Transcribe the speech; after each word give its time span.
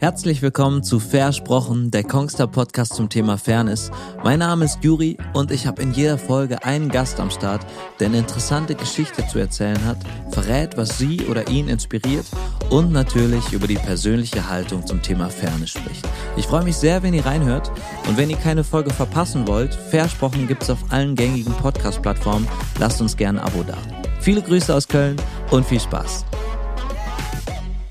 Herzlich 0.00 0.42
willkommen 0.42 0.82
zu 0.82 0.98
Versprochen, 0.98 1.90
der 1.90 2.02
Kongster 2.02 2.46
Podcast 2.46 2.94
zum 2.94 3.08
Thema 3.08 3.38
Fairness. 3.38 3.90
Mein 4.22 4.40
Name 4.40 4.64
ist 4.64 4.82
Juri 4.82 5.16
und 5.32 5.50
ich 5.50 5.66
habe 5.66 5.82
in 5.82 5.92
jeder 5.92 6.18
Folge 6.18 6.64
einen 6.64 6.88
Gast 6.88 7.20
am 7.20 7.30
Start, 7.30 7.64
der 8.00 8.08
eine 8.08 8.18
interessante 8.18 8.74
Geschichte 8.74 9.26
zu 9.28 9.38
erzählen 9.38 9.82
hat, 9.84 9.98
verrät, 10.30 10.76
was 10.76 10.98
sie 10.98 11.22
oder 11.26 11.48
ihn 11.48 11.68
inspiriert 11.68 12.26
und 12.70 12.92
natürlich 12.92 13.52
über 13.52 13.66
die 13.66 13.76
persönliche 13.76 14.48
Haltung 14.48 14.84
zum 14.84 15.00
Thema 15.00 15.30
Fairness 15.30 15.70
spricht. 15.70 16.06
Ich 16.36 16.46
freue 16.48 16.64
mich 16.64 16.76
sehr, 16.76 17.02
wenn 17.02 17.14
ihr 17.14 17.24
reinhört 17.24 17.70
und 18.08 18.16
wenn 18.16 18.30
ihr 18.30 18.36
keine 18.36 18.64
Folge 18.64 18.90
verpassen 18.90 19.46
wollt, 19.46 19.74
Versprochen 19.74 20.48
gibt's 20.48 20.70
auf 20.70 20.78
allen 20.90 21.14
gängigen 21.14 21.52
Podcast-Plattformen. 21.54 22.48
Lasst 22.78 23.00
uns 23.00 23.16
gerne 23.16 23.40
ein 23.40 23.46
Abo 23.46 23.62
da. 23.62 23.76
Viele 24.20 24.42
Grüße 24.42 24.74
aus 24.74 24.88
Köln 24.88 25.16
und 25.50 25.64
viel 25.64 25.80
Spaß. 25.80 26.24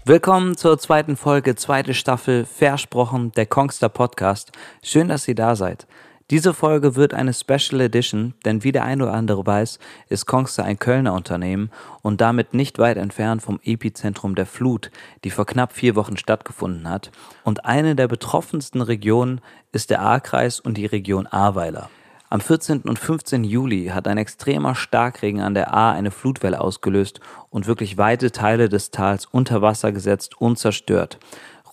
Willkommen 0.06 0.58
zur 0.58 0.78
zweiten 0.78 1.16
Folge, 1.16 1.56
zweite 1.56 1.94
Staffel 1.94 2.44
Versprochen, 2.44 3.32
der 3.38 3.46
Kongster 3.46 3.88
Podcast. 3.88 4.52
Schön, 4.82 5.08
dass 5.08 5.30
ihr 5.30 5.36
da 5.36 5.56
seid. 5.56 5.88
Diese 6.30 6.54
Folge 6.54 6.98
wird 6.98 7.14
eine 7.14 7.34
Special 7.34 7.80
Edition, 7.80 8.34
denn 8.44 8.66
wie 8.66 8.74
der 8.74 8.84
eine 8.84 9.04
oder 9.04 9.14
andere 9.14 9.46
weiß, 9.46 9.80
ist 10.10 10.26
Kongster 10.26 10.66
ein 10.66 10.78
Kölner 10.78 11.14
Unternehmen 11.14 11.72
und 12.02 12.20
damit 12.20 12.54
nicht 12.54 12.80
weit 12.80 12.98
entfernt 12.98 13.42
vom 13.44 13.62
Epizentrum 13.64 14.36
der 14.36 14.46
Flut, 14.46 14.92
die 15.24 15.30
vor 15.30 15.46
knapp 15.46 15.72
vier 15.72 15.96
Wochen 15.96 16.18
stattgefunden 16.18 16.90
hat. 16.90 17.12
Und 17.46 17.64
eine 17.64 17.96
der 17.96 18.10
betroffensten 18.10 18.82
Regionen 18.82 19.40
ist 19.72 19.90
der 19.90 20.02
Ahrkreis 20.02 20.60
und 20.60 20.76
die 20.76 20.86
Region 20.86 21.28
Ahrweiler. 21.28 21.90
Am 22.34 22.42
14. 22.42 22.80
und 22.80 22.98
15. 22.98 23.44
Juli 23.44 23.92
hat 23.94 24.08
ein 24.08 24.18
extremer 24.18 24.74
Starkregen 24.74 25.40
an 25.40 25.54
der 25.54 25.72
A 25.72 25.92
eine 25.92 26.10
Flutwelle 26.10 26.62
ausgelöst 26.62 27.20
und 27.52 27.68
wirklich 27.68 28.00
weite 28.00 28.32
Teile 28.32 28.70
des 28.70 28.90
Tals 28.90 29.28
unter 29.28 29.62
Wasser 29.62 29.92
gesetzt 29.92 30.42
und 30.42 30.58
zerstört. 30.58 31.20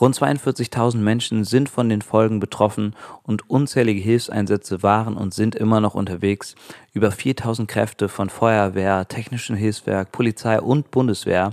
Rund 0.00 0.16
42.000 0.16 0.96
Menschen 0.96 1.44
sind 1.44 1.68
von 1.68 1.90
den 1.90 2.00
Folgen 2.00 2.40
betroffen 2.40 2.96
und 3.22 3.50
unzählige 3.50 4.00
Hilfseinsätze 4.00 4.82
waren 4.82 5.14
und 5.14 5.34
sind 5.34 5.54
immer 5.54 5.80
noch 5.80 5.94
unterwegs. 5.94 6.54
Über 6.94 7.10
4.000 7.10 7.66
Kräfte 7.66 8.08
von 8.08 8.30
Feuerwehr, 8.30 9.06
Technischen 9.08 9.56
Hilfswerk, 9.56 10.10
Polizei 10.10 10.58
und 10.58 10.90
Bundeswehr. 10.90 11.50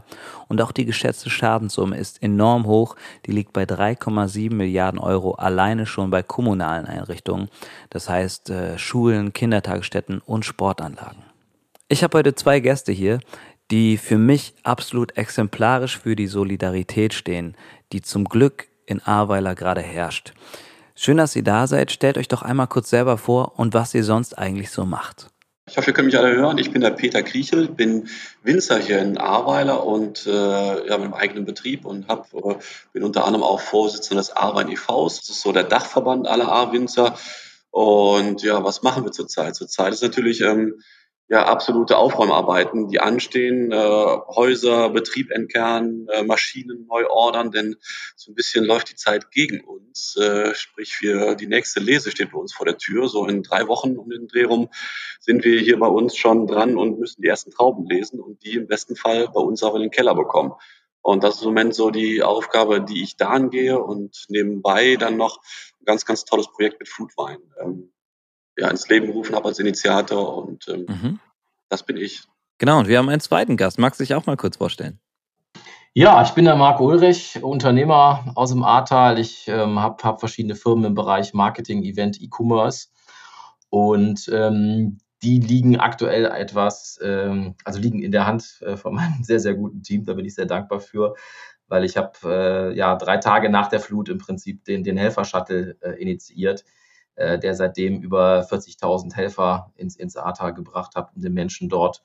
Und 0.48 0.62
auch 0.62 0.72
die 0.72 0.86
geschätzte 0.86 1.30
Schadenssumme 1.30 1.98
ist 1.98 2.24
enorm 2.24 2.66
hoch. 2.66 2.96
Die 3.26 3.34
liegt 3.34 3.52
bei 3.52 3.64
3,7 3.64 4.54
Milliarden 4.54 5.00
Euro 5.00 5.34
alleine 5.34 5.86
schon 5.86 6.10
bei 6.10 6.24
kommunalen 6.24 6.86
Einrichtungen. 6.86 7.50
Das 7.90 8.08
heißt 8.08 8.50
äh, 8.50 8.78
Schulen, 8.78 9.34
Kindertagesstätten 9.34 10.20
und 10.26 10.46
Sportanlagen. 10.46 11.24
Ich 11.90 12.02
habe 12.02 12.18
heute 12.18 12.34
zwei 12.34 12.62
Gäste 12.62 12.94
hier, 12.94 13.20
die 13.72 13.98
für 13.98 14.18
mich 14.18 14.54
absolut 14.64 15.18
exemplarisch 15.18 15.98
für 16.00 16.16
die 16.16 16.28
Solidarität 16.28 17.14
stehen, 17.14 17.56
die 17.92 18.02
zum 18.02 18.26
Glück 18.26 18.68
in 18.86 19.02
Ahrweiler 19.02 19.56
gerade 19.56 19.82
herrscht. 19.82 20.34
Schön, 20.96 21.18
dass 21.18 21.36
ihr 21.36 21.44
da 21.44 21.68
seid. 21.68 21.92
Stellt 21.92 22.18
euch 22.18 22.28
doch 22.28 22.42
einmal 22.42 22.68
kurz 22.68 22.90
selber 22.90 23.18
vor 23.18 23.60
und 23.60 23.74
was 23.74 23.94
ihr 23.94 24.04
sonst 24.04 24.38
eigentlich 24.38 24.72
so 24.72 24.86
macht. 24.86 25.28
Ich 25.70 25.78
hoffe, 25.78 25.92
ihr 25.92 25.94
könnt 25.94 26.06
mich 26.06 26.18
alle 26.18 26.34
hören. 26.34 26.58
Ich 26.58 26.72
bin 26.72 26.82
der 26.82 26.92
Peter 26.92 27.22
Kriechel, 27.24 27.68
bin 27.68 28.08
Winzer 28.42 28.80
hier 28.80 29.00
in 29.00 29.18
Ahrweiler 29.18 29.86
und 29.86 30.26
äh, 30.26 30.32
ja, 30.32 30.98
mit 30.98 31.06
einem 31.06 31.14
eigenen 31.14 31.46
Betrieb 31.46 31.86
und 31.86 32.08
hab, 32.08 32.34
äh, 32.34 32.56
bin 32.94 33.04
unter 33.04 33.26
anderem 33.26 33.44
auch 33.44 33.60
Vorsitzender 33.60 34.22
des 34.22 34.32
Ahrwein 34.32 34.72
e.V.s. 34.72 35.20
Das 35.20 35.30
ist 35.30 35.42
so 35.42 35.52
der 35.52 35.66
Dachverband 35.66 36.26
aller 36.26 36.48
Ahrwinzer. 36.48 37.18
Und 37.70 38.44
ja, 38.44 38.64
was 38.64 38.82
machen 38.82 39.04
wir 39.04 39.12
zurzeit? 39.12 39.56
Zurzeit 39.56 39.94
ist 39.94 40.02
natürlich 40.02 40.40
ähm, 40.42 40.82
ja, 41.30 41.46
absolute 41.46 41.98
Aufräumarbeiten, 41.98 42.88
die 42.88 43.02
anstehen, 43.02 43.72
äh, 43.72 43.76
Häuser, 43.76 44.90
Betrieb 44.90 45.30
entkernen, 45.32 46.08
äh, 46.08 46.24
Maschinen 46.24 46.86
neu 46.88 47.06
ordern, 47.10 47.52
denn 47.52 47.76
so 48.16 48.32
ein 48.32 48.36
bisschen 48.36 48.64
läuft 48.64 48.92
die 48.92 48.96
Zeit 48.96 49.30
gegen 49.32 49.60
uns. 49.60 50.16
Äh, 50.16 50.56
sprich, 50.56 50.96
für 50.96 51.36
die 51.36 51.48
nächste 51.48 51.82
Lese 51.82 52.12
steht 52.12 52.32
bei 52.32 52.38
uns 52.40 52.54
vor 52.54 52.66
der 52.66 52.78
Tür. 52.78 53.10
So 53.10 53.26
in 53.26 53.44
drei 53.44 53.68
Wochen 53.68 53.98
um 53.98 54.10
den 54.10 54.28
Dreh 54.28 54.46
rum 54.46 54.70
sind 55.20 55.44
wir 55.44 55.60
hier 55.60 55.78
bei 55.78 55.88
uns 55.88 56.16
schon 56.16 56.48
dran 56.48 56.78
und 56.78 56.98
müssen 56.98 57.22
die 57.22 57.28
ersten 57.28 57.52
Trauben 57.52 57.86
lesen 57.86 58.22
und 58.22 58.44
die 58.44 58.54
im 58.54 58.68
besten 58.68 58.96
Fall 58.96 59.28
bei 59.28 59.42
uns 59.42 59.64
auch 59.64 59.76
in 59.76 59.82
den 59.82 59.92
Keller 59.92 60.16
bekommen. 60.16 60.54
Und 61.02 61.24
das 61.24 61.36
ist 61.36 61.42
im 61.42 61.50
Moment 61.50 61.76
so 61.76 61.90
die 61.90 62.24
Aufgabe, 62.24 62.82
die 62.82 63.04
ich 63.04 63.18
da 63.18 63.30
angehe 63.30 63.80
und 63.80 64.26
nebenbei 64.30 64.96
dann 64.96 65.18
noch 65.18 65.42
ein 65.80 65.86
ganz, 65.86 66.06
ganz 66.06 66.24
tolles 66.24 66.48
Projekt 66.52 66.80
mit 66.80 66.88
Foodwein. 66.88 67.40
Ähm, 67.62 67.92
ja, 68.58 68.70
ins 68.70 68.90
Leben 68.90 69.08
gerufen 69.08 69.36
habe 69.36 69.48
als 69.48 69.60
Initiator 69.60 70.36
und 70.36 70.68
ähm, 70.68 70.86
mhm. 70.88 71.20
Das 71.70 71.84
bin 71.84 71.98
ich. 71.98 72.24
Genau, 72.58 72.80
und 72.80 72.88
wir 72.88 72.98
haben 72.98 73.10
einen 73.10 73.22
zweiten 73.22 73.58
Gast. 73.58 73.78
Magst 73.78 74.00
du 74.00 74.04
dich 74.04 74.16
auch 74.16 74.26
mal 74.26 74.38
kurz 74.38 74.58
vorstellen? 74.58 75.00
Ja, 75.94 76.22
ich 76.22 76.32
bin 76.32 76.46
der 76.46 76.56
Marco 76.56 76.86
Ulrich, 76.86 77.42
Unternehmer 77.42 78.32
aus 78.36 78.52
dem 78.52 78.64
Ahrtal. 78.64 79.18
Ich 79.18 79.48
ähm, 79.48 79.80
habe 79.80 80.04
hab 80.04 80.20
verschiedene 80.20 80.56
Firmen 80.56 80.86
im 80.86 80.94
Bereich 80.94 81.34
Marketing, 81.34 81.84
Event, 81.84 82.22
E-Commerce 82.22 82.90
und 83.70 84.30
ähm, 84.32 85.00
die 85.24 85.40
liegen 85.40 85.80
aktuell 85.80 86.26
etwas, 86.26 87.00
ähm, 87.02 87.56
also 87.64 87.80
liegen 87.80 88.04
in 88.04 88.12
der 88.12 88.28
Hand 88.28 88.62
äh, 88.62 88.78
von 88.78 88.94
meinem 88.96 89.24
sehr, 89.24 89.40
sehr 89.40 89.56
guten 89.56 89.82
Team. 89.82 90.06
Da 90.06 90.14
bin 90.14 90.26
ich 90.26 90.36
sehr 90.36 90.46
dankbar 90.46 90.80
für, 90.80 91.16
weil 91.68 91.84
ich 91.84 91.98
habe 91.98 92.12
äh, 92.26 92.78
ja 92.78 92.96
drei 92.96 93.18
Tage 93.18 93.50
nach 93.50 93.68
der 93.68 93.80
Flut 93.80 94.10
im 94.10 94.20
Prinzip 94.20 94.64
den, 94.66 94.84
den 94.84 94.98
Helfer-Shuttle 94.98 95.78
äh, 95.82 96.02
initiiert 96.02 96.64
äh, 97.18 97.38
der 97.38 97.56
seitdem 97.56 98.02
über 98.02 98.42
40.000 98.42 99.14
Helfer 99.14 99.72
ins, 99.76 99.96
ins 99.96 100.16
Ahrtal 100.16 100.54
gebracht 100.54 100.96
hat, 100.96 101.12
um 101.16 101.22
den 101.22 101.34
Menschen 101.34 101.68
dort 101.68 102.02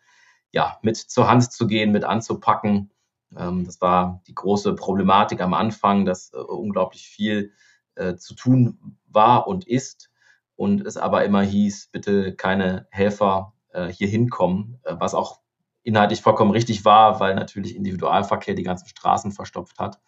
ja, 0.51 0.79
mit 0.83 0.97
zur 0.97 1.29
Hand 1.29 1.51
zu 1.53 1.67
gehen, 1.67 1.93
mit 1.93 2.05
anzupacken. 2.05 2.91
Ähm, 3.37 3.65
das 3.65 3.81
war 3.81 4.23
die 4.27 4.35
große 4.35 4.75
Problematik 4.75 5.41
am 5.41 5.55
Anfang, 5.55 6.05
dass 6.05 6.33
äh, 6.33 6.39
unglaublich 6.39 7.09
viel 7.09 7.53
äh, 7.95 8.17
zu 8.17 8.35
tun 8.35 8.99
war 9.07 9.47
und 9.47 9.67
ist 9.67 10.11
und 10.57 10.87
es 10.87 10.97
aber 10.97 11.25
immer 11.25 11.43
hieß, 11.43 11.89
bitte 11.93 12.35
keine 12.35 12.87
Helfer 12.91 13.55
äh, 13.73 13.89
hier 13.89 14.09
hinkommen, 14.09 14.81
äh, 14.85 14.95
was 14.99 15.15
auch 15.15 15.41
inhaltlich 15.83 16.23
vollkommen 16.23 16.53
richtig 16.53 16.85
war, 16.85 17.21
weil 17.21 17.35
natürlich 17.35 17.77
Individualverkehr 17.77 18.55
die 18.55 18.63
ganzen 18.63 18.89
Straßen 18.89 19.33
verstopft 19.33 19.79
hat. 19.79 20.01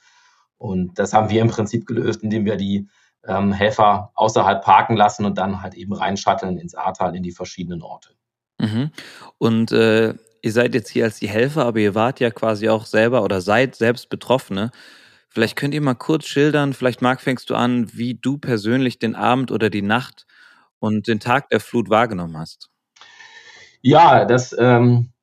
Und 0.56 0.98
das 0.98 1.12
haben 1.12 1.30
wir 1.30 1.42
im 1.42 1.48
Prinzip 1.48 1.86
gelöst, 1.86 2.22
indem 2.22 2.44
wir 2.44 2.56
die 2.56 2.88
ähm, 3.26 3.52
Helfer 3.52 4.10
außerhalb 4.14 4.62
parken 4.62 4.96
lassen 4.96 5.24
und 5.24 5.38
dann 5.38 5.62
halt 5.62 5.74
eben 5.74 5.92
reinschatteln 5.92 6.58
ins 6.58 6.74
Ahrtal 6.74 7.14
in 7.16 7.22
die 7.22 7.32
verschiedenen 7.32 7.82
Orte. 7.82 8.10
Mhm. 8.58 8.90
Und 9.38 9.72
äh, 9.72 10.14
ihr 10.42 10.52
seid 10.52 10.74
jetzt 10.74 10.90
hier 10.90 11.04
als 11.04 11.18
die 11.18 11.28
Helfer, 11.28 11.64
aber 11.64 11.78
ihr 11.78 11.94
wart 11.94 12.20
ja 12.20 12.30
quasi 12.30 12.68
auch 12.68 12.86
selber 12.86 13.22
oder 13.22 13.40
seid 13.40 13.74
selbst 13.74 14.08
Betroffene. 14.08 14.70
Vielleicht 15.28 15.56
könnt 15.56 15.74
ihr 15.74 15.80
mal 15.80 15.94
kurz 15.94 16.26
schildern, 16.26 16.74
vielleicht 16.74 17.02
Marc, 17.02 17.20
fängst 17.20 17.50
du 17.50 17.54
an, 17.54 17.88
wie 17.92 18.14
du 18.14 18.38
persönlich 18.38 18.98
den 18.98 19.16
Abend 19.16 19.50
oder 19.50 19.68
die 19.68 19.82
Nacht 19.82 20.26
und 20.78 21.08
den 21.08 21.18
Tag 21.18 21.48
der 21.48 21.60
Flut 21.60 21.90
wahrgenommen 21.90 22.36
hast. 22.36 22.68
Ja, 23.80 24.24
das 24.24 24.54
ähm, 24.58 25.13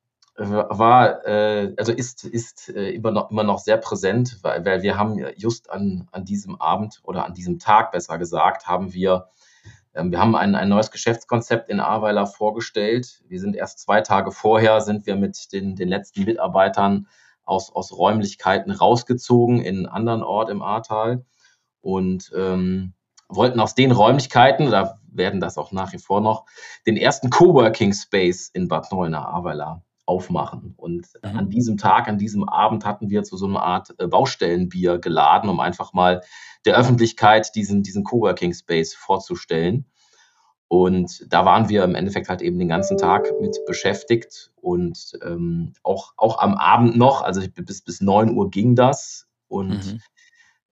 war, 0.50 1.26
äh, 1.26 1.74
also 1.76 1.92
ist, 1.92 2.24
ist 2.24 2.68
äh, 2.68 2.90
immer, 2.90 3.10
noch, 3.10 3.30
immer 3.30 3.44
noch 3.44 3.58
sehr 3.58 3.76
präsent, 3.76 4.38
weil, 4.42 4.64
weil 4.64 4.82
wir 4.82 4.96
haben 4.98 5.18
just 5.36 5.70
an, 5.70 6.08
an 6.12 6.24
diesem 6.24 6.60
Abend 6.60 7.00
oder 7.02 7.24
an 7.26 7.34
diesem 7.34 7.58
Tag 7.58 7.92
besser 7.92 8.18
gesagt, 8.18 8.66
haben 8.66 8.92
wir, 8.92 9.28
äh, 9.92 10.04
wir 10.04 10.18
haben 10.18 10.34
ein, 10.34 10.54
ein 10.54 10.68
neues 10.68 10.90
Geschäftskonzept 10.90 11.68
in 11.68 11.80
Ahrweiler 11.80 12.26
vorgestellt. 12.26 13.22
Wir 13.28 13.40
sind 13.40 13.56
erst 13.56 13.80
zwei 13.80 14.00
Tage 14.00 14.32
vorher, 14.32 14.80
sind 14.80 15.06
wir 15.06 15.16
mit 15.16 15.52
den, 15.52 15.76
den 15.76 15.88
letzten 15.88 16.24
Mitarbeitern 16.24 17.08
aus, 17.44 17.72
aus 17.72 17.92
Räumlichkeiten 17.92 18.70
rausgezogen 18.70 19.60
in 19.60 19.76
einen 19.76 19.86
anderen 19.86 20.22
Ort 20.22 20.50
im 20.50 20.62
Ahrtal 20.62 21.24
und 21.80 22.32
ähm, 22.34 22.94
wollten 23.28 23.60
aus 23.60 23.74
den 23.74 23.92
Räumlichkeiten, 23.92 24.70
da 24.70 24.98
werden 25.06 25.40
das 25.40 25.58
auch 25.58 25.72
nach 25.72 25.92
wie 25.92 25.98
vor 25.98 26.20
noch, 26.20 26.46
den 26.86 26.96
ersten 26.96 27.30
Coworking 27.30 27.92
Space 27.92 28.48
in 28.48 28.68
Bad 28.68 28.92
Neuenahr-Ahrweiler 28.92 29.82
aufmachen. 30.06 30.74
Und 30.76 31.06
mhm. 31.22 31.38
an 31.38 31.50
diesem 31.50 31.76
Tag, 31.76 32.08
an 32.08 32.18
diesem 32.18 32.48
Abend 32.48 32.84
hatten 32.84 33.10
wir 33.10 33.22
zu 33.22 33.36
so 33.36 33.46
einer 33.46 33.62
Art 33.62 33.94
äh, 33.98 34.06
Baustellenbier 34.06 34.98
geladen, 34.98 35.48
um 35.48 35.60
einfach 35.60 35.92
mal 35.92 36.22
der 36.64 36.76
Öffentlichkeit 36.76 37.54
diesen, 37.54 37.82
diesen 37.82 38.04
Coworking 38.04 38.52
Space 38.52 38.94
vorzustellen. 38.94 39.86
Und 40.68 41.26
da 41.28 41.44
waren 41.44 41.68
wir 41.68 41.84
im 41.84 41.94
Endeffekt 41.94 42.30
halt 42.30 42.40
eben 42.40 42.58
den 42.58 42.68
ganzen 42.68 42.96
Tag 42.96 43.28
mit 43.40 43.58
beschäftigt 43.66 44.52
und 44.56 45.12
ähm, 45.22 45.74
auch, 45.82 46.14
auch 46.16 46.38
am 46.38 46.54
Abend 46.54 46.96
noch, 46.96 47.20
also 47.20 47.42
bis, 47.54 47.82
bis 47.82 48.00
9 48.00 48.34
Uhr 48.34 48.50
ging 48.50 48.74
das. 48.74 49.28
Und 49.48 49.92
mhm. 49.92 50.00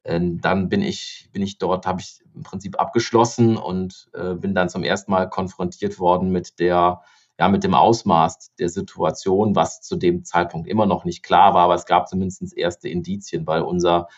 äh, 0.04 0.20
dann 0.40 0.70
bin 0.70 0.80
ich, 0.80 1.28
bin 1.32 1.42
ich 1.42 1.58
dort, 1.58 1.86
habe 1.86 2.00
ich 2.00 2.20
im 2.34 2.42
Prinzip 2.42 2.80
abgeschlossen 2.80 3.58
und 3.58 4.08
äh, 4.14 4.34
bin 4.34 4.54
dann 4.54 4.70
zum 4.70 4.84
ersten 4.84 5.10
Mal 5.10 5.28
konfrontiert 5.28 5.98
worden 5.98 6.30
mit 6.30 6.58
der 6.60 7.02
ja, 7.40 7.48
mit 7.48 7.64
dem 7.64 7.72
Ausmaß 7.72 8.54
der 8.58 8.68
Situation, 8.68 9.56
was 9.56 9.80
zu 9.80 9.96
dem 9.96 10.24
Zeitpunkt 10.24 10.68
immer 10.68 10.84
noch 10.84 11.06
nicht 11.06 11.22
klar 11.22 11.54
war, 11.54 11.64
aber 11.64 11.74
es 11.74 11.86
gab 11.86 12.06
zumindest 12.06 12.54
erste 12.54 12.90
Indizien, 12.90 13.46
weil 13.46 13.62
unser 13.62 14.08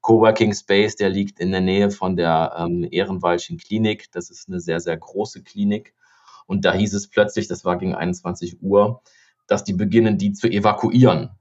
Coworking 0.00 0.54
Space, 0.54 0.96
der 0.96 1.10
liegt 1.10 1.40
in 1.40 1.50
der 1.50 1.60
Nähe 1.60 1.90
von 1.90 2.16
der 2.16 2.54
ähm, 2.56 2.88
Ehrenwaldschen 2.90 3.58
Klinik. 3.58 4.10
Das 4.12 4.30
ist 4.30 4.48
eine 4.48 4.60
sehr, 4.60 4.80
sehr 4.80 4.96
große 4.96 5.42
Klinik. 5.42 5.92
Und 6.46 6.64
da 6.64 6.72
hieß 6.72 6.94
es 6.94 7.10
plötzlich, 7.10 7.48
das 7.48 7.66
war 7.66 7.76
gegen 7.76 7.94
21 7.94 8.62
Uhr, 8.62 9.02
dass 9.46 9.62
die 9.62 9.74
beginnen, 9.74 10.16
die 10.16 10.32
zu 10.32 10.48
evakuieren. 10.48 11.32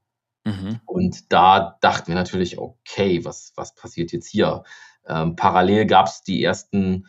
Mhm. 0.43 0.81
Und 0.85 1.31
da 1.31 1.77
dachten 1.79 2.09
wir 2.09 2.15
natürlich, 2.15 2.57
okay, 2.57 3.23
was, 3.23 3.53
was 3.55 3.75
passiert 3.75 4.11
jetzt 4.11 4.27
hier? 4.27 4.63
Ähm, 5.07 5.37
parallel 5.37 5.85
gab 5.85 6.07
es 6.07 6.21
die 6.21 6.43
ersten 6.43 7.07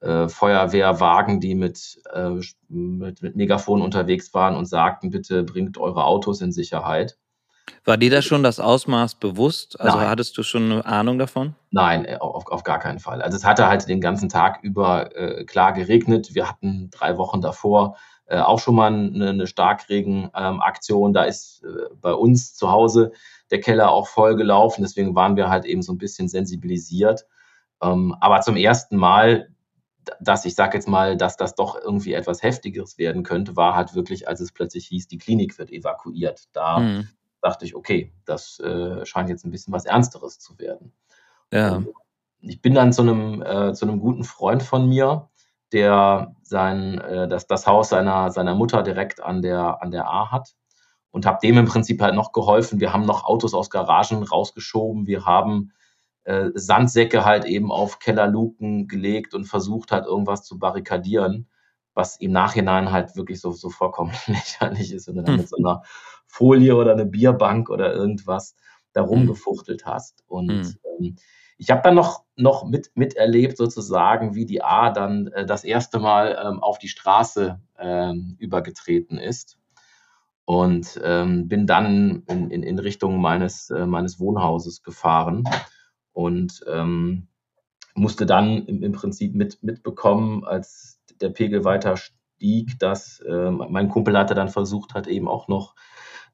äh, 0.00 0.28
Feuerwehrwagen, 0.28 1.40
die 1.40 1.54
mit, 1.54 2.00
äh, 2.12 2.30
mit, 2.68 3.22
mit 3.22 3.36
Megafon 3.36 3.82
unterwegs 3.82 4.32
waren 4.34 4.56
und 4.56 4.66
sagten, 4.66 5.10
bitte 5.10 5.42
bringt 5.42 5.78
eure 5.78 6.04
Autos 6.04 6.40
in 6.40 6.52
Sicherheit. 6.52 7.18
War 7.84 7.96
dir 7.96 8.10
da 8.10 8.22
schon 8.22 8.42
das 8.42 8.60
Ausmaß 8.60 9.16
bewusst? 9.16 9.80
Also 9.80 9.98
Nein. 9.98 10.08
hattest 10.08 10.36
du 10.38 10.42
schon 10.42 10.70
eine 10.70 10.86
Ahnung 10.86 11.18
davon? 11.18 11.54
Nein, 11.70 12.04
äh, 12.04 12.16
auf, 12.18 12.46
auf 12.46 12.62
gar 12.62 12.78
keinen 12.78 12.98
Fall. 12.98 13.22
Also 13.22 13.36
es 13.36 13.44
hatte 13.44 13.68
halt 13.68 13.88
den 13.88 14.00
ganzen 14.00 14.28
Tag 14.28 14.60
über 14.62 15.14
äh, 15.16 15.44
klar 15.44 15.72
geregnet. 15.72 16.34
Wir 16.34 16.48
hatten 16.48 16.90
drei 16.90 17.18
Wochen 17.18 17.40
davor 17.40 17.96
äh, 18.28 18.40
auch 18.40 18.58
schon 18.58 18.74
mal 18.74 18.92
eine, 18.92 19.30
eine 19.30 19.46
Starkregenaktion. 19.46 21.10
Ähm, 21.10 21.14
da 21.14 21.24
ist 21.24 21.62
äh, 21.64 21.94
bei 22.00 22.12
uns 22.12 22.54
zu 22.54 22.70
Hause 22.70 23.12
der 23.50 23.60
Keller 23.60 23.90
auch 23.90 24.06
voll 24.06 24.36
gelaufen. 24.36 24.82
Deswegen 24.82 25.14
waren 25.14 25.36
wir 25.36 25.48
halt 25.48 25.64
eben 25.64 25.82
so 25.82 25.92
ein 25.92 25.98
bisschen 25.98 26.28
sensibilisiert. 26.28 27.26
Ähm, 27.82 28.14
aber 28.20 28.40
zum 28.42 28.56
ersten 28.56 28.96
Mal, 28.96 29.48
dass 30.20 30.44
ich 30.44 30.54
sage 30.54 30.76
jetzt 30.76 30.88
mal, 30.88 31.16
dass 31.16 31.36
das 31.36 31.54
doch 31.54 31.76
irgendwie 31.80 32.12
etwas 32.12 32.42
Heftigeres 32.42 32.98
werden 32.98 33.22
könnte, 33.22 33.56
war 33.56 33.74
halt 33.74 33.94
wirklich, 33.94 34.28
als 34.28 34.40
es 34.40 34.52
plötzlich 34.52 34.86
hieß, 34.86 35.08
die 35.08 35.18
Klinik 35.18 35.58
wird 35.58 35.70
evakuiert. 35.70 36.44
Da 36.52 36.78
mhm. 36.78 37.08
dachte 37.40 37.64
ich, 37.64 37.74
okay, 37.74 38.12
das 38.24 38.60
äh, 38.60 39.04
scheint 39.06 39.28
jetzt 39.28 39.44
ein 39.44 39.50
bisschen 39.50 39.72
was 39.72 39.84
Ernsteres 39.84 40.38
zu 40.38 40.58
werden. 40.58 40.92
Ja. 41.52 41.76
Und 41.76 41.88
ich 42.40 42.62
bin 42.62 42.74
dann 42.74 42.92
zu 42.92 43.02
einem, 43.02 43.42
äh, 43.42 43.72
zu 43.72 43.86
einem 43.86 44.00
guten 44.00 44.24
Freund 44.24 44.62
von 44.62 44.88
mir, 44.88 45.28
der 45.72 46.34
sein, 46.42 46.98
äh, 46.98 47.28
das, 47.28 47.46
das 47.46 47.66
Haus 47.66 47.90
seiner, 47.90 48.30
seiner 48.30 48.54
Mutter 48.54 48.82
direkt 48.82 49.22
an 49.22 49.42
der, 49.42 49.82
an 49.82 49.90
der 49.90 50.08
A 50.08 50.30
hat 50.30 50.54
und 51.10 51.26
habe 51.26 51.38
dem 51.42 51.58
im 51.58 51.66
Prinzip 51.66 52.00
halt 52.00 52.14
noch 52.14 52.32
geholfen. 52.32 52.80
Wir 52.80 52.92
haben 52.92 53.04
noch 53.04 53.24
Autos 53.24 53.54
aus 53.54 53.70
Garagen 53.70 54.22
rausgeschoben. 54.22 55.06
Wir 55.06 55.24
haben 55.26 55.72
äh, 56.28 56.50
Sandsäcke 56.54 57.24
halt 57.24 57.46
eben 57.46 57.72
auf 57.72 58.00
Kellerluken 58.00 58.86
gelegt 58.86 59.32
und 59.34 59.46
versucht 59.46 59.92
halt 59.92 60.04
irgendwas 60.04 60.44
zu 60.44 60.58
barrikadieren, 60.58 61.48
was 61.94 62.18
im 62.18 62.32
Nachhinein 62.32 62.92
halt 62.92 63.16
wirklich 63.16 63.40
so, 63.40 63.52
so 63.52 63.70
vollkommen 63.70 64.12
lächerlich 64.26 64.92
ist, 64.92 65.08
wenn 65.08 65.16
du 65.16 65.22
dann 65.22 65.36
hm. 65.36 65.40
mit 65.40 65.48
so 65.48 65.56
einer 65.56 65.82
Folie 66.26 66.76
oder 66.76 66.92
eine 66.92 67.06
Bierbank 67.06 67.70
oder 67.70 67.94
irgendwas 67.94 68.56
da 68.92 69.00
hm. 69.00 69.08
rumgefuchtelt 69.08 69.86
hast. 69.86 70.22
Und 70.26 70.50
hm. 70.50 70.74
ähm, 71.00 71.16
ich 71.56 71.70
habe 71.70 71.80
dann 71.82 71.94
noch, 71.94 72.24
noch 72.36 72.66
mit, 72.66 72.90
miterlebt, 72.94 73.56
sozusagen, 73.56 74.34
wie 74.34 74.44
die 74.44 74.62
A 74.62 74.90
dann 74.90 75.28
äh, 75.28 75.46
das 75.46 75.64
erste 75.64 75.98
Mal 75.98 76.38
ähm, 76.44 76.62
auf 76.62 76.78
die 76.78 76.88
Straße 76.88 77.58
ähm, 77.78 78.36
übergetreten 78.38 79.16
ist. 79.16 79.56
Und 80.44 81.00
ähm, 81.02 81.48
bin 81.48 81.66
dann 81.66 82.22
in, 82.26 82.50
in, 82.50 82.62
in 82.62 82.78
Richtung 82.78 83.18
meines, 83.18 83.70
äh, 83.70 83.86
meines 83.86 84.20
Wohnhauses 84.20 84.82
gefahren 84.82 85.44
und 86.18 86.64
ähm, 86.66 87.28
musste 87.94 88.26
dann 88.26 88.66
im, 88.66 88.82
im 88.82 88.90
Prinzip 88.90 89.36
mit, 89.36 89.62
mitbekommen, 89.62 90.44
als 90.44 91.00
der 91.20 91.28
Pegel 91.28 91.64
weiter 91.64 91.96
stieg, 91.96 92.76
dass 92.80 93.20
äh, 93.20 93.50
mein 93.52 93.88
Kumpel 93.88 94.18
hatte 94.18 94.34
dann 94.34 94.48
versucht 94.48 94.94
hat, 94.94 95.06
eben 95.06 95.28
auch 95.28 95.46
noch 95.46 95.76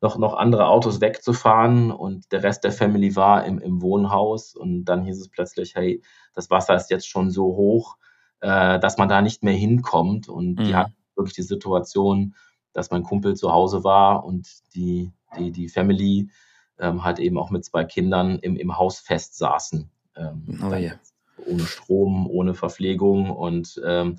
noch, 0.01 0.17
noch 0.17 0.35
andere 0.35 0.69
Autos 0.69 1.03
wegzufahren 1.03 1.91
und 1.91 2.33
der 2.33 2.43
Rest 2.43 2.65
der 2.65 2.73
Family 2.73 3.15
war 3.15 3.45
im, 3.45 3.59
im 3.59 3.83
Wohnhaus 3.83 4.55
und 4.57 4.87
dann 4.87 5.05
hieß 5.05 5.21
es 5.21 5.29
plötzlich, 5.29 5.75
hey, 5.75 6.03
das 6.35 6.51
Wasser 6.51 6.75
ist 6.75 6.91
jetzt 6.91 7.07
schon 7.07 7.31
so 7.31 7.45
hoch, 7.45 7.97
äh, 8.41 8.79
dass 8.81 8.97
man 8.97 9.11
da 9.11 9.21
nicht 9.21 9.43
mehr 9.43 9.55
hinkommt 9.55 10.31
und 10.31 10.59
mhm. 10.59 10.65
die 10.65 10.75
hatten 10.75 10.97
wirklich 11.15 11.35
die 11.35 11.43
Situation, 11.43 12.35
dass 12.73 12.91
mein 12.91 13.03
Kumpel 13.03 13.37
zu 13.37 13.53
Hause 13.53 13.85
war 13.85 14.25
und 14.25 14.49
die, 14.75 15.13
die, 15.39 15.53
die 15.53 15.69
Family 15.69 16.31
ähm, 16.79 17.05
halt 17.05 17.19
eben 17.19 17.39
auch 17.39 17.51
mit 17.51 17.65
zwei 17.65 17.85
Kindern 17.85 18.39
im, 18.39 18.57
im 18.57 18.77
Haus 18.77 18.99
fest 18.99 19.37
saßen. 19.37 19.91
Ähm, 20.17 20.63
oh, 20.63 20.75
yeah. 20.75 20.99
Ohne 21.47 21.65
Strom, 21.65 22.29
ohne 22.29 22.55
Verpflegung 22.55 23.31
und 23.31 23.81
ähm, 23.85 24.19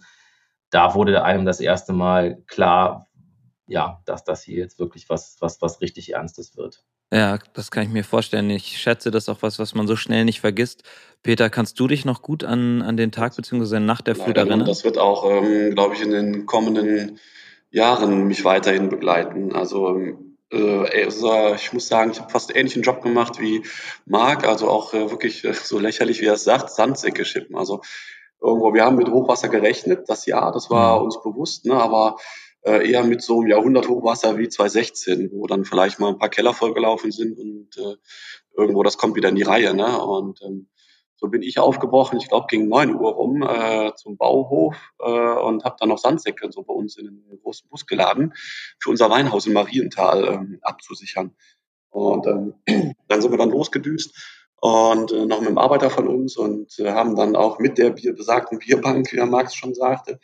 da 0.70 0.94
wurde 0.94 1.24
einem 1.24 1.46
das 1.46 1.60
erste 1.60 1.94
Mal 1.94 2.44
klar, 2.48 3.08
ja, 3.68 4.02
dass 4.06 4.24
das 4.24 4.44
hier 4.44 4.58
jetzt 4.58 4.78
wirklich 4.80 5.10
was, 5.10 5.38
was, 5.40 5.62
was 5.62 5.82
richtig 5.82 6.14
Ernstes 6.14 6.58
wird. 6.58 6.84
Ja, 7.14 7.40
das 7.54 7.72
kann 7.72 7.84
ich 7.84 7.90
mir 7.90 8.04
vorstellen. 8.04 8.50
Ich 8.50 8.78
schätze, 8.78 9.12
das 9.12 9.24
ist 9.24 9.30
auch 9.30 9.42
was, 9.42 9.60
was 9.60 9.76
man 9.76 9.88
so 9.88 9.96
schnell 9.96 10.26
nicht 10.26 10.42
vergisst. 10.42 10.84
Peter, 11.24 11.50
kannst 11.50 11.80
du 11.80 11.88
dich 11.88 12.04
noch 12.04 12.22
gut 12.22 12.44
an, 12.44 12.82
an 12.82 12.98
den 12.98 13.12
Tag 13.12 13.36
bzw. 13.36 13.80
nach 13.80 14.02
der 14.02 14.16
Flut 14.16 14.38
erinnern? 14.38 14.66
Das 14.66 14.84
wird 14.84 14.98
auch, 14.98 15.24
ähm, 15.30 15.74
glaube 15.76 15.96
ich, 15.96 16.02
in 16.02 16.12
den 16.12 16.46
kommenden 16.46 17.20
Jahren 17.72 18.28
mich 18.28 18.44
weiterhin 18.44 18.90
begleiten. 18.90 19.54
Also 19.54 19.98
äh, 20.52 21.56
ich 21.56 21.74
muss 21.74 21.88
sagen, 21.88 22.12
ich 22.12 22.20
habe 22.20 22.32
fast 22.32 22.56
ähnlichen 22.56 22.84
Job 22.84 23.02
gemacht 23.02 23.40
wie 23.40 23.64
Marc, 24.06 24.48
also 24.48 24.70
auch 24.70 24.94
äh, 24.94 25.10
wirklich 25.10 25.44
äh, 25.44 25.54
so 25.54 25.80
lächerlich, 25.80 26.22
wie 26.22 26.26
er 26.26 26.34
es 26.34 26.44
sagt, 26.44 26.72
Sandsäcke 26.72 27.26
schippen. 27.26 27.56
Also 27.56 27.82
irgendwo, 28.42 28.74
wir 28.74 28.86
haben 28.86 28.98
mit 28.98 29.10
Hochwasser 29.10 29.50
gerechnet, 29.50 30.08
das 30.08 30.26
Jahr, 30.26 30.52
das 30.52 30.70
war 30.70 31.00
mhm. 31.00 31.06
uns 31.06 31.22
bewusst, 31.22 31.66
ne, 31.66 31.74
aber 31.74 32.18
eher 32.68 33.04
mit 33.04 33.22
so 33.22 33.42
einem 33.42 33.50
Jahrhunderthochwasser 33.52 34.40
wie 34.40 34.50
2016, 34.50 35.30
wo 35.32 35.46
dann 35.46 35.66
vielleicht 35.66 36.00
mal 36.00 36.08
ein 36.08 36.18
paar 36.18 36.30
Keller 36.30 36.52
vollgelaufen 36.52 37.12
sind 37.12 37.38
und 37.38 37.70
äh, 37.78 37.96
irgendwo 38.58 38.82
das 38.82 38.98
kommt 38.98 39.16
wieder 39.16 39.30
in 39.30 39.36
die 39.36 39.44
Reihe. 39.44 39.76
Ne? 39.76 40.02
Und 40.02 40.42
ähm, 40.42 40.68
so 41.18 41.28
bin 41.28 41.42
ich 41.42 41.60
aufgebrochen, 41.60 42.18
ich 42.20 42.28
glaube 42.28 42.48
gegen 42.50 42.68
neun 42.68 42.96
Uhr 42.96 43.12
rum 43.14 43.42
äh, 43.42 43.94
zum 43.96 44.18
Bauhof 44.18 44.76
äh, 45.00 45.10
und 45.10 45.64
habe 45.64 45.76
dann 45.80 45.90
noch 45.90 45.98
Sandsäcke 45.98 46.52
so 46.52 46.64
bei 46.64 46.74
uns 46.74 46.98
in 46.98 47.06
den 47.06 47.40
großen 47.42 47.70
Bus 47.70 47.86
geladen, 47.86 48.34
für 48.80 48.90
unser 48.90 49.10
Weinhaus 49.10 49.48
in 49.48 49.54
Marienthal 49.54 50.26
ähm, 50.26 50.60
abzusichern. 50.62 51.36
Und 51.90 52.28
ähm, 52.28 52.54
dann 53.08 53.22
sind 53.22 53.32
wir 53.32 53.38
dann 53.38 53.52
losgedüst 53.52 54.14
und 54.60 55.12
äh, 55.12 55.26
noch 55.26 55.40
mit 55.40 55.50
einem 55.50 55.58
Arbeiter 55.58 55.90
von 55.90 56.08
uns 56.08 56.38
und 56.38 56.78
äh, 56.80 56.92
haben 56.92 57.16
dann 57.16 57.36
auch 57.36 57.60
mit 57.60 57.78
der 57.78 57.92
Bier, 57.92 58.14
besagten 58.14 58.60
Bierbank, 58.60 59.12
wie 59.12 59.18
der 59.18 59.26
Max 59.26 59.56
schon 59.56 59.74
sagte, 59.74 60.20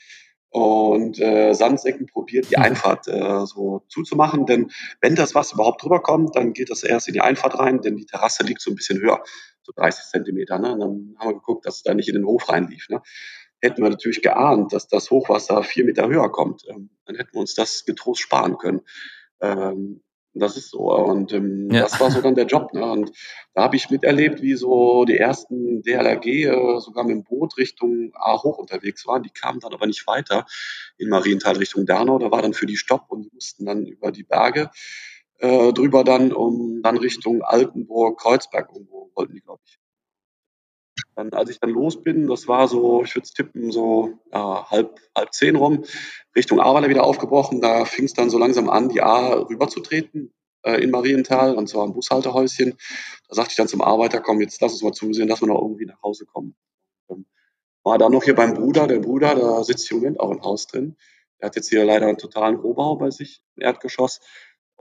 und 0.50 1.18
äh, 1.20 1.54
Sandsäcken 1.54 2.08
probiert, 2.08 2.52
die 2.52 2.58
Einfahrt 2.58 3.08
äh, 3.08 3.46
so 3.46 3.84
zuzumachen. 3.88 4.46
Denn 4.46 4.72
wenn 5.00 5.16
das 5.16 5.34
Wasser 5.34 5.56
überhaupt 5.56 5.82
drüber 5.82 6.02
kommt, 6.02 6.36
dann 6.36 6.52
geht 6.52 6.70
das 6.70 6.84
erst 6.84 7.08
in 7.08 7.14
die 7.14 7.22
Einfahrt 7.22 7.58
rein, 7.58 7.82
denn 7.82 7.96
die 7.96 8.06
Terrasse 8.06 8.44
liegt 8.44 8.62
so 8.62 8.70
ein 8.70 8.76
bisschen 8.76 9.00
höher, 9.00 9.24
so 9.76 9.82
30 9.82 10.06
Zentimeter. 10.06 10.60
Ne? 10.60 10.74
Und 10.74 10.80
dann 10.80 11.16
haben 11.18 11.30
wir 11.30 11.34
geguckt, 11.36 11.66
dass 11.66 11.78
es 11.78 11.84
da 11.84 11.94
nicht 11.94 12.10
in 12.10 12.16
den 12.16 12.26
Hof 12.26 12.50
reinlief. 12.50 12.90
Ne? 12.90 13.02
Hätten 13.62 13.82
wir 13.84 13.90
natürlich 13.90 14.22
geahnt, 14.22 14.74
dass 14.74 14.88
das 14.88 15.12
Hochwasser 15.12 15.64
vier 15.64 15.86
Meter 15.86 16.08
höher 16.08 16.32
kommt, 16.32 16.64
ähm, 16.68 16.90
dann 17.06 17.16
hätten 17.16 17.34
wir 17.34 17.42
uns 17.42 17.54
das 17.54 17.86
getrost 17.86 18.22
sparen 18.22 18.58
können. 18.58 18.82
Ähm, 19.42 20.02
das 20.34 20.56
ist 20.56 20.72
so. 20.72 20.92
Und 20.94 21.34
ähm, 21.34 21.70
ja. 21.72 21.82
das 21.82 22.00
war 22.00 22.10
so 22.10 22.22
dann 22.22 22.36
der 22.36 22.46
Job. 22.46 22.74
Ne? 22.74 22.90
Und 22.90 23.12
da 23.54 23.64
habe 23.64 23.76
ich 23.76 23.90
miterlebt, 23.90 24.42
wie 24.42 24.56
so 24.56 25.04
die 25.04 25.18
ersten 25.18 25.84
DLRG 25.84 26.26
äh, 26.26 26.80
sogar 26.80 27.04
mit 27.04 27.16
dem 27.16 27.24
Boot 27.24 27.58
Richtung 27.58 28.12
A 28.16 28.42
hoch 28.42 28.58
unterwegs 28.58 29.06
waren. 29.06 29.24
Die 29.24 29.30
kamen 29.30 29.60
dann 29.60 29.74
aber 29.74 29.88
nicht 29.88 30.08
weiter 30.08 30.46
in 30.98 31.10
Marienthal 31.10 31.58
Richtung 31.58 31.86
Dernau. 31.86 32.18
Da 32.18 32.32
war 32.32 32.42
dann 32.42 32.54
für 32.54 32.66
die 32.66 32.78
Stopp 32.78 33.06
und 33.10 33.24
die 33.24 33.32
mussten 33.34 33.66
dann 33.66 33.86
über 33.86 34.12
die 34.12 34.24
Berge 34.24 34.72
äh, 35.42 35.74
drüber 35.74 36.04
dann, 36.04 36.32
um 36.32 36.82
dann 36.82 36.98
Richtung 36.98 37.42
Altenburg, 37.42 38.20
Kreuzberg 38.20 38.70
irgendwo 38.74 39.00
wollten 39.22 39.34
die, 39.34 39.42
glaube 39.42 39.62
ich. 39.66 39.80
Dann, 41.16 41.32
als 41.34 41.50
ich 41.50 41.60
dann 41.60 41.70
los 41.70 42.01
bin, 42.01 42.28
das 42.28 42.48
war 42.48 42.68
so, 42.68 43.04
ich 43.04 43.16
würde 43.16 43.28
tippen, 43.28 43.72
so 43.72 44.20
ja, 44.32 44.70
halb, 44.70 45.00
halb 45.16 45.34
zehn 45.34 45.56
rum, 45.56 45.84
Richtung 46.36 46.60
Ahrweiler 46.60 46.90
wieder 46.90 47.04
aufgebrochen. 47.04 47.62
Da 47.62 47.86
fing 47.86 48.06
es 48.06 48.13
dann 48.13 48.30
so 48.30 48.38
langsam 48.38 48.70
an, 48.70 48.90
die 48.90 49.01
A 49.01 49.34
rüberzutreten 49.34 50.34
äh, 50.63 50.82
in 50.82 50.90
Marienthal, 50.92 51.56
und 51.56 51.68
zwar 51.68 51.86
im 51.86 51.94
Bushaltehäuschen. 51.94 52.78
Da 53.28 53.36
sagte 53.36 53.51
ich 53.51 53.58
dann 53.58 53.68
zum 53.68 53.82
Arbeiter, 53.82 54.22
komm, 54.22 54.42
jetzt 54.42 54.62
lass 54.62 54.74
uns 54.74 54.84
mal 54.84 54.94
zusehen, 54.94 55.28
dass 55.28 55.42
wir 55.42 55.48
noch 55.48 55.62
irgendwie 55.62 55.86
nach 55.86 56.01
Hause 56.01 56.25
kommen. 56.25 56.56
Ähm, 57.10 57.25
war 57.84 57.98
dann 57.98 58.12
noch 58.12 58.24
hier 58.24 58.36
beim 58.36 58.54
Bruder, 58.54 58.88
der 58.88 59.00
Bruder, 59.00 59.36
da 59.36 59.63
sitzt 59.63 59.92
im 59.92 59.98
Moment 59.98 60.20
auch 60.20 60.32
im 60.32 60.42
Haus 60.42 60.68
drin. 60.68 60.96
Der 61.40 61.48
hat 61.48 61.56
jetzt 61.56 61.70
hier 61.70 61.84
leider 61.84 62.08
einen 62.08 62.18
totalen 62.18 62.56
Rohbau 62.56 62.96
bei 62.96 63.10
sich 63.10 63.44
im 63.56 63.63
Erdgeschoss. 63.63 64.22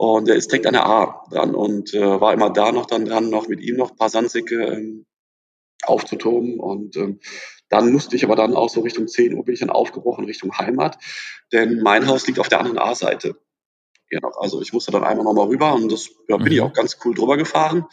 Und 0.01 0.27
der 0.27 0.35
ist 0.35 0.51
direkt 0.51 0.65
an 0.65 0.73
der 0.73 0.87
A 0.87 1.27
dran 1.29 1.53
und 1.53 1.93
äh, 1.93 2.19
war 2.19 2.33
immer 2.33 2.49
da 2.49 2.71
noch 2.71 2.87
dann 2.87 3.05
dran, 3.05 3.29
noch 3.29 3.47
mit 3.47 3.61
ihm 3.61 3.75
noch 3.75 3.91
ein 3.91 3.97
paar 3.97 4.09
Sandsäcke 4.09 4.55
ähm, 4.55 5.05
aufzutoben. 5.83 6.59
Und 6.59 6.97
ähm, 6.97 7.19
dann 7.69 7.91
musste 7.91 8.15
ich 8.15 8.23
aber 8.23 8.35
dann 8.35 8.55
auch 8.55 8.69
so 8.69 8.81
Richtung 8.81 9.07
10 9.07 9.35
Uhr 9.35 9.45
bin 9.45 9.53
ich 9.53 9.59
dann 9.59 9.69
aufgebrochen 9.69 10.25
Richtung 10.25 10.57
Heimat, 10.57 10.97
denn 11.51 11.83
mein 11.83 12.07
Haus 12.07 12.25
liegt 12.25 12.39
auf 12.39 12.49
der 12.49 12.61
anderen 12.61 12.79
A-Seite. 12.79 13.35
Genau, 14.09 14.29
also 14.39 14.59
ich 14.59 14.73
musste 14.73 14.91
dann 14.91 15.03
einmal 15.03 15.23
nochmal 15.23 15.45
rüber 15.45 15.75
und 15.75 15.91
das 15.91 16.09
ja, 16.27 16.37
bin 16.37 16.51
ich 16.51 16.57
mhm. 16.57 16.65
auch 16.65 16.73
ganz 16.73 16.97
cool 17.05 17.13
drüber 17.13 17.37
gefahren 17.37 17.85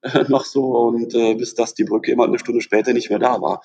äh, 0.00 0.24
noch 0.28 0.46
so 0.46 0.64
und 0.64 1.14
äh, 1.14 1.34
bis 1.34 1.54
dass 1.54 1.74
die 1.74 1.84
Brücke 1.84 2.10
immer 2.10 2.24
eine 2.24 2.38
Stunde 2.38 2.62
später 2.62 2.94
nicht 2.94 3.10
mehr 3.10 3.18
da 3.18 3.42
war. 3.42 3.60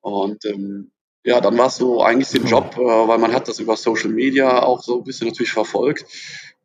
Und 0.00 0.42
ähm, 0.46 0.90
ja, 1.26 1.40
dann 1.40 1.58
war 1.58 1.66
es 1.66 1.76
so 1.76 2.02
eigentlich 2.02 2.30
den 2.30 2.46
Job, 2.46 2.76
äh, 2.76 2.80
weil 2.80 3.18
man 3.18 3.32
hat 3.32 3.48
das 3.48 3.58
über 3.58 3.76
Social 3.76 4.10
Media 4.10 4.62
auch 4.62 4.82
so 4.82 4.98
ein 4.98 5.04
bisschen 5.04 5.28
natürlich 5.28 5.52
verfolgt 5.52 6.06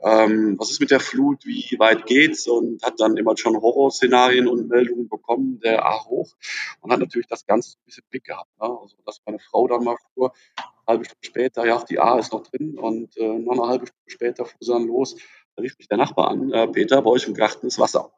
ähm, 0.03 0.55
was 0.57 0.71
ist 0.71 0.79
mit 0.79 0.91
der 0.91 0.99
Flut, 0.99 1.45
wie 1.45 1.75
weit 1.77 2.05
geht's 2.05 2.47
und 2.47 2.81
hat 2.83 2.99
dann 2.99 3.17
immer 3.17 3.37
schon 3.37 3.55
Horrorszenarien 3.55 4.47
und 4.47 4.67
Meldungen 4.67 5.07
bekommen, 5.07 5.59
der 5.59 5.85
A 5.85 6.05
hoch 6.05 6.33
und 6.81 6.91
hat 6.91 6.99
natürlich 6.99 7.27
das 7.27 7.45
Ganze 7.45 7.77
ein 7.77 7.85
bisschen 7.85 8.03
Blick 8.09 8.23
gehabt. 8.25 8.49
Ne? 8.59 8.67
Also, 8.67 8.95
dass 9.05 9.21
meine 9.25 9.39
Frau 9.39 9.67
dann 9.67 9.83
mal 9.83 9.97
fuhr, 10.13 10.33
eine 10.57 10.65
halbe 10.87 11.05
Stunde 11.05 11.25
später, 11.25 11.65
ja, 11.65 11.83
die 11.87 11.99
A 11.99 12.17
ist 12.17 12.33
noch 12.33 12.43
drin 12.43 12.77
und 12.79 13.15
äh, 13.17 13.27
noch 13.27 13.53
eine 13.53 13.67
halbe 13.67 13.87
Stunde 13.87 14.09
später 14.09 14.45
fuhr 14.45 14.57
sie 14.59 14.71
dann 14.71 14.87
los. 14.87 15.15
Da 15.55 15.61
rief 15.61 15.77
mich 15.77 15.87
der 15.87 15.97
Nachbar 15.97 16.29
an, 16.29 16.51
äh, 16.51 16.67
Peter, 16.67 17.01
bei 17.01 17.09
euch 17.09 17.27
im 17.27 17.35
Garten 17.35 17.67
ist 17.67 17.77
Wasser. 17.77 18.11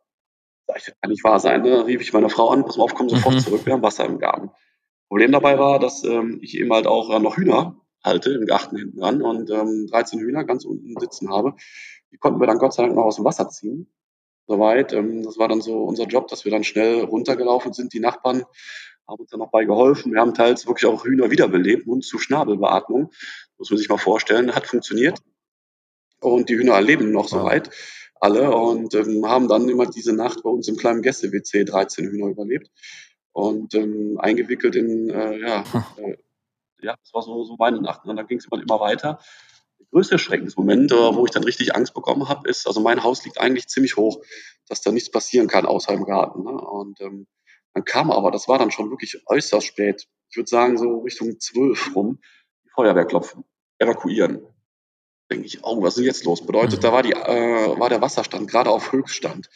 Sag 0.68 0.78
ich, 0.78 0.86
das 0.86 0.96
kann 1.02 1.12
nicht 1.12 1.24
wahr 1.26 1.40
sein. 1.40 1.64
Ne? 1.64 1.72
Da 1.72 1.82
rief 1.82 2.00
ich 2.00 2.14
meine 2.14 2.30
Frau 2.30 2.50
an, 2.50 2.64
pass 2.64 2.78
mal 2.78 2.84
auf, 2.84 2.96
komm 2.96 3.10
sofort 3.10 3.36
mhm. 3.36 3.40
zurück, 3.40 3.66
wir 3.66 3.74
haben 3.74 3.84
Wasser 3.84 4.06
im 4.06 4.20
Garten. 4.20 4.52
Problem 5.14 5.32
dabei 5.32 5.60
war, 5.60 5.78
dass 5.78 6.04
ähm, 6.06 6.40
ich 6.42 6.58
eben 6.58 6.74
halt 6.74 6.88
auch 6.88 7.12
äh, 7.12 7.20
noch 7.20 7.38
Hühner 7.38 7.80
halte 8.04 8.32
im 8.32 8.48
Garten 8.48 8.78
hinten 8.78 8.98
dran 8.98 9.22
und 9.22 9.48
ähm, 9.52 9.86
13 9.86 10.20
Hühner 10.20 10.44
ganz 10.44 10.66
unten 10.66 11.00
sitzen 11.00 11.30
habe. 11.30 11.54
Die 12.12 12.18
konnten 12.18 12.40
wir 12.40 12.48
dann 12.48 12.58
Gott 12.58 12.74
sei 12.74 12.82
Dank 12.82 12.96
noch 12.96 13.04
aus 13.04 13.18
dem 13.18 13.26
Wasser 13.26 13.48
ziehen. 13.48 13.94
Soweit. 14.48 14.92
Ähm, 14.92 15.22
das 15.22 15.38
war 15.38 15.48
dann 15.48 15.62
so 15.62 15.84
unser 15.84 16.06
Job, 16.06 16.30
dass 16.30 16.46
wir 16.46 16.52
dann 16.52 16.64
schnell 16.64 17.02
runtergelaufen 17.02 17.74
sind. 17.74 17.94
Die 17.94 18.00
Nachbarn 18.00 18.44
haben 19.08 19.20
uns 19.20 19.30
dann 19.30 19.40
noch 19.40 19.52
bei 19.52 19.66
geholfen. 19.66 20.14
Wir 20.14 20.20
haben 20.20 20.34
teils 20.34 20.66
wirklich 20.66 20.88
auch 20.88 21.06
Hühner 21.06 21.30
wiederbelebt, 21.30 21.86
Mund 21.86 22.04
zu 22.04 22.18
Schnabelbeatmung. 22.18 23.12
Muss 23.60 23.70
man 23.70 23.78
sich 23.78 23.90
mal 23.90 24.00
vorstellen. 24.00 24.56
Hat 24.56 24.66
funktioniert. 24.66 25.20
Und 26.22 26.50
die 26.50 26.58
Hühner 26.58 26.82
leben 26.82 27.12
noch 27.12 27.28
soweit. 27.28 27.70
Alle. 28.20 28.50
Und 28.50 28.96
ähm, 28.96 29.28
haben 29.28 29.48
dann 29.48 29.70
immer 29.70 29.86
diese 29.86 30.14
Nacht 30.14 30.42
bei 30.42 30.50
uns 30.50 30.68
im 30.68 30.76
kleinen 30.76 31.04
Gäste-WC 31.04 31.66
13 31.66 32.08
Hühner 32.08 32.32
überlebt. 32.32 32.72
Und 33.34 33.74
ähm, 33.74 34.18
eingewickelt 34.20 34.76
in, 34.76 35.10
äh, 35.10 35.40
ja, 35.40 35.64
äh, 35.98 36.18
ja, 36.82 36.96
das 37.02 37.14
war 37.14 37.22
so, 37.22 37.44
so 37.44 37.56
meine 37.58 37.82
Nacht. 37.82 38.06
Und 38.06 38.16
dann 38.16 38.28
ging 38.28 38.38
es 38.38 38.46
immer, 38.46 38.62
immer 38.62 38.80
weiter. 38.80 39.20
Der 39.80 39.88
größte 39.92 40.20
Schreckensmoment, 40.20 40.92
äh, 40.92 41.16
wo 41.16 41.26
ich 41.26 41.32
dann 41.32 41.44
richtig 41.44 41.76
Angst 41.76 41.94
bekommen 41.94 42.30
habe, 42.30 42.48
ist, 42.48 42.68
also 42.68 42.80
mein 42.80 43.04
Haus 43.04 43.26
liegt 43.26 43.40
eigentlich 43.40 43.68
ziemlich 43.68 43.98
hoch, 43.98 44.24
dass 44.68 44.82
da 44.82 44.92
nichts 44.92 45.12
passieren 45.12 45.48
kann 45.48 45.66
außer 45.66 45.94
im 45.94 46.06
Garten. 46.06 46.44
Ne? 46.44 46.52
Und 46.52 47.02
ähm, 47.02 47.28
dann 47.74 47.84
kam 47.86 48.12
aber, 48.12 48.32
das 48.32 48.48
war 48.48 48.60
dann 48.60 48.72
schon 48.72 48.92
wirklich 48.92 49.22
äußerst 49.26 49.66
spät, 49.66 50.08
ich 50.34 50.38
würde 50.38 50.50
sagen 50.50 50.78
so 50.80 51.00
Richtung 51.00 51.40
zwölf 51.40 51.96
rum, 51.96 52.20
die 52.64 52.70
Feuerwehr 52.70 53.06
klopfen, 53.06 53.44
evakuieren. 53.78 54.42
Denke 55.30 55.46
ich, 55.46 55.64
oh, 55.64 55.82
was 55.82 55.90
ist 55.90 55.98
denn 55.98 56.06
jetzt 56.06 56.26
los? 56.26 56.44
Bedeutet, 56.44 56.80
mhm. 56.80 56.82
da 56.82 56.92
war, 56.92 57.04
die, 57.04 57.14
äh, 57.14 57.80
war 57.80 57.90
der 57.90 58.02
Wasserstand 58.02 58.50
gerade 58.50 58.72
auf 58.72 58.92
Höchststand. 58.92 59.50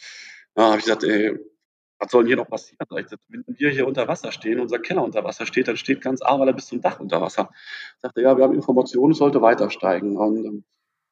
Da 0.54 0.70
habe 0.70 0.78
ich 0.78 0.84
gesagt, 0.84 1.02
ey, 1.02 1.36
was 1.98 2.10
soll 2.10 2.22
denn 2.22 2.28
hier 2.28 2.36
noch 2.36 2.48
passieren? 2.48 2.78
Wenn 3.28 3.44
wir 3.48 3.70
hier 3.70 3.86
unter 3.86 4.06
Wasser 4.06 4.30
stehen, 4.30 4.60
unser 4.60 4.78
Keller 4.78 5.02
unter 5.02 5.24
Wasser 5.24 5.46
steht, 5.46 5.68
dann 5.68 5.76
steht 5.76 6.00
ganz 6.00 6.22
Ahrweiler 6.22 6.52
bis 6.52 6.66
zum 6.66 6.80
Dach 6.80 7.00
unter 7.00 7.20
Wasser. 7.20 7.50
Ich 7.96 8.02
sagte, 8.02 8.22
ja, 8.22 8.36
wir 8.36 8.44
haben 8.44 8.54
Informationen, 8.54 9.12
es 9.12 9.18
sollte 9.18 9.42
weiter 9.42 9.70
steigen. 9.70 10.16
Und 10.16 10.44
ähm, 10.44 10.64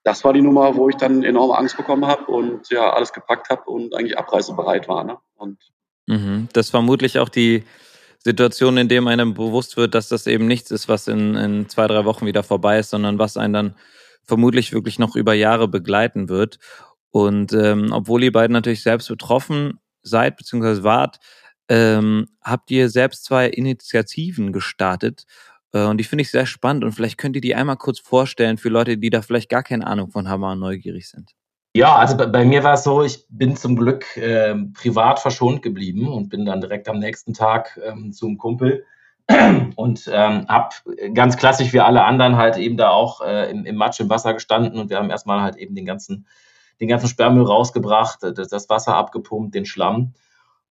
das 0.04 0.22
war 0.24 0.32
die 0.32 0.42
Nummer, 0.42 0.76
wo 0.76 0.88
ich 0.88 0.96
dann 0.96 1.24
enorme 1.24 1.58
Angst 1.58 1.76
bekommen 1.76 2.06
habe 2.06 2.26
und 2.26 2.70
ja, 2.70 2.92
alles 2.92 3.12
gepackt 3.12 3.50
habe 3.50 3.68
und 3.68 3.94
eigentlich 3.94 4.16
abreisebereit 4.16 4.86
war. 4.86 5.02
Ne? 5.02 5.18
Und 5.34 5.58
mhm. 6.06 6.48
Das 6.52 6.66
ist 6.66 6.70
vermutlich 6.70 7.18
auch 7.18 7.28
die 7.28 7.64
Situation, 8.18 8.76
in 8.76 8.88
dem 8.88 9.08
einem 9.08 9.34
bewusst 9.34 9.76
wird, 9.76 9.94
dass 9.94 10.08
das 10.08 10.26
eben 10.28 10.46
nichts 10.46 10.70
ist, 10.70 10.88
was 10.88 11.08
in, 11.08 11.34
in 11.34 11.68
zwei, 11.68 11.88
drei 11.88 12.04
Wochen 12.04 12.26
wieder 12.26 12.44
vorbei 12.44 12.78
ist, 12.78 12.90
sondern 12.90 13.18
was 13.18 13.36
einen 13.36 13.52
dann 13.52 13.74
vermutlich 14.22 14.72
wirklich 14.72 14.98
noch 14.98 15.16
über 15.16 15.34
Jahre 15.34 15.66
begleiten 15.66 16.28
wird. 16.28 16.58
Und 17.10 17.52
ähm, 17.52 17.90
obwohl 17.92 18.22
ihr 18.22 18.32
beiden 18.32 18.52
natürlich 18.52 18.82
selbst 18.82 19.08
betroffen 19.08 19.80
seid 20.06 20.36
bzw. 20.36 20.82
wart, 20.82 21.18
ähm, 21.68 22.26
habt 22.42 22.70
ihr 22.70 22.88
selbst 22.88 23.24
zwei 23.24 23.48
Initiativen 23.48 24.52
gestartet. 24.52 25.24
Äh, 25.72 25.84
und 25.84 25.98
die 25.98 26.04
finde 26.04 26.22
ich 26.22 26.30
sehr 26.30 26.46
spannend. 26.46 26.84
Und 26.84 26.92
vielleicht 26.92 27.18
könnt 27.18 27.36
ihr 27.36 27.42
die 27.42 27.54
einmal 27.54 27.76
kurz 27.76 27.98
vorstellen 27.98 28.58
für 28.58 28.68
Leute, 28.68 28.98
die 28.98 29.10
da 29.10 29.22
vielleicht 29.22 29.48
gar 29.48 29.62
keine 29.62 29.86
Ahnung 29.86 30.10
von 30.10 30.28
haben 30.28 30.42
und 30.44 30.60
neugierig 30.60 31.08
sind. 31.08 31.32
Ja, 31.76 31.96
also 31.96 32.16
bei, 32.16 32.26
bei 32.26 32.44
mir 32.44 32.64
war 32.64 32.74
es 32.74 32.84
so, 32.84 33.02
ich 33.02 33.26
bin 33.28 33.54
zum 33.54 33.76
Glück 33.76 34.16
äh, 34.16 34.54
privat 34.72 35.18
verschont 35.18 35.60
geblieben 35.60 36.08
und 36.08 36.30
bin 36.30 36.46
dann 36.46 36.62
direkt 36.62 36.88
am 36.88 36.98
nächsten 36.98 37.34
Tag 37.34 37.78
ähm, 37.84 38.12
zum 38.12 38.38
Kumpel 38.38 38.86
und 39.76 40.10
ähm, 40.10 40.46
habe 40.48 40.74
ganz 41.12 41.36
klassisch 41.36 41.74
wie 41.74 41.80
alle 41.80 42.04
anderen 42.04 42.36
halt 42.36 42.56
eben 42.56 42.78
da 42.78 42.88
auch 42.88 43.20
äh, 43.20 43.50
im, 43.50 43.66
im 43.66 43.76
Matsch 43.76 44.00
im 44.00 44.08
Wasser 44.08 44.32
gestanden 44.32 44.78
und 44.78 44.88
wir 44.88 44.96
haben 44.96 45.10
erstmal 45.10 45.42
halt 45.42 45.56
eben 45.56 45.74
den 45.74 45.84
ganzen 45.84 46.26
den 46.80 46.88
ganzen 46.88 47.08
Sperrmüll 47.08 47.44
rausgebracht, 47.44 48.20
das 48.22 48.68
Wasser 48.68 48.96
abgepumpt, 48.96 49.54
den 49.54 49.66
Schlamm. 49.66 50.14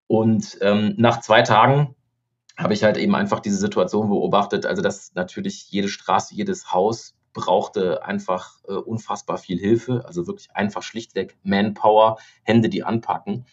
Und 0.07 0.57
ähm, 0.61 0.93
nach 0.97 1.21
zwei 1.21 1.41
Tagen 1.41 1.95
habe 2.57 2.73
ich 2.73 2.83
halt 2.83 2.97
eben 2.97 3.15
einfach 3.15 3.39
diese 3.39 3.57
Situation 3.57 4.09
beobachtet, 4.09 4.65
also 4.65 4.81
dass 4.81 5.13
natürlich 5.15 5.71
jede 5.71 5.89
Straße, 5.89 6.35
jedes 6.35 6.71
Haus 6.71 7.15
brauchte 7.33 8.03
einfach 8.05 8.53
äh, 8.67 8.73
unfassbar 8.73 9.37
viel 9.37 9.59
Hilfe, 9.59 10.03
also 10.05 10.25
wirklich 10.25 10.55
einfach 10.55 10.83
schlichtweg 10.83 11.35
Manpower, 11.43 12.17
Hände, 12.43 12.69
die 12.69 12.83
anpacken. 12.83 13.45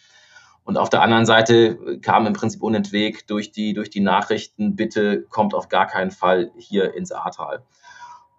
Und 0.63 0.77
auf 0.77 0.89
der 0.89 1.01
anderen 1.01 1.25
Seite 1.25 1.99
kam 1.99 2.25
im 2.25 2.31
Prinzip 2.31 2.63
unentwegt 2.63 3.29
durch 3.29 3.51
die, 3.51 3.73
durch 3.73 3.89
die 3.89 3.99
Nachrichten, 3.99 4.77
bitte 4.77 5.23
kommt 5.23 5.53
auf 5.53 5.67
gar 5.67 5.87
keinen 5.87 6.11
Fall 6.11 6.51
hier 6.57 6.93
ins 6.93 7.11
Ahrtal. 7.11 7.63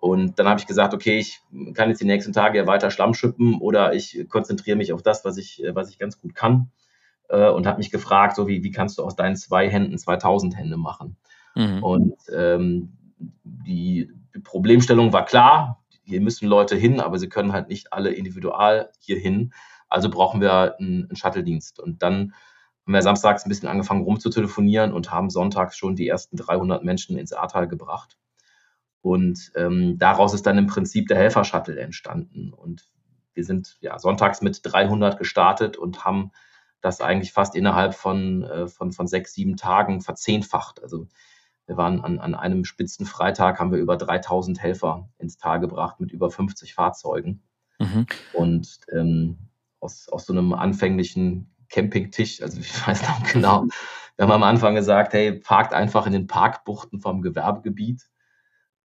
Und 0.05 0.39
dann 0.39 0.47
habe 0.47 0.61
ich 0.61 0.67
gesagt, 0.67 0.93
okay, 0.93 1.19
ich 1.19 1.41
kann 1.73 1.89
jetzt 1.89 2.03
die 2.03 2.05
nächsten 2.05 2.35
Tage 2.35 2.59
ja 2.59 2.67
weiter 2.67 2.91
Schlamm 2.91 3.15
schippen 3.15 3.59
oder 3.59 3.95
ich 3.95 4.27
konzentriere 4.29 4.77
mich 4.77 4.93
auf 4.93 5.01
das, 5.01 5.25
was 5.25 5.39
ich, 5.39 5.63
was 5.73 5.89
ich 5.89 5.99
ganz 5.99 6.21
gut 6.21 6.35
kann. 6.35 6.71
Äh, 7.31 7.49
und 7.49 7.67
habe 7.67 7.79
mich 7.79 7.91
gefragt, 7.91 8.37
so 8.37 8.47
wie, 8.47 8.63
wie 8.63 8.71
kannst 8.71 8.99
du 8.99 9.03
aus 9.03 9.17
deinen 9.17 9.35
zwei 9.35 9.67
Händen 9.71 9.97
2000 9.97 10.59
Hände 10.59 10.77
machen? 10.77 11.17
Mhm. 11.55 11.83
Und 11.83 12.17
ähm, 12.37 12.99
die, 13.45 14.11
die 14.35 14.41
Problemstellung 14.41 15.15
war 15.15 15.25
klar, 15.25 15.83
hier 16.03 16.21
müssen 16.21 16.49
Leute 16.49 16.77
hin, 16.77 17.01
aber 17.01 17.19
sie 17.19 17.31
können 17.31 17.55
halt 17.55 17.71
nicht 17.71 17.95
alle 17.95 18.13
individual 18.13 18.91
hier 18.99 19.19
hin. 19.19 19.55
Also 19.89 20.11
brauchen 20.11 20.43
wir 20.43 20.79
einen, 20.79 21.05
einen 21.05 21.17
Shuttle-Dienst. 21.17 21.81
Und 21.81 22.03
dann 22.03 22.35
haben 22.85 22.93
wir 22.93 23.01
samstags 23.01 23.47
ein 23.47 23.49
bisschen 23.49 23.71
angefangen 23.71 24.03
rumzutelefonieren 24.03 24.93
und 24.93 25.11
haben 25.11 25.31
sonntags 25.31 25.79
schon 25.79 25.97
die 25.97 26.09
ersten 26.09 26.37
300 26.37 26.85
Menschen 26.85 27.17
ins 27.17 27.33
Ahrtal 27.33 27.69
gebracht. 27.69 28.19
Und 29.05 29.53
ähm, 29.55 29.99
daraus 29.99 30.33
ist 30.33 30.47
dann 30.47 30.57
im 30.57 30.67
Prinzip 30.67 31.09
der 31.09 31.19
Helfer-Shuttle 31.19 31.79
entstanden. 31.79 32.55
Und 32.55 32.89
wir 33.35 33.45
sind 33.45 33.77
ja 33.83 33.99
sonntags 33.99 34.41
mit 34.41 34.61
300 34.63 35.19
gestartet 35.19 35.77
und 35.77 36.07
haben 36.07 36.31
das 36.81 37.03
eigentlich 37.03 37.31
fast 37.31 37.55
innerhalb 37.55 37.95
von, 37.95 38.45
äh, 38.45 38.67
von, 38.67 38.93
von 38.93 39.07
sechs, 39.07 39.35
sieben 39.35 39.59
Tagen 39.59 40.01
verzehnfacht. 40.01 40.83
Also 40.83 41.07
wir 41.67 41.77
waren 41.77 42.01
an, 42.01 42.19
an 42.19 42.35
einem 42.35 42.65
Spitzenfreitag, 42.65 43.61
haben 43.61 43.73
wir 43.73 43.79
über 43.79 43.99
3000 43.99 44.63
Helfer 44.63 45.11
ins 45.19 45.37
Tal 45.37 45.61
gebracht 45.61 46.01
mit 46.01 46.11
über 46.11 46.31
50 46.31 46.73
Fahrzeugen. 46.73 47.43
Mhm. 47.79 48.07
Und 48.33 48.79
ähm, 48.91 49.37
aus, 49.81 50.09
aus 50.09 50.25
so 50.25 50.33
einem 50.33 50.55
anfänglichen 50.55 51.55
Campingtisch, 51.69 52.41
also 52.41 52.59
ich 52.61 52.87
weiß 52.87 53.03
noch 53.03 53.23
genau, 53.31 53.67
wir 54.17 54.23
haben 54.23 54.33
am 54.33 54.45
Anfang 54.45 54.75
gesagt, 54.75 55.13
hey, 55.13 55.33
parkt 55.33 55.75
einfach 55.75 56.07
in 56.07 56.15
den 56.15 56.27
Parkbuchten 56.27 57.03
vom 57.03 57.21
Gewerbegebiet 57.21 58.09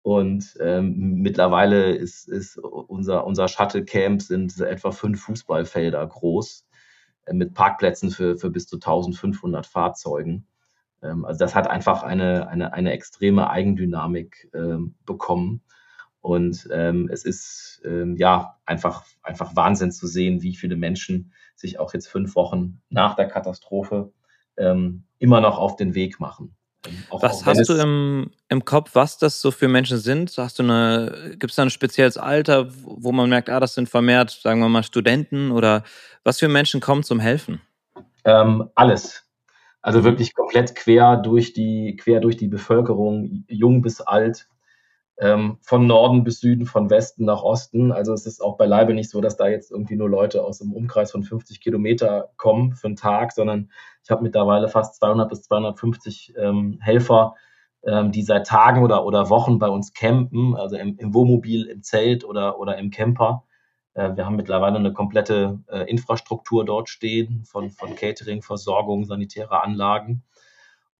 und 0.04 0.58
ähm, 0.60 1.22
mittlerweile 1.22 1.92
ist, 1.92 2.28
ist 2.28 2.58
unser, 2.58 3.26
unser 3.26 3.48
Shuttle-Camp 3.48 4.20
sind 4.20 4.60
etwa 4.60 4.90
fünf 4.90 5.22
Fußballfelder 5.22 6.06
groß 6.06 6.66
äh, 7.24 7.32
mit 7.32 7.54
Parkplätzen 7.54 8.10
für, 8.10 8.36
für 8.36 8.50
bis 8.50 8.66
zu 8.66 8.76
1500 8.76 9.64
Fahrzeugen. 9.64 10.46
Ähm, 11.02 11.24
also 11.24 11.38
das 11.38 11.54
hat 11.54 11.68
einfach 11.68 12.02
eine, 12.02 12.48
eine, 12.48 12.74
eine 12.74 12.92
extreme 12.92 13.48
Eigendynamik 13.48 14.50
ähm, 14.52 14.94
bekommen. 15.06 15.62
Und 16.20 16.68
ähm, 16.70 17.08
es 17.10 17.24
ist 17.24 17.80
ähm, 17.86 18.18
ja 18.18 18.58
einfach, 18.66 19.06
einfach 19.22 19.56
Wahnsinn 19.56 19.90
zu 19.90 20.06
sehen, 20.06 20.42
wie 20.42 20.54
viele 20.54 20.76
Menschen 20.76 21.32
sich 21.54 21.78
auch 21.78 21.94
jetzt 21.94 22.08
fünf 22.08 22.36
Wochen 22.36 22.82
nach 22.90 23.16
der 23.16 23.28
Katastrophe 23.28 24.12
ähm, 24.58 25.04
immer 25.18 25.40
noch 25.40 25.56
auf 25.56 25.76
den 25.76 25.94
Weg 25.94 26.20
machen. 26.20 26.54
Auch, 27.10 27.22
was 27.22 27.42
auch 27.42 27.46
hast 27.46 27.68
du 27.68 27.74
im, 27.74 28.30
im 28.48 28.64
Kopf, 28.64 28.90
was 28.94 29.18
das 29.18 29.40
so 29.40 29.50
für 29.50 29.68
Menschen 29.68 29.98
sind? 29.98 30.36
Hast 30.36 30.58
du 30.58 30.62
eine, 30.62 31.34
gibt 31.38 31.50
es 31.50 31.56
da 31.56 31.62
ein 31.62 31.70
spezielles 31.70 32.16
Alter, 32.18 32.68
wo 32.82 33.12
man 33.12 33.28
merkt, 33.28 33.48
ah, 33.50 33.60
das 33.60 33.74
sind 33.74 33.88
vermehrt, 33.88 34.30
sagen 34.30 34.60
wir 34.60 34.68
mal, 34.68 34.82
Studenten 34.82 35.50
oder 35.50 35.82
was 36.24 36.38
für 36.38 36.48
Menschen 36.48 36.80
kommen 36.80 37.02
zum 37.02 37.20
Helfen? 37.20 37.60
Ähm, 38.24 38.68
alles. 38.74 39.24
Also 39.82 40.00
mhm. 40.00 40.04
wirklich 40.04 40.34
komplett 40.34 40.74
quer 40.74 41.16
durch 41.16 41.52
die, 41.52 41.96
quer 41.96 42.20
durch 42.20 42.36
die 42.36 42.48
Bevölkerung, 42.48 43.44
jung 43.48 43.82
bis 43.82 44.00
alt 44.00 44.46
ähm, 45.18 45.58
von 45.62 45.86
Norden 45.86 46.24
bis 46.24 46.40
Süden, 46.40 46.66
von 46.66 46.90
Westen 46.90 47.24
nach 47.24 47.42
Osten. 47.42 47.92
Also 47.92 48.12
es 48.12 48.26
ist 48.26 48.42
auch 48.42 48.56
beileibe 48.56 48.94
nicht 48.94 49.10
so, 49.10 49.20
dass 49.20 49.36
da 49.36 49.48
jetzt 49.48 49.70
irgendwie 49.70 49.96
nur 49.96 50.10
Leute 50.10 50.44
aus 50.44 50.58
dem 50.58 50.72
Umkreis 50.72 51.12
von 51.12 51.22
50 51.22 51.60
Kilometer 51.60 52.30
kommen 52.36 52.74
für 52.74 52.88
einen 52.88 52.96
Tag, 52.96 53.32
sondern 53.32 53.70
ich 54.02 54.10
habe 54.10 54.22
mittlerweile 54.22 54.68
fast 54.68 54.96
200 54.96 55.28
bis 55.28 55.42
250 55.42 56.34
ähm, 56.36 56.78
Helfer, 56.80 57.34
ähm, 57.84 58.12
die 58.12 58.22
seit 58.22 58.46
Tagen 58.46 58.82
oder, 58.82 59.04
oder 59.06 59.30
Wochen 59.30 59.58
bei 59.58 59.68
uns 59.68 59.92
campen, 59.92 60.56
also 60.56 60.76
im, 60.76 60.96
im 60.98 61.14
Wohnmobil, 61.14 61.66
im 61.66 61.82
Zelt 61.82 62.24
oder, 62.24 62.58
oder 62.58 62.76
im 62.78 62.90
Camper. 62.90 63.44
Äh, 63.94 64.16
wir 64.16 64.26
haben 64.26 64.36
mittlerweile 64.36 64.76
eine 64.76 64.92
komplette 64.92 65.60
äh, 65.68 65.88
Infrastruktur 65.88 66.64
dort 66.64 66.88
stehen, 66.88 67.44
von, 67.44 67.70
von 67.70 67.94
Catering, 67.94 68.42
Versorgung, 68.42 69.04
sanitäre 69.04 69.62
Anlagen. 69.62 70.24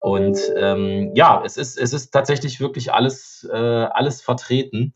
Und 0.04 0.38
ähm, 0.54 1.12
ja, 1.14 1.42
es 1.46 1.56
ist, 1.56 1.78
es 1.78 1.94
ist 1.94 2.11
tatsächlich 2.11 2.61
wirklich 2.61 2.92
alles, 2.92 3.49
äh, 3.50 3.56
alles 3.56 4.20
vertreten. 4.20 4.92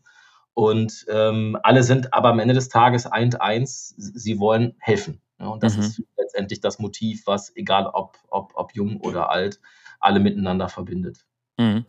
Und 0.53 1.07
ähm, 1.09 1.57
alle 1.63 1.81
sind 1.81 2.13
aber 2.13 2.29
am 2.29 2.37
Ende 2.37 2.53
des 2.53 2.69
Tages 2.69 3.07
eint 3.07 3.41
eins, 3.41 3.95
sie 3.97 4.37
wollen 4.37 4.75
helfen. 4.77 5.19
Ja, 5.39 5.47
und 5.47 5.63
das 5.63 5.77
mhm. 5.77 5.81
ist 5.81 6.03
letztendlich 6.15 6.61
das 6.61 6.77
Motiv, 6.77 7.25
was, 7.25 7.51
egal 7.55 7.87
ob, 7.91 8.19
ob, 8.29 8.51
ob 8.53 8.75
jung 8.75 9.01
oder 9.01 9.31
alt, 9.31 9.59
alle 9.99 10.19
miteinander 10.19 10.69
verbindet. 10.69 11.25
Mhm. 11.57 11.85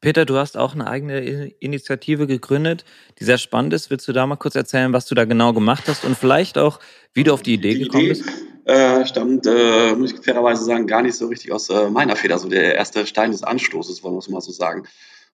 Peter, 0.00 0.24
du 0.24 0.36
hast 0.36 0.56
auch 0.56 0.74
eine 0.74 0.88
eigene 0.88 1.20
Initiative 1.20 2.26
gegründet, 2.26 2.84
die 3.20 3.24
sehr 3.24 3.38
spannend 3.38 3.72
ist. 3.72 3.88
Willst 3.90 4.08
du 4.08 4.12
da 4.12 4.26
mal 4.26 4.34
kurz 4.34 4.56
erzählen, 4.56 4.92
was 4.92 5.06
du 5.06 5.14
da 5.14 5.26
genau 5.26 5.52
gemacht 5.52 5.84
hast 5.86 6.04
und 6.04 6.16
vielleicht 6.18 6.58
auch, 6.58 6.80
wie 7.12 7.22
du 7.22 7.32
auf 7.32 7.42
die 7.42 7.54
Idee 7.54 7.74
die 7.74 7.84
gekommen 7.84 8.06
Idee, 8.06 8.14
bist? 8.14 8.53
Äh, 8.64 9.04
stammt, 9.04 9.46
äh, 9.46 9.94
muss 9.94 10.12
ich 10.12 10.20
fairerweise 10.20 10.64
sagen, 10.64 10.86
gar 10.86 11.02
nicht 11.02 11.16
so 11.16 11.26
richtig 11.26 11.52
aus 11.52 11.68
äh, 11.68 11.90
meiner 11.90 12.16
Feder, 12.16 12.38
so 12.38 12.48
der 12.48 12.74
erste 12.74 13.06
Stein 13.06 13.30
des 13.30 13.42
Anstoßes, 13.42 14.02
wollen 14.02 14.14
wir 14.14 14.20
es 14.20 14.28
mal 14.28 14.40
so 14.40 14.52
sagen. 14.52 14.86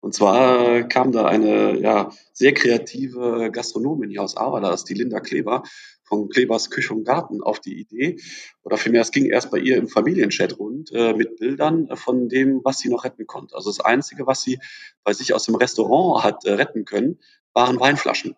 Und 0.00 0.14
zwar 0.14 0.76
äh, 0.76 0.84
kam 0.84 1.12
da 1.12 1.26
eine 1.26 1.78
ja, 1.78 2.10
sehr 2.32 2.54
kreative 2.54 3.50
Gastronomin 3.52 4.10
hier 4.10 4.22
aus 4.22 4.34
ist 4.72 4.84
die 4.84 4.94
Linda 4.94 5.20
Kleber, 5.20 5.62
von 6.04 6.30
Klebers 6.30 6.70
Küche 6.70 6.94
und 6.94 7.04
Garten 7.04 7.42
auf 7.42 7.60
die 7.60 7.78
Idee, 7.78 8.18
oder 8.62 8.78
vielmehr, 8.78 9.02
es 9.02 9.10
ging 9.10 9.26
erst 9.26 9.50
bei 9.50 9.58
ihr 9.58 9.76
im 9.76 9.88
Familienchat 9.88 10.58
rund 10.58 10.90
äh, 10.92 11.12
mit 11.12 11.36
Bildern 11.36 11.88
von 11.96 12.30
dem, 12.30 12.62
was 12.64 12.78
sie 12.78 12.88
noch 12.88 13.04
retten 13.04 13.26
konnte. 13.26 13.54
Also 13.56 13.68
das 13.68 13.80
Einzige, 13.80 14.26
was 14.26 14.40
sie 14.40 14.58
bei 15.04 15.12
sich 15.12 15.34
aus 15.34 15.44
dem 15.44 15.56
Restaurant 15.56 16.24
hat 16.24 16.46
äh, 16.46 16.52
retten 16.52 16.86
können, 16.86 17.18
waren 17.52 17.78
Weinflaschen 17.78 18.36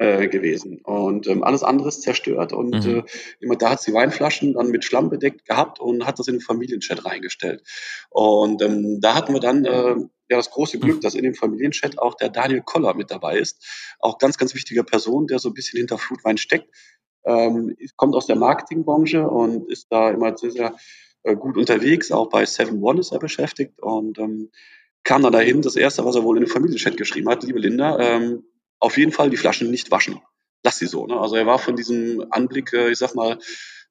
äh, 0.00 0.28
gewesen. 0.28 0.80
Und 0.82 1.28
ähm, 1.28 1.44
alles 1.44 1.62
andere 1.62 1.88
ist 1.88 2.02
zerstört. 2.02 2.52
Und 2.52 2.84
mhm. 2.84 2.98
äh, 2.98 3.02
jemand 3.38 3.62
da 3.62 3.70
hat 3.70 3.82
sie 3.82 3.92
Weinflaschen 3.92 4.54
dann 4.54 4.70
mit 4.70 4.84
Schlamm 4.84 5.10
bedeckt 5.10 5.46
gehabt 5.46 5.78
und 5.78 6.06
hat 6.06 6.18
das 6.18 6.26
in 6.26 6.34
den 6.34 6.40
Familienchat 6.40 7.04
reingestellt. 7.04 7.62
Und 8.08 8.62
ähm, 8.62 9.00
da 9.00 9.14
hatten 9.14 9.32
wir 9.32 9.40
dann 9.40 9.64
äh, 9.64 9.96
ja 10.28 10.36
das 10.36 10.50
große 10.50 10.78
Glück, 10.78 10.96
mhm. 10.96 11.00
dass 11.02 11.14
in 11.14 11.24
dem 11.24 11.34
Familienchat 11.34 11.98
auch 11.98 12.14
der 12.14 12.30
Daniel 12.30 12.62
Koller 12.62 12.94
mit 12.94 13.10
dabei 13.10 13.38
ist. 13.38 13.96
Auch 14.00 14.18
ganz, 14.18 14.38
ganz 14.38 14.54
wichtige 14.54 14.84
Person, 14.84 15.26
der 15.26 15.38
so 15.38 15.50
ein 15.50 15.54
bisschen 15.54 15.78
hinter 15.78 15.98
Flutwein 15.98 16.38
steckt 16.38 16.68
ähm, 17.24 17.76
kommt 17.96 18.14
aus 18.14 18.26
der 18.26 18.36
Marketingbranche 18.36 19.28
und 19.28 19.70
ist 19.70 19.88
da 19.90 20.10
immer 20.10 20.36
sehr, 20.36 20.50
sehr 20.50 20.74
äh, 21.22 21.36
gut 21.36 21.56
unterwegs. 21.56 22.12
Auch 22.12 22.28
bei 22.28 22.46
Seven 22.46 22.82
One 22.82 23.00
ist 23.00 23.12
er 23.12 23.18
beschäftigt 23.18 23.80
und 23.80 24.18
ähm, 24.18 24.50
kam 25.04 25.22
dann 25.22 25.32
dahin. 25.32 25.62
Das 25.62 25.76
erste, 25.76 26.04
was 26.04 26.16
er 26.16 26.24
wohl 26.24 26.36
in 26.36 26.44
den 26.44 26.50
Familienchat 26.50 26.96
geschrieben 26.96 27.28
hat, 27.28 27.42
liebe 27.42 27.58
Linda, 27.58 27.98
ähm, 27.98 28.44
auf 28.80 28.98
jeden 28.98 29.12
Fall 29.12 29.30
die 29.30 29.36
Flaschen 29.36 29.70
nicht 29.70 29.90
waschen. 29.90 30.20
Lass 30.62 30.78
sie 30.78 30.86
so. 30.86 31.06
Ne? 31.06 31.18
Also 31.18 31.36
er 31.36 31.46
war 31.46 31.58
von 31.58 31.76
diesem 31.76 32.26
Anblick, 32.30 32.72
äh, 32.72 32.90
ich 32.90 32.98
sag 32.98 33.14
mal, 33.14 33.38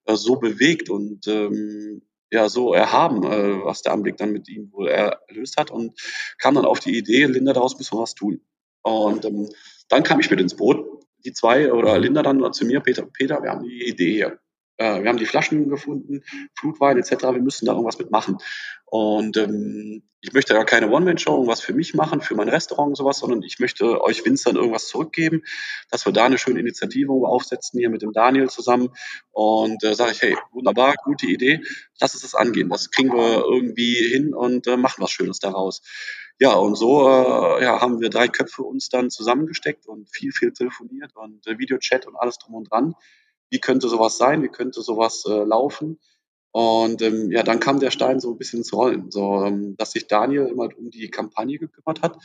äh, 0.06 0.16
so 0.16 0.36
bewegt 0.36 0.90
und 0.90 1.28
ähm, 1.28 2.02
ja 2.32 2.50
so 2.50 2.74
erhaben, 2.74 3.24
äh, 3.24 3.64
was 3.64 3.82
der 3.82 3.94
Anblick 3.94 4.18
dann 4.18 4.32
mit 4.32 4.48
ihm 4.50 4.72
wohl 4.72 4.88
erlöst 4.88 5.58
hat 5.58 5.72
und 5.72 6.00
kam 6.38 6.56
dann 6.56 6.66
auf 6.66 6.80
die 6.80 6.98
Idee, 6.98 7.26
Linda, 7.26 7.54
daraus 7.54 7.78
müssen 7.78 7.98
wir 7.98 8.02
was 8.02 8.16
tun. 8.16 8.42
Und 8.82 9.26
ähm, 9.26 9.50
dann 9.88 10.04
kam 10.04 10.20
ich 10.20 10.30
mit 10.30 10.40
ins 10.40 10.56
Boot 10.56 10.86
die 11.26 11.34
zwei 11.34 11.72
oder. 11.74 12.00
Linda 12.00 12.24
dann 12.24 12.54
zu 12.54 12.66
mir, 12.66 12.80
Peter, 12.80 13.06
Peter, 13.06 13.42
wir 13.42 13.52
haben 13.52 13.64
die 13.64 13.88
Idee 13.88 14.14
hier. 14.14 14.40
Äh, 14.80 15.04
wir 15.04 15.10
haben 15.10 15.18
die 15.18 15.26
Flaschen 15.26 15.70
gefunden, 15.70 16.24
Flutwein 16.58 16.98
etc. 16.98 17.12
Wir 17.12 17.42
müssen 17.42 17.66
da 17.66 17.74
irgendwas 17.74 18.00
mitmachen. 18.00 18.38
Und 18.86 19.38
ähm, 19.38 20.04
ich 20.22 20.34
möchte 20.34 20.54
da 20.54 20.64
keine 20.64 20.90
One-Man-Show 20.90 21.32
irgendwas 21.32 21.62
für 21.62 21.74
mich 21.74 21.94
machen, 21.94 22.22
für 22.22 22.36
mein 22.36 22.50
Restaurant 22.50 22.90
und 22.90 22.96
sowas, 22.96 23.20
sondern 23.20 23.44
ich 23.44 23.60
möchte 23.60 24.02
euch 24.02 24.26
Winzern 24.26 24.56
irgendwas 24.56 24.88
zurückgeben, 24.88 25.44
dass 25.92 26.06
wir 26.06 26.14
da 26.14 26.26
eine 26.26 26.38
schöne 26.38 26.60
Initiative 26.60 27.12
aufsetzen 27.12 27.80
hier 27.80 27.90
mit 27.90 28.02
dem 28.02 28.14
Daniel 28.14 28.50
zusammen. 28.50 28.90
Und 29.32 29.84
äh, 29.84 29.94
sage 29.94 30.14
ich, 30.14 30.22
hey, 30.22 30.38
wunderbar, 30.52 30.96
gute 31.04 31.28
Idee, 31.28 31.62
lass 32.00 32.14
uns 32.14 32.24
das 32.24 32.36
angehen. 32.36 32.70
Das 32.70 32.90
kriegen 32.90 33.14
wir 33.14 33.44
irgendwie 33.46 33.96
hin 33.96 34.34
und 34.34 34.66
äh, 34.68 34.78
machen 34.78 35.04
was 35.04 35.12
Schönes 35.12 35.40
daraus. 35.40 35.82
Ja, 36.40 36.54
und 36.54 36.76
so 36.76 37.08
äh, 37.08 37.64
ja, 37.64 37.82
haben 37.82 38.00
wir 38.00 38.10
drei 38.10 38.30
Köpfe 38.30 38.64
uns 38.64 38.88
dann 38.88 39.10
zusammengesteckt 39.10 39.88
und 39.88 40.10
viel, 40.10 40.32
viel 40.32 40.54
telefoniert 40.54 41.16
und 41.16 41.46
äh, 41.48 41.60
Videochat 41.60 42.08
und 42.08 42.16
alles 42.16 42.38
drum 42.38 42.56
und 42.56 42.72
dran. 42.72 42.96
Wie 43.50 43.60
könnte 43.60 43.90
sowas 43.90 44.18
sein? 44.18 44.44
Wie 44.44 44.50
könnte 44.50 44.82
sowas 44.82 45.24
äh, 45.28 45.44
laufen? 45.44 46.00
Und 46.52 47.02
ähm, 47.04 47.32
ja, 47.32 47.44
dann 47.44 47.60
kam 47.60 47.80
der 47.80 47.92
Stein 47.92 48.20
so 48.20 48.32
ein 48.32 48.38
bisschen 48.38 48.60
ins 48.60 48.74
Rollen, 48.74 49.12
so 49.12 49.46
ähm, 49.46 49.76
dass 49.78 49.92
sich 49.92 50.08
Daniel 50.08 50.48
immer 50.48 50.70
um 50.78 50.90
die 50.90 51.10
Kampagne 51.10 51.60
gekümmert 51.60 52.02
hat, 52.02 52.18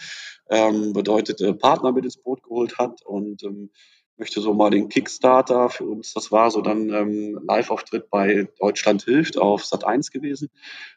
ähm, 0.49 0.95
bedeutet 0.95 1.43
äh, 1.43 1.52
Partner 1.52 1.93
mit 1.93 2.07
ins 2.07 2.16
Boot 2.16 2.43
geholt 2.43 2.78
hat 2.78 3.02
und 3.04 3.43
ähm, 3.43 3.71
möchte 4.16 4.40
so 4.40 4.54
mal 4.54 4.71
den 4.71 4.88
Kickstarter 4.88 5.69
für 5.69 5.85
uns, 5.85 6.14
das 6.14 6.33
war 6.33 6.50
so 6.50 6.62
dann 6.62 6.88
ähm, 6.88 7.38
Live-Auftritt 7.47 8.09
bei 8.09 8.49
Deutschland 8.59 9.02
hilft 9.02 9.37
auf 9.37 9.66
Sat 9.66 9.85
1 9.85 10.11
gewesen, 10.11 10.49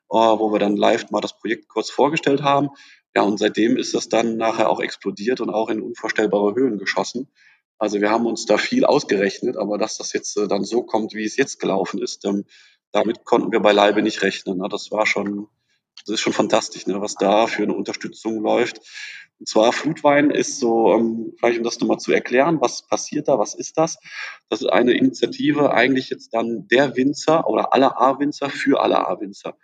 äh, 0.10 0.16
wo 0.16 0.54
wir 0.54 0.60
dann 0.60 0.78
live 0.78 1.12
mal 1.12 1.20
das 1.20 1.38
Projekt 1.38 1.68
kurz 1.68 1.90
vorgestellt 1.90 2.44
haben 2.44 2.70
ja, 3.18 3.24
und 3.24 3.40
seitdem 3.40 3.78
ist 3.78 3.96
das 3.96 4.10
dann 4.10 4.38
nachher 4.38 4.70
auch 4.70 4.80
explodiert 4.80 5.42
und 5.42 5.50
auch 5.50 5.70
in 5.70 5.82
unvorstellbare 5.82 6.54
Höhen 6.54 6.78
geschossen. 6.78 7.28
Also 7.80 8.02
wir 8.02 8.10
haben 8.10 8.26
uns 8.26 8.46
da 8.46 8.58
viel 8.58 8.86
ausgerechnet, 8.86 9.58
aber 9.58 9.78
dass 9.78 9.98
das 9.98 10.14
jetzt 10.14 10.38
äh, 10.38 10.48
dann 10.48 10.64
so 10.64 10.84
kommt, 10.84 11.14
wie 11.14 11.26
es 11.26 11.38
jetzt 11.38 11.60
gelaufen 11.60 12.02
ist, 12.02 12.26
ähm, 12.26 12.46
damit 12.92 13.26
konnten 13.26 13.52
wir 13.52 13.60
beileibe 13.60 14.02
nicht 14.02 14.22
rechnen. 14.24 14.58
Ne? 14.58 14.68
Das 14.70 14.92
war 14.92 15.06
schon, 15.06 15.48
das 16.06 16.16
ist 16.16 16.22
schon 16.22 16.34
fantastisch, 16.34 16.88
ne? 16.88 17.02
was 17.02 17.16
da 17.16 17.48
für 17.48 17.64
eine 17.64 17.74
Unterstützung 17.74 18.42
läuft. 18.42 18.82
Und 19.40 19.48
zwar 19.48 19.72
Flutwein 19.72 20.32
ist 20.32 20.60
so, 20.60 20.94
ähm, 20.94 21.34
vielleicht 21.38 21.60
um 21.60 21.64
das 21.64 21.80
nochmal 21.80 22.00
zu 22.00 22.12
erklären, 22.12 22.60
was 22.60 22.88
passiert 22.88 23.28
da, 23.28 23.38
was 23.38 23.54
ist 23.54 23.78
das? 23.78 23.98
Das 24.50 24.62
ist 24.62 24.68
eine 24.68 24.94
Initiative 24.94 25.72
eigentlich 25.72 26.10
jetzt 26.10 26.34
dann 26.34 26.68
der 26.70 26.96
Winzer 26.96 27.48
oder 27.48 27.74
aller 27.74 28.02
A-Winzer 28.02 28.50
für 28.50 28.82
alle 28.82 29.08
A-Winzer. 29.08 29.56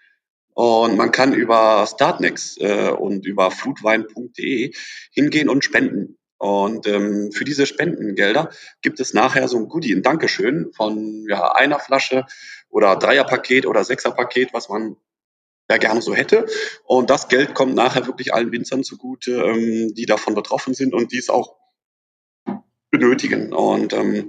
Und 0.54 0.98
man 0.98 1.12
kann 1.12 1.34
über 1.34 1.88
Startnext 1.88 2.62
äh, 2.62 2.92
und 2.92 3.26
über 3.26 3.50
flutwein.de 3.50 4.72
hingehen 5.12 5.50
und 5.50 5.64
spenden. 5.64 6.20
Und 6.44 6.88
ähm, 6.88 7.32
für 7.32 7.46
diese 7.46 7.66
Spendengelder 7.66 8.50
gibt 8.82 9.00
es 9.00 9.14
nachher 9.14 9.48
so 9.48 9.58
ein 9.58 9.70
Goodie, 9.70 9.94
ein 9.94 10.02
Dankeschön 10.02 10.74
von 10.74 11.26
ja, 11.30 11.54
einer 11.54 11.80
Flasche 11.80 12.26
oder 12.68 12.98
Dreierpaket 12.98 13.66
oder 13.66 13.86
Sechserpaket, 13.86 14.54
was 14.54 14.68
man 14.68 14.98
ja 15.72 15.78
gerne 15.78 16.02
so 16.02 16.14
hätte. 16.14 16.46
Und 16.84 17.10
das 17.10 17.30
Geld 17.30 17.54
kommt 17.54 17.76
nachher 17.76 18.08
wirklich 18.08 18.34
allen 18.34 18.52
Winzern 18.52 18.84
zugute, 18.84 19.36
ähm, 19.36 19.94
die 19.96 20.06
davon 20.06 20.36
betroffen 20.36 20.74
sind 20.74 20.94
und 20.94 21.14
die 21.14 21.18
es 21.18 21.30
auch 21.30 21.56
benötigen. 22.92 23.54
Und 23.54 23.94
ähm, 23.94 24.28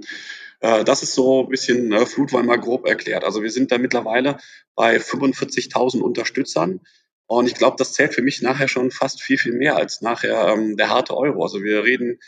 äh, 0.61 0.85
das 0.85 1.03
ist 1.03 1.15
so 1.15 1.43
ein 1.43 1.49
bisschen 1.49 1.91
äh, 1.91 2.05
Flutwein 2.05 2.45
mal 2.45 2.61
grob 2.61 2.87
erklärt. 2.87 3.25
Also 3.25 3.43
wir 3.43 3.51
sind 3.51 3.73
da 3.73 3.77
mittlerweile 3.77 4.37
bei 4.73 4.95
45.000 4.95 5.99
Unterstützern. 5.99 6.79
Und 7.27 7.47
ich 7.47 7.55
glaube, 7.55 7.75
das 7.77 7.93
zählt 7.93 8.13
für 8.13 8.21
mich 8.21 8.41
nachher 8.41 8.67
schon 8.67 8.91
fast 8.91 9.21
viel, 9.21 9.37
viel 9.37 9.53
mehr 9.53 9.75
als 9.75 10.01
nachher 10.01 10.49
ähm, 10.49 10.77
der 10.77 10.89
harte 10.89 11.17
Euro. 11.17 11.43
Also 11.43 11.63
wir 11.63 11.83
reden 11.83 12.19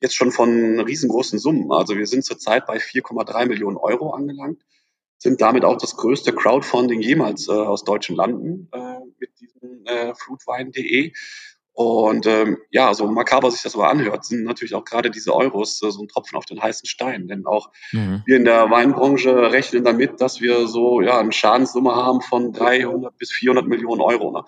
jetzt 0.00 0.14
schon 0.14 0.32
von 0.32 0.80
riesengroßen 0.80 1.38
Summen. 1.38 1.70
Also 1.72 1.96
wir 1.96 2.06
sind 2.06 2.24
zurzeit 2.24 2.66
bei 2.66 2.78
4,3 2.78 3.46
Millionen 3.46 3.76
Euro 3.76 4.10
angelangt, 4.10 4.62
sind 5.18 5.40
damit 5.40 5.64
auch 5.64 5.76
das 5.76 5.96
größte 5.96 6.32
Crowdfunding 6.34 7.00
jemals 7.00 7.48
äh, 7.48 7.52
aus 7.52 7.84
deutschen 7.84 8.16
Landen 8.16 8.68
äh, 8.72 9.00
mit 9.18 9.30
diesem 9.40 9.84
äh, 9.84 10.14
Flutwein.de. 10.14 11.12
Und 11.76 12.26
ähm, 12.26 12.56
ja, 12.70 12.94
so 12.94 13.06
makaber 13.06 13.50
sich 13.50 13.60
das 13.60 13.74
aber 13.74 13.90
anhört, 13.90 14.24
sind 14.24 14.44
natürlich 14.44 14.74
auch 14.74 14.86
gerade 14.86 15.10
diese 15.10 15.34
Euros 15.34 15.82
äh, 15.82 15.90
so 15.90 16.00
ein 16.02 16.08
Tropfen 16.08 16.38
auf 16.38 16.46
den 16.46 16.62
heißen 16.62 16.86
Stein. 16.86 17.28
Denn 17.28 17.44
auch 17.44 17.70
mhm. 17.92 18.22
wir 18.24 18.38
in 18.38 18.46
der 18.46 18.70
Weinbranche 18.70 19.52
rechnen 19.52 19.84
damit, 19.84 20.22
dass 20.22 20.40
wir 20.40 20.68
so 20.68 21.02
ja 21.02 21.18
eine 21.18 21.32
Schadenssumme 21.32 21.94
haben 21.94 22.22
von 22.22 22.54
300 22.54 23.18
bis 23.18 23.30
400 23.30 23.66
Millionen 23.66 24.00
Euro, 24.00 24.32
ne? 24.32 24.44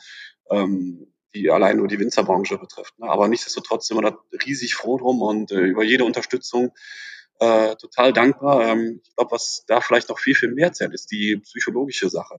ähm, 0.49 1.07
die 1.35 1.51
allein 1.51 1.77
nur 1.77 1.87
die 1.87 1.99
Winzerbranche 1.99 2.57
betrifft. 2.57 2.99
Ne? 2.99 3.11
Aber 3.11 3.29
nichtsdestotrotz 3.29 3.89
sind 3.89 3.99
wir 3.99 4.11
da 4.11 4.19
riesig 4.47 4.75
froh 4.75 4.97
drum 4.97 5.21
und 5.21 5.53
äh, 5.53 5.61
über 5.61 5.85
jede 5.85 6.07
Unterstützung 6.07 6.73
äh, 7.41 7.77
total 7.77 8.15
dankbar. 8.15 8.69
Ähm, 8.69 9.03
ich 9.05 9.15
glaube, 9.15 9.33
was 9.33 9.65
da 9.67 9.83
vielleicht 9.83 10.09
noch 10.09 10.19
viel, 10.19 10.35
viel 10.35 10.55
mehr 10.55 10.73
zählt, 10.73 10.95
ist 10.95 11.11
die 11.11 11.37
psychologische 11.37 12.09
Sache. 12.09 12.39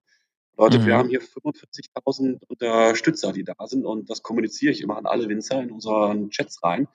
Leute, 0.60 0.80
mhm. 0.80 0.86
wir 0.88 0.98
haben 0.98 1.08
hier 1.08 1.22
45.000 1.22 2.42
Unterstützer, 2.48 3.32
die 3.32 3.46
da 3.46 3.56
sind 3.66 3.86
und 3.86 4.10
das 4.10 4.22
kommuniziere 4.24 4.74
ich 4.74 4.82
immer 4.82 4.98
an 4.98 5.06
alle 5.06 5.30
Winzer 5.30 5.64
in 5.64 5.72
unseren 5.72 6.32
Chats 6.32 6.62
rein. 6.62 6.90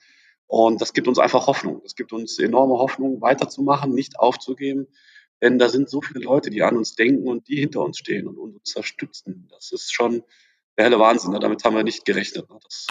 Und 0.46 0.82
das 0.82 0.92
gibt 0.92 1.08
uns 1.08 1.18
einfach 1.18 1.46
Hoffnung. 1.46 1.80
Das 1.82 1.94
gibt 1.94 2.12
uns 2.12 2.38
enorme 2.38 2.74
Hoffnung, 2.74 3.22
weiterzumachen, 3.22 3.94
nicht 3.94 4.18
aufzugeben. 4.18 4.86
Denn 5.42 5.58
da 5.58 5.70
sind 5.70 5.88
so 5.88 6.02
viele 6.02 6.22
Leute, 6.22 6.50
die 6.50 6.62
an 6.62 6.76
uns 6.76 6.94
denken 6.94 7.26
und 7.26 7.48
die 7.48 7.56
hinter 7.56 7.80
uns 7.80 7.98
stehen 7.98 8.28
und 8.28 8.36
uns 8.36 8.76
unterstützen. 8.76 9.48
Das 9.50 9.72
ist 9.72 9.94
schon 9.94 10.22
der 10.76 10.84
helle 10.84 10.98
Wahnsinn. 10.98 11.32
Ne? 11.32 11.38
Damit 11.38 11.64
haben 11.64 11.74
wir 11.74 11.84
nicht 11.84 12.04
gerechnet. 12.04 12.50
Ne? 12.50 12.58
Das 12.62 12.86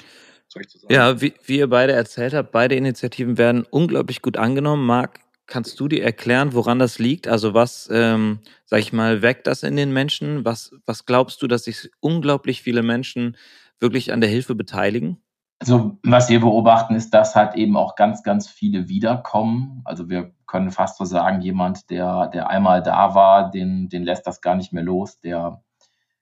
ja, 0.90 1.22
wie, 1.22 1.34
wie 1.46 1.60
ihr 1.60 1.68
beide 1.68 1.94
erzählt 1.94 2.34
habt, 2.34 2.52
beide 2.52 2.76
Initiativen 2.76 3.38
werden 3.38 3.66
unglaublich 3.70 4.24
gut 4.24 4.38
angenommen. 4.38 4.86
Marc, 4.86 5.20
Kannst 5.46 5.80
du 5.80 5.88
dir 5.88 6.04
erklären, 6.04 6.54
woran 6.54 6.80
das 6.80 7.00
liegt? 7.00 7.28
Also 7.28 7.54
was, 7.54 7.90
ähm, 7.92 8.40
sag 8.66 8.80
ich 8.80 8.94
mal, 8.94 9.22
weckt 9.22 9.46
das 9.46 9.64
in 9.64 9.76
den 9.76 9.92
Menschen? 9.92 10.46
Was, 10.46 10.74
was 10.86 11.06
glaubst 11.06 11.42
du, 11.42 11.48
dass 11.48 11.66
sich 11.66 11.92
unglaublich 12.00 12.62
viele 12.62 12.82
Menschen 12.82 13.36
wirklich 13.80 14.14
an 14.14 14.22
der 14.22 14.30
Hilfe 14.30 14.56
beteiligen? 14.56 15.22
Also 15.60 15.98
was 16.04 16.30
wir 16.30 16.40
beobachten, 16.40 16.96
ist, 16.96 17.14
dass 17.14 17.36
halt 17.36 17.56
eben 17.56 17.78
auch 17.78 17.96
ganz, 17.96 18.24
ganz 18.24 18.50
viele 18.50 18.90
wiederkommen. 18.90 19.82
Also 19.86 20.10
wir 20.10 20.34
können 20.46 20.72
fast 20.72 20.98
so 20.98 21.06
sagen, 21.06 21.42
jemand, 21.42 21.90
der, 21.90 22.28
der 22.28 22.50
einmal 22.50 22.84
da 22.84 23.16
war, 23.16 23.50
den, 23.50 23.90
den 23.90 24.04
lässt 24.04 24.28
das 24.28 24.42
gar 24.42 24.56
nicht 24.56 24.74
mehr 24.74 24.84
los. 24.84 25.20
Der 25.20 25.64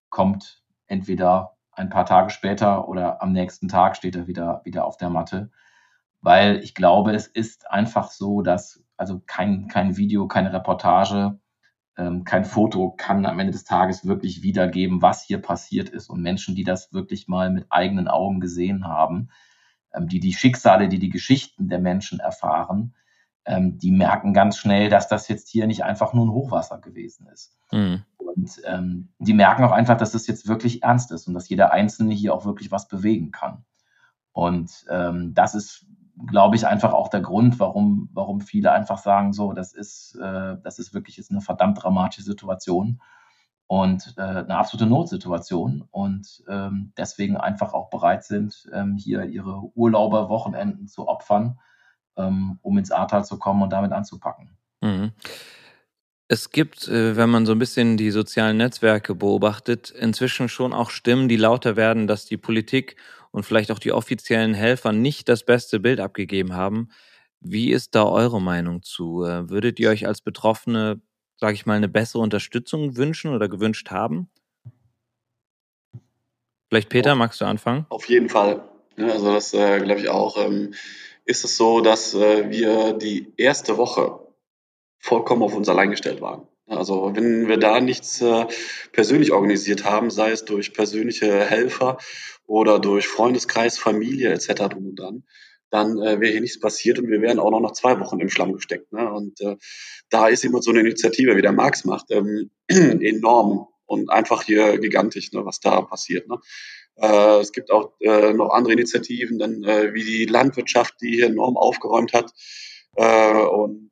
kommt 0.09 0.61
entweder 0.87 1.57
ein 1.71 1.89
paar 1.89 2.05
Tage 2.05 2.29
später 2.29 2.87
oder 2.87 3.21
am 3.21 3.31
nächsten 3.31 3.67
Tag 3.67 3.95
steht 3.95 4.15
er 4.15 4.27
wieder, 4.27 4.61
wieder 4.63 4.85
auf 4.85 4.97
der 4.97 5.09
Matte. 5.09 5.51
Weil 6.21 6.57
ich 6.63 6.75
glaube, 6.75 7.13
es 7.13 7.27
ist 7.27 7.69
einfach 7.69 8.11
so, 8.11 8.41
dass 8.41 8.83
also 8.97 9.21
kein, 9.25 9.67
kein 9.67 9.97
Video, 9.97 10.27
keine 10.27 10.53
Reportage 10.53 11.39
ähm, 11.97 12.23
kein 12.23 12.45
Foto 12.45 12.91
kann 12.91 13.25
am 13.25 13.39
Ende 13.39 13.51
des 13.51 13.63
Tages 13.63 14.05
wirklich 14.05 14.41
wiedergeben, 14.41 15.01
was 15.01 15.23
hier 15.23 15.41
passiert 15.41 15.89
ist. 15.89 16.09
Und 16.09 16.21
Menschen, 16.21 16.55
die 16.55 16.63
das 16.63 16.93
wirklich 16.93 17.27
mal 17.27 17.49
mit 17.49 17.65
eigenen 17.69 18.07
Augen 18.07 18.39
gesehen 18.39 18.87
haben, 18.87 19.29
ähm, 19.93 20.07
die 20.07 20.19
die 20.19 20.33
Schicksale, 20.33 20.87
die 20.87 20.99
die 20.99 21.09
Geschichten 21.09 21.67
der 21.67 21.79
Menschen 21.79 22.19
erfahren, 22.19 22.95
ähm, 23.45 23.77
die 23.77 23.91
merken 23.91 24.33
ganz 24.33 24.57
schnell, 24.57 24.89
dass 24.89 25.09
das 25.09 25.27
jetzt 25.27 25.49
hier 25.49 25.67
nicht 25.67 25.83
einfach 25.83 26.13
nur 26.13 26.25
ein 26.25 26.31
Hochwasser 26.31 26.79
gewesen 26.79 27.27
ist. 27.27 27.57
Mhm. 27.71 28.03
Und 28.17 28.61
ähm, 28.65 29.09
die 29.19 29.33
merken 29.33 29.63
auch 29.63 29.71
einfach, 29.71 29.97
dass 29.97 30.13
das 30.13 30.27
jetzt 30.27 30.47
wirklich 30.47 30.83
ernst 30.83 31.11
ist 31.11 31.27
und 31.27 31.33
dass 31.33 31.49
jeder 31.49 31.71
Einzelne 31.71 32.13
hier 32.13 32.33
auch 32.33 32.45
wirklich 32.45 32.71
was 32.71 32.87
bewegen 32.87 33.31
kann. 33.31 33.65
Und 34.31 34.85
ähm, 34.89 35.33
das 35.33 35.55
ist, 35.55 35.85
glaube 36.27 36.55
ich, 36.55 36.67
einfach 36.67 36.93
auch 36.93 37.09
der 37.09 37.21
Grund, 37.21 37.59
warum, 37.59 38.09
warum 38.13 38.41
viele 38.41 38.71
einfach 38.71 38.97
sagen, 38.97 39.33
so, 39.33 39.53
das 39.53 39.73
ist, 39.73 40.15
äh, 40.15 40.57
das 40.63 40.79
ist 40.79 40.93
wirklich 40.93 41.17
jetzt 41.17 41.31
eine 41.31 41.41
verdammt 41.41 41.81
dramatische 41.81 42.23
Situation 42.23 43.01
und 43.67 44.15
äh, 44.17 44.21
eine 44.21 44.57
absolute 44.57 44.85
Notsituation 44.85 45.87
und 45.91 46.43
ähm, 46.49 46.91
deswegen 46.97 47.37
einfach 47.37 47.73
auch 47.73 47.89
bereit 47.89 48.23
sind, 48.23 48.69
ähm, 48.73 48.97
hier 48.97 49.23
ihre 49.25 49.61
Urlauber, 49.75 50.29
Wochenenden 50.29 50.87
zu 50.87 51.07
opfern, 51.07 51.59
ähm, 52.17 52.59
um 52.61 52.77
ins 52.77 52.91
Ahrtal 52.91 53.23
zu 53.23 53.39
kommen 53.39 53.61
und 53.61 53.71
damit 53.71 53.93
anzupacken. 53.93 54.57
Mhm. 54.81 55.11
Es 56.27 56.49
gibt, 56.49 56.87
äh, 56.87 57.17
wenn 57.17 57.29
man 57.29 57.45
so 57.45 57.51
ein 57.51 57.59
bisschen 57.59 57.97
die 57.97 58.11
sozialen 58.11 58.57
Netzwerke 58.57 59.15
beobachtet, 59.15 59.89
inzwischen 59.89 60.49
schon 60.49 60.73
auch 60.73 60.89
Stimmen, 60.89 61.27
die 61.27 61.35
lauter 61.35 61.75
werden, 61.75 62.07
dass 62.07 62.25
die 62.25 62.37
Politik 62.37 62.95
und 63.31 63.43
vielleicht 63.43 63.71
auch 63.71 63.79
die 63.79 63.91
offiziellen 63.91 64.53
Helfer 64.53 64.91
nicht 64.91 65.29
das 65.29 65.43
beste 65.43 65.79
Bild 65.79 65.99
abgegeben 65.99 66.53
haben. 66.53 66.89
Wie 67.39 67.71
ist 67.71 67.95
da 67.95 68.03
eure 68.05 68.41
Meinung 68.41 68.83
zu? 68.83 69.23
Äh, 69.23 69.49
würdet 69.49 69.79
ihr 69.79 69.89
euch 69.89 70.05
als 70.05 70.21
Betroffene, 70.21 71.01
sage 71.37 71.53
ich 71.53 71.65
mal, 71.65 71.75
eine 71.75 71.89
bessere 71.89 72.21
Unterstützung 72.21 72.97
wünschen 72.97 73.33
oder 73.33 73.49
gewünscht 73.49 73.89
haben? 73.89 74.29
Vielleicht 76.69 76.89
Peter, 76.89 77.15
magst 77.15 77.41
du 77.41 77.45
anfangen? 77.45 77.85
Auf 77.89 78.07
jeden 78.07 78.29
Fall. 78.29 78.63
also 78.97 79.33
das 79.33 79.53
äh, 79.53 79.79
glaube 79.79 80.01
ich 80.01 80.09
auch. 80.09 80.37
Ähm, 80.37 80.73
ist 81.25 81.43
es 81.43 81.57
so, 81.57 81.81
dass 81.81 82.13
äh, 82.13 82.49
wir 82.49 82.93
die 82.93 83.33
erste 83.37 83.77
Woche 83.77 84.19
vollkommen 84.99 85.43
auf 85.43 85.55
uns 85.55 85.67
allein 85.67 85.91
gestellt 85.91 86.21
waren. 86.21 86.47
Also 86.67 87.11
wenn 87.13 87.47
wir 87.49 87.57
da 87.57 87.81
nichts 87.81 88.21
äh, 88.21 88.45
persönlich 88.93 89.33
organisiert 89.33 89.83
haben, 89.83 90.09
sei 90.09 90.31
es 90.31 90.45
durch 90.45 90.73
persönliche 90.73 91.43
Helfer 91.43 91.97
oder 92.51 92.79
durch 92.79 93.07
Freundeskreis, 93.07 93.79
Familie 93.79 94.29
etc. 94.33 94.67
drum 94.67 94.87
und 94.87 94.99
dran, 94.99 95.23
dann 95.69 95.97
äh, 95.99 96.19
wäre 96.19 96.33
hier 96.33 96.41
nichts 96.41 96.59
passiert 96.59 96.99
und 96.99 97.07
wir 97.07 97.21
wären 97.21 97.39
auch 97.39 97.49
noch 97.49 97.61
nach 97.61 97.71
zwei 97.71 97.97
Wochen 98.01 98.19
im 98.19 98.29
Schlamm 98.29 98.51
gesteckt. 98.51 98.91
Ne? 98.91 99.09
Und 99.09 99.39
äh, 99.39 99.55
da 100.09 100.27
ist 100.27 100.43
immer 100.43 100.61
so 100.61 100.71
eine 100.71 100.81
Initiative, 100.81 101.37
wie 101.37 101.41
der 101.41 101.53
Marx 101.53 101.85
macht, 101.85 102.11
ähm, 102.11 102.51
enorm 102.67 103.67
und 103.85 104.09
einfach 104.09 104.43
hier 104.43 104.77
gigantisch, 104.79 105.31
ne, 105.31 105.45
was 105.45 105.61
da 105.61 105.79
passiert. 105.81 106.27
Ne? 106.27 106.39
Äh, 106.97 107.39
es 107.39 107.53
gibt 107.53 107.71
auch 107.71 107.93
äh, 108.01 108.33
noch 108.33 108.49
andere 108.49 108.73
Initiativen, 108.73 109.39
dann 109.39 109.63
äh, 109.63 109.93
wie 109.93 110.03
die 110.03 110.25
Landwirtschaft, 110.25 110.95
die 111.01 111.13
hier 111.15 111.27
enorm 111.27 111.55
aufgeräumt 111.55 112.11
hat. 112.11 112.33
Äh, 112.97 113.43
und 113.45 113.90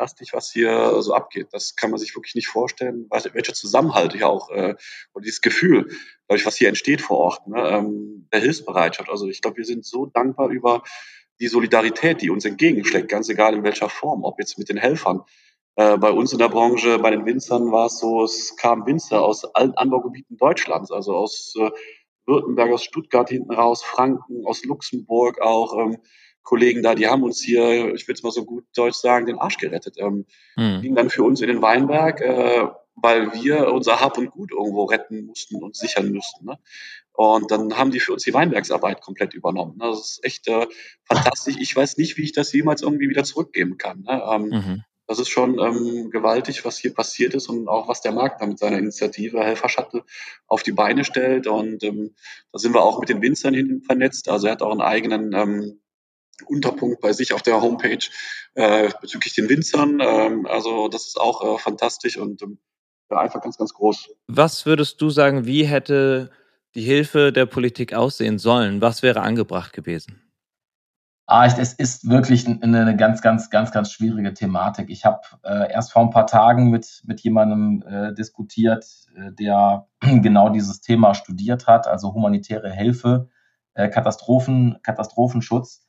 fantastisch, 0.00 0.32
was 0.32 0.50
hier 0.50 1.02
so 1.02 1.12
abgeht. 1.12 1.48
Das 1.52 1.76
kann 1.76 1.90
man 1.90 1.98
sich 1.98 2.16
wirklich 2.16 2.34
nicht 2.34 2.48
vorstellen, 2.48 3.06
welcher 3.10 3.52
Zusammenhalt 3.52 4.14
ja 4.14 4.28
auch 4.28 4.50
äh, 4.50 4.74
und 5.12 5.24
dieses 5.24 5.42
Gefühl, 5.42 5.84
glaube 6.26 6.38
ich, 6.38 6.46
was 6.46 6.56
hier 6.56 6.68
entsteht 6.68 7.02
vor 7.02 7.18
Ort, 7.18 7.46
ne, 7.46 7.60
ähm, 7.68 8.26
der 8.32 8.40
Hilfsbereitschaft. 8.40 9.10
Also 9.10 9.28
ich 9.28 9.42
glaube, 9.42 9.58
wir 9.58 9.64
sind 9.64 9.84
so 9.84 10.06
dankbar 10.06 10.48
über 10.48 10.82
die 11.38 11.48
Solidarität, 11.48 12.22
die 12.22 12.30
uns 12.30 12.44
entgegenschlägt, 12.46 13.08
ganz 13.08 13.28
egal 13.28 13.54
in 13.54 13.62
welcher 13.62 13.90
Form, 13.90 14.24
ob 14.24 14.38
jetzt 14.38 14.58
mit 14.58 14.70
den 14.70 14.78
Helfern. 14.78 15.22
Äh, 15.76 15.98
bei 15.98 16.10
uns 16.10 16.32
in 16.32 16.38
der 16.38 16.48
Branche, 16.48 16.98
bei 16.98 17.10
den 17.10 17.26
Winzern 17.26 17.70
war 17.70 17.86
es 17.86 17.98
so, 17.98 18.24
es 18.24 18.56
kamen 18.56 18.86
Winzer 18.86 19.22
aus 19.22 19.44
allen 19.54 19.74
Anbaugebieten 19.74 20.38
Deutschlands, 20.38 20.90
also 20.90 21.14
aus 21.14 21.54
äh, 21.58 21.70
Württemberg, 22.26 22.72
aus 22.72 22.84
Stuttgart 22.84 23.28
hinten 23.28 23.52
raus, 23.52 23.82
Franken, 23.82 24.46
aus 24.46 24.64
Luxemburg 24.64 25.42
auch. 25.42 25.76
Ähm, 25.78 25.98
Kollegen 26.42 26.82
da, 26.82 26.94
die 26.94 27.06
haben 27.06 27.22
uns 27.22 27.40
hier, 27.40 27.94
ich 27.94 28.08
will 28.08 28.14
es 28.14 28.22
mal 28.22 28.32
so 28.32 28.44
gut 28.44 28.64
deutsch 28.74 28.96
sagen, 28.96 29.26
den 29.26 29.38
Arsch 29.38 29.58
gerettet. 29.58 29.96
Ähm, 29.98 30.26
mhm. 30.56 30.82
Gingen 30.82 30.96
dann 30.96 31.10
für 31.10 31.22
uns 31.22 31.40
in 31.40 31.48
den 31.48 31.62
Weinberg, 31.62 32.20
äh, 32.20 32.66
weil 32.96 33.32
wir 33.34 33.72
unser 33.72 34.00
Hab 34.00 34.18
und 34.18 34.30
Gut 34.30 34.52
irgendwo 34.52 34.84
retten 34.84 35.26
mussten 35.26 35.62
und 35.62 35.76
sichern 35.76 36.12
mussten. 36.12 36.46
Ne? 36.46 36.58
Und 37.12 37.50
dann 37.50 37.76
haben 37.76 37.90
die 37.90 38.00
für 38.00 38.12
uns 38.12 38.24
die 38.24 38.34
Weinbergsarbeit 38.34 39.00
komplett 39.00 39.34
übernommen. 39.34 39.76
Ne? 39.78 39.86
Das 39.86 40.00
ist 40.00 40.24
echt 40.24 40.48
äh, 40.48 40.66
fantastisch. 41.04 41.56
Ich 41.58 41.74
weiß 41.74 41.96
nicht, 41.98 42.16
wie 42.16 42.22
ich 42.22 42.32
das 42.32 42.52
jemals 42.52 42.82
irgendwie 42.82 43.08
wieder 43.08 43.24
zurückgeben 43.24 43.78
kann. 43.78 44.02
Ne? 44.02 44.22
Ähm, 44.26 44.42
mhm. 44.48 44.84
Das 45.06 45.18
ist 45.18 45.28
schon 45.28 45.58
ähm, 45.58 46.10
gewaltig, 46.10 46.64
was 46.64 46.78
hier 46.78 46.94
passiert 46.94 47.34
ist 47.34 47.48
und 47.48 47.66
auch 47.66 47.88
was 47.88 48.00
der 48.00 48.12
Markt 48.12 48.40
da 48.40 48.46
mit 48.46 48.60
seiner 48.60 48.78
Initiative 48.78 49.42
Helferschatte 49.42 50.04
auf 50.46 50.62
die 50.62 50.70
Beine 50.70 51.04
stellt. 51.04 51.48
Und 51.48 51.82
ähm, 51.82 52.14
da 52.52 52.60
sind 52.60 52.74
wir 52.74 52.82
auch 52.82 53.00
mit 53.00 53.08
den 53.08 53.20
Winzern 53.20 53.52
hin 53.52 53.82
vernetzt. 53.84 54.28
Also 54.28 54.46
er 54.46 54.52
hat 54.52 54.62
auch 54.62 54.70
einen 54.70 54.80
eigenen 54.80 55.32
ähm, 55.32 55.80
Unterpunkt 56.46 57.00
bei 57.00 57.12
sich 57.12 57.32
auf 57.32 57.42
der 57.42 57.60
Homepage 57.60 57.98
äh, 58.54 58.90
bezüglich 59.00 59.34
den 59.34 59.48
Winzern. 59.48 60.00
Ähm, 60.00 60.46
also 60.46 60.88
das 60.88 61.06
ist 61.06 61.20
auch 61.20 61.56
äh, 61.56 61.58
fantastisch 61.58 62.16
und 62.16 62.42
ähm, 62.42 62.58
ja, 63.10 63.18
einfach 63.18 63.40
ganz, 63.42 63.58
ganz 63.58 63.74
groß. 63.74 64.10
Was 64.28 64.66
würdest 64.66 65.00
du 65.00 65.10
sagen, 65.10 65.46
wie 65.46 65.64
hätte 65.64 66.30
die 66.74 66.82
Hilfe 66.82 67.32
der 67.32 67.46
Politik 67.46 67.94
aussehen 67.94 68.38
sollen? 68.38 68.80
Was 68.80 69.02
wäre 69.02 69.20
angebracht 69.22 69.72
gewesen? 69.72 70.22
Ah, 71.32 71.46
es 71.46 71.74
ist 71.74 72.08
wirklich 72.08 72.48
eine 72.48 72.96
ganz, 72.96 73.22
ganz, 73.22 73.50
ganz, 73.50 73.70
ganz 73.70 73.92
schwierige 73.92 74.34
Thematik. 74.34 74.90
Ich 74.90 75.04
habe 75.04 75.20
äh, 75.44 75.70
erst 75.70 75.92
vor 75.92 76.02
ein 76.02 76.10
paar 76.10 76.26
Tagen 76.26 76.70
mit, 76.70 77.02
mit 77.06 77.20
jemandem 77.20 77.84
äh, 77.86 78.12
diskutiert, 78.12 78.84
äh, 79.14 79.30
der 79.32 79.86
genau 80.00 80.48
dieses 80.48 80.80
Thema 80.80 81.14
studiert 81.14 81.68
hat, 81.68 81.86
also 81.86 82.14
humanitäre 82.14 82.72
Hilfe, 82.72 83.28
äh, 83.74 83.88
Katastrophen, 83.88 84.78
Katastrophenschutz. 84.82 85.86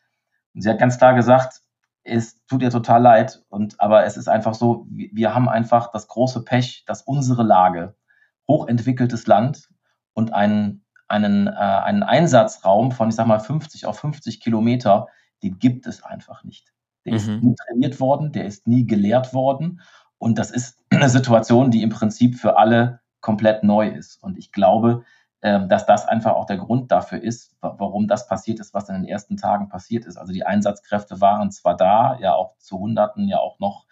Und 0.54 0.62
sie 0.62 0.70
hat 0.70 0.80
ganz 0.80 0.98
klar 0.98 1.14
gesagt, 1.14 1.62
es 2.04 2.44
tut 2.46 2.62
ihr 2.62 2.72
total 2.72 3.02
leid, 3.02 3.44
und, 3.50 3.80
aber 3.80 4.06
es 4.06 4.18
ist 4.18 4.28
einfach 4.28 4.56
so, 4.56 4.88
wir 4.90 5.36
haben 5.36 5.48
einfach 5.48 5.92
das 5.92 6.08
große 6.08 6.44
Pech, 6.44 6.84
dass 6.88 7.04
unsere 7.04 7.44
Lage, 7.44 7.96
hochentwickeltes 8.48 9.28
Land 9.28 9.70
und 10.14 10.34
einen, 10.34 10.84
einen, 11.08 11.48
äh, 11.48 11.52
einen 11.52 12.04
Einsatzraum 12.04 12.92
von, 12.92 13.10
ich 13.10 13.16
sag 13.16 13.28
mal, 13.28 13.40
50 13.40 13.86
auf 13.86 14.00
50 14.00 14.42
Kilometer, 14.42 15.08
den 15.44 15.60
gibt 15.60 15.86
es 15.88 16.04
einfach 16.04 16.44
nicht. 16.44 16.74
Der 17.06 17.14
mhm. 17.14 17.18
ist 17.18 17.28
nie 17.28 17.56
trainiert 17.56 18.00
worden, 18.00 18.32
der 18.32 18.46
ist 18.46 18.68
nie 18.68 18.86
gelehrt 18.86 19.34
worden. 19.34 19.82
Und 20.18 20.38
das 20.38 20.52
ist 20.52 20.84
eine 20.90 21.10
Situation, 21.10 21.72
die 21.72 21.84
im 21.84 21.90
Prinzip 21.90 22.36
für 22.36 22.58
alle 22.58 23.00
komplett 23.22 23.64
neu 23.64 23.88
ist. 23.88 24.22
Und 24.24 24.38
ich 24.38 24.52
glaube, 24.52 25.04
dass 25.42 25.88
das 25.88 26.08
einfach 26.08 26.34
auch 26.34 26.46
der 26.46 26.58
Grund 26.58 26.92
dafür 26.92 27.22
ist, 27.22 27.56
warum 27.62 28.08
das 28.08 28.28
passiert 28.28 28.60
ist, 28.60 28.76
was 28.76 28.90
in 28.90 28.96
den 28.96 29.06
ersten 29.06 29.38
Tagen 29.38 29.70
passiert 29.70 30.06
ist. 30.06 30.18
Also 30.18 30.34
die 30.34 30.46
Einsatzkräfte 30.46 31.20
waren 31.20 31.50
zwar 31.50 31.76
da, 31.76 32.20
ja 32.20 32.36
auch 32.36 32.58
zu 32.60 32.78
Hunderten, 32.78 33.28
ja 33.28 33.40
auch 33.40 33.58
noch 33.60 33.88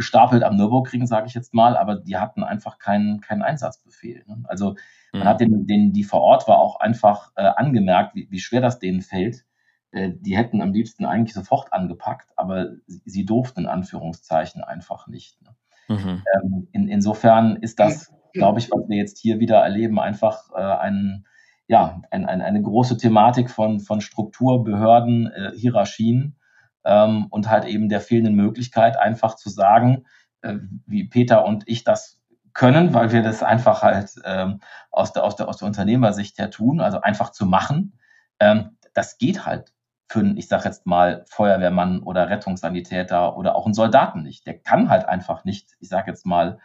gestapelt 0.00 0.42
am 0.42 0.56
Nürburgring, 0.56 1.06
sage 1.06 1.26
ich 1.26 1.34
jetzt 1.34 1.52
mal, 1.52 1.76
aber 1.76 1.94
die 1.96 2.16
hatten 2.16 2.42
einfach 2.42 2.78
keinen, 2.78 3.20
keinen 3.20 3.42
Einsatzbefehl. 3.42 4.24
Ne? 4.26 4.42
Also 4.44 4.76
man 5.12 5.22
mhm. 5.22 5.26
hat 5.26 5.40
den, 5.40 5.66
den, 5.66 5.92
die 5.92 6.04
vor 6.04 6.22
Ort 6.22 6.48
war 6.48 6.58
auch 6.58 6.80
einfach 6.80 7.32
äh, 7.36 7.42
angemerkt, 7.42 8.14
wie, 8.14 8.26
wie 8.30 8.40
schwer 8.40 8.62
das 8.62 8.78
denen 8.78 9.02
fällt. 9.02 9.44
Äh, 9.90 10.12
die 10.14 10.36
hätten 10.36 10.62
am 10.62 10.72
liebsten 10.72 11.04
eigentlich 11.04 11.34
sofort 11.34 11.72
angepackt, 11.72 12.30
aber 12.36 12.70
sie, 12.86 13.02
sie 13.04 13.24
durften 13.26 13.60
in 13.60 13.66
Anführungszeichen 13.66 14.64
einfach 14.64 15.06
nicht. 15.06 15.36
Ne? 15.42 15.54
Mhm. 15.88 16.22
Ähm, 16.34 16.68
in, 16.72 16.88
insofern 16.88 17.56
ist 17.56 17.78
das 17.78 18.12
glaube 18.32 18.58
ich, 18.58 18.70
was 18.70 18.88
wir 18.88 18.96
jetzt 18.96 19.18
hier 19.18 19.40
wieder 19.40 19.58
erleben, 19.58 19.98
einfach 19.98 20.50
äh, 20.54 20.60
ein, 20.60 21.26
ja, 21.66 22.02
ein, 22.10 22.26
ein, 22.26 22.42
eine 22.42 22.62
große 22.62 22.96
Thematik 22.96 23.50
von, 23.50 23.80
von 23.80 24.00
Struktur, 24.00 24.64
Behörden, 24.64 25.30
äh, 25.30 25.52
Hierarchien 25.54 26.36
ähm, 26.84 27.26
und 27.30 27.48
halt 27.48 27.64
eben 27.64 27.88
der 27.88 28.00
fehlenden 28.00 28.34
Möglichkeit, 28.34 28.98
einfach 28.98 29.36
zu 29.36 29.50
sagen, 29.50 30.04
äh, 30.42 30.56
wie 30.86 31.04
Peter 31.04 31.44
und 31.44 31.64
ich 31.66 31.84
das 31.84 32.20
können, 32.52 32.94
weil 32.94 33.12
wir 33.12 33.22
das 33.22 33.42
einfach 33.42 33.82
halt 33.82 34.14
ähm, 34.24 34.60
aus, 34.90 35.12
der, 35.12 35.24
aus, 35.24 35.36
der, 35.36 35.48
aus 35.48 35.58
der 35.58 35.68
Unternehmersicht 35.68 36.38
her 36.38 36.50
tun, 36.50 36.80
also 36.80 37.00
einfach 37.00 37.30
zu 37.30 37.46
machen. 37.46 37.98
Ähm, 38.40 38.76
das 38.92 39.18
geht 39.18 39.46
halt 39.46 39.72
für 40.08 40.20
einen, 40.20 40.36
ich 40.36 40.48
sage 40.48 40.64
jetzt 40.64 40.86
mal, 40.86 41.24
Feuerwehrmann 41.28 42.02
oder 42.02 42.28
Rettungssanitäter 42.28 43.36
oder 43.36 43.54
auch 43.54 43.66
einen 43.66 43.74
Soldaten 43.74 44.22
nicht. 44.22 44.46
Der 44.46 44.58
kann 44.58 44.90
halt 44.90 45.08
einfach 45.08 45.44
nicht, 45.44 45.76
ich 45.78 45.88
sage 45.88 46.10
jetzt 46.10 46.26
mal, 46.26 46.58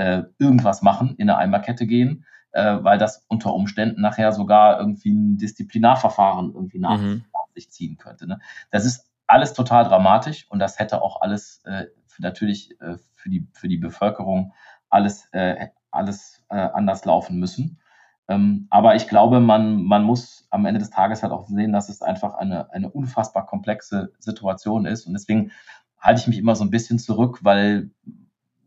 äh, 0.00 0.24
irgendwas 0.38 0.80
machen, 0.80 1.14
in 1.18 1.28
eine 1.28 1.36
Eimerkette 1.36 1.86
gehen, 1.86 2.24
äh, 2.52 2.78
weil 2.80 2.96
das 2.96 3.26
unter 3.28 3.52
Umständen 3.52 4.00
nachher 4.00 4.32
sogar 4.32 4.80
irgendwie 4.80 5.10
ein 5.10 5.36
Disziplinarverfahren 5.36 6.54
irgendwie 6.54 6.78
nach, 6.78 6.98
mhm. 6.98 7.24
sich 7.54 7.70
ziehen 7.70 7.98
könnte. 7.98 8.26
Ne? 8.26 8.40
Das 8.70 8.86
ist 8.86 9.10
alles 9.26 9.52
total 9.52 9.84
dramatisch 9.84 10.46
und 10.48 10.58
das 10.58 10.78
hätte 10.78 11.02
auch 11.02 11.20
alles 11.20 11.62
äh, 11.66 11.86
für, 12.06 12.22
natürlich 12.22 12.80
äh, 12.80 12.96
für, 13.14 13.28
die, 13.28 13.46
für 13.52 13.68
die 13.68 13.76
Bevölkerung 13.76 14.54
alles, 14.88 15.28
äh, 15.32 15.68
alles 15.90 16.42
anders 16.48 17.04
laufen 17.04 17.38
müssen. 17.38 17.78
Ähm, 18.26 18.66
aber 18.70 18.96
ich 18.96 19.06
glaube, 19.06 19.38
man, 19.38 19.84
man 19.84 20.02
muss 20.02 20.48
am 20.50 20.66
Ende 20.66 20.80
des 20.80 20.90
Tages 20.90 21.22
halt 21.22 21.32
auch 21.32 21.46
sehen, 21.46 21.72
dass 21.72 21.88
es 21.88 22.02
einfach 22.02 22.34
eine, 22.34 22.72
eine 22.72 22.90
unfassbar 22.90 23.46
komplexe 23.46 24.12
Situation 24.18 24.84
ist. 24.84 25.06
Und 25.06 25.12
deswegen 25.12 25.52
halte 26.00 26.22
ich 26.22 26.26
mich 26.26 26.38
immer 26.38 26.56
so 26.56 26.64
ein 26.64 26.70
bisschen 26.70 26.98
zurück, 26.98 27.40
weil 27.42 27.90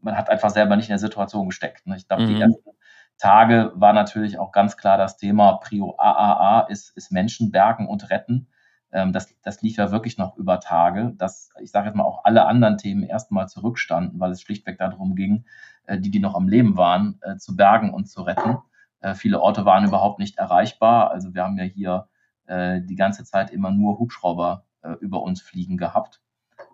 man 0.03 0.17
hat 0.17 0.29
einfach 0.29 0.49
selber 0.49 0.75
nicht 0.75 0.89
in 0.89 0.93
der 0.93 0.99
Situation 0.99 1.47
gesteckt. 1.47 1.87
Ne? 1.87 1.95
Ich 1.97 2.07
glaube, 2.07 2.23
mhm. 2.23 2.27
die 2.27 2.41
ersten 2.41 2.69
Tage 3.17 3.71
war 3.75 3.93
natürlich 3.93 4.37
auch 4.39 4.51
ganz 4.51 4.77
klar 4.77 4.97
das 4.97 5.17
Thema 5.17 5.53
Prio 5.53 5.95
AAA 5.97 6.67
ist, 6.67 6.95
ist 6.97 7.11
Menschen 7.11 7.51
bergen 7.51 7.87
und 7.87 8.09
retten. 8.09 8.47
Ähm, 8.91 9.13
das, 9.13 9.33
das 9.41 9.61
lief 9.61 9.77
ja 9.77 9.91
wirklich 9.91 10.17
noch 10.17 10.37
über 10.37 10.59
Tage, 10.59 11.13
dass, 11.15 11.49
ich 11.61 11.71
sage 11.71 11.87
jetzt 11.87 11.95
mal, 11.95 12.03
auch 12.03 12.25
alle 12.25 12.45
anderen 12.45 12.77
Themen 12.77 13.03
erstmal 13.03 13.47
zurückstanden, 13.47 14.19
weil 14.19 14.31
es 14.31 14.41
schlichtweg 14.41 14.77
darum 14.77 15.15
ging, 15.15 15.45
äh, 15.85 15.99
die, 15.99 16.11
die 16.11 16.19
noch 16.19 16.35
am 16.35 16.47
Leben 16.47 16.77
waren, 16.77 17.19
äh, 17.21 17.37
zu 17.37 17.55
bergen 17.55 17.93
und 17.93 18.09
zu 18.09 18.21
retten. 18.21 18.57
Äh, 18.99 19.15
viele 19.15 19.41
Orte 19.41 19.65
waren 19.65 19.85
überhaupt 19.85 20.19
nicht 20.19 20.37
erreichbar. 20.37 21.11
Also 21.11 21.33
wir 21.33 21.43
haben 21.43 21.57
ja 21.57 21.65
hier 21.65 22.07
äh, 22.45 22.81
die 22.81 22.95
ganze 22.95 23.23
Zeit 23.23 23.51
immer 23.51 23.71
nur 23.71 23.99
Hubschrauber 23.99 24.65
äh, 24.81 24.93
über 24.99 25.21
uns 25.21 25.41
fliegen 25.41 25.77
gehabt. 25.77 26.21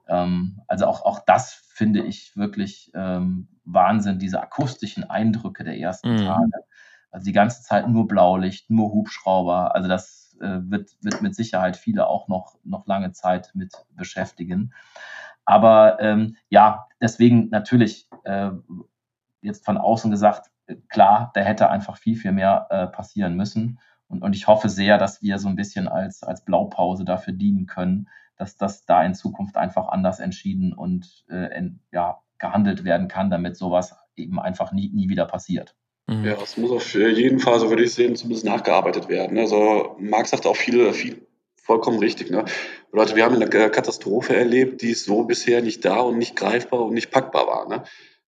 Ähm, 0.10 0.62
also 0.68 0.88
auch, 0.88 1.04
auch 1.06 1.20
das 1.26 1.54
finde 1.54 2.04
ich 2.04 2.36
wirklich 2.36 2.92
ähm, 2.94 3.48
Wahnsinn, 3.64 4.20
diese 4.20 4.42
akustischen 4.42 5.10
Eindrücke 5.10 5.64
der 5.64 5.78
ersten 5.78 6.14
mhm. 6.14 6.26
Tage. 6.26 6.52
Also 7.12 7.26
die 7.26 7.34
ganze 7.34 7.64
Zeit 7.64 7.88
nur 7.88 8.08
Blaulicht, 8.08 8.70
nur 8.70 8.92
Hubschrauber. 8.92 9.74
Also 9.76 9.88
das 9.88 10.38
äh, 10.42 10.60
wird, 10.64 10.92
wird 11.02 11.22
mit 11.22 11.36
Sicherheit 11.36 11.78
viele 11.78 12.08
auch 12.08 12.28
noch, 12.28 12.58
noch 12.64 12.86
lange 12.88 13.12
Zeit 13.12 13.52
mit 13.54 13.74
beschäftigen. 13.92 14.74
Aber 15.46 16.00
ähm, 16.00 16.36
ja, 16.50 16.88
deswegen 17.02 17.50
natürlich 17.50 18.08
äh, 18.24 18.52
jetzt 19.42 19.66
von 19.66 19.78
außen 19.78 20.12
gesagt, 20.12 20.52
klar, 20.90 21.32
da 21.34 21.42
hätte 21.42 21.70
einfach 21.70 21.98
viel, 21.98 22.16
viel 22.16 22.32
mehr 22.32 22.68
äh, 22.70 22.88
passieren 22.88 23.36
müssen. 23.36 23.80
Und, 24.08 24.22
und 24.22 24.36
ich 24.36 24.48
hoffe 24.48 24.70
sehr, 24.70 24.98
dass 24.98 25.22
wir 25.22 25.40
so 25.40 25.48
ein 25.48 25.56
bisschen 25.56 25.88
als, 25.88 26.24
als 26.24 26.44
Blaupause 26.44 27.06
dafür 27.06 27.34
dienen 27.34 27.66
können, 27.66 28.10
dass 28.40 28.58
das 28.58 28.86
da 28.86 29.04
in 29.04 29.14
Zukunft 29.14 29.58
einfach 29.58 29.90
anders 29.90 30.20
entschieden 30.20 30.74
und 30.74 31.26
äh, 31.30 31.56
in, 31.56 31.82
ja, 31.92 32.20
gehandelt 32.40 32.86
werden 32.86 33.10
kann, 33.10 33.30
damit 33.30 33.58
sowas 33.58 33.96
eben 34.16 34.40
einfach 34.40 34.72
nie, 34.72 34.90
nie 34.90 35.10
wieder 35.10 35.26
passiert. 35.26 35.76
Mhm. 36.08 36.26
Ja, 36.26 36.38
es 36.42 36.58
muss 36.58 36.72
auf 36.72 36.94
jeden 36.94 37.40
Fall, 37.40 37.60
so 37.60 37.70
würde 37.70 37.84
ich 37.84 37.94
sehen, 37.94 38.16
zumindest 38.16 38.46
nachgearbeitet 38.46 39.10
werden. 39.10 39.38
Also 39.38 39.98
Marc 40.00 40.28
sagt 40.28 40.48
auch 40.48 40.56
viel, 40.56 40.92
viel 40.94 41.28
vollkommen 41.62 42.00
richtig. 42.00 42.32
Ne? 42.32 42.46
Leute, 42.94 43.16
wir 43.16 43.26
haben 43.26 43.36
eine 43.36 43.48
Katastrophe 43.48 44.36
erlebt, 44.36 44.82
die 44.82 44.94
so 44.94 45.26
bisher 45.26 45.62
nicht 45.62 45.86
da 45.86 46.00
und 46.00 46.18
nicht 46.18 46.36
greifbar 46.36 46.86
und 46.86 46.94
nicht 46.94 47.12
packbar 47.12 47.46
war. 47.46 47.68
Ne? 47.68 47.84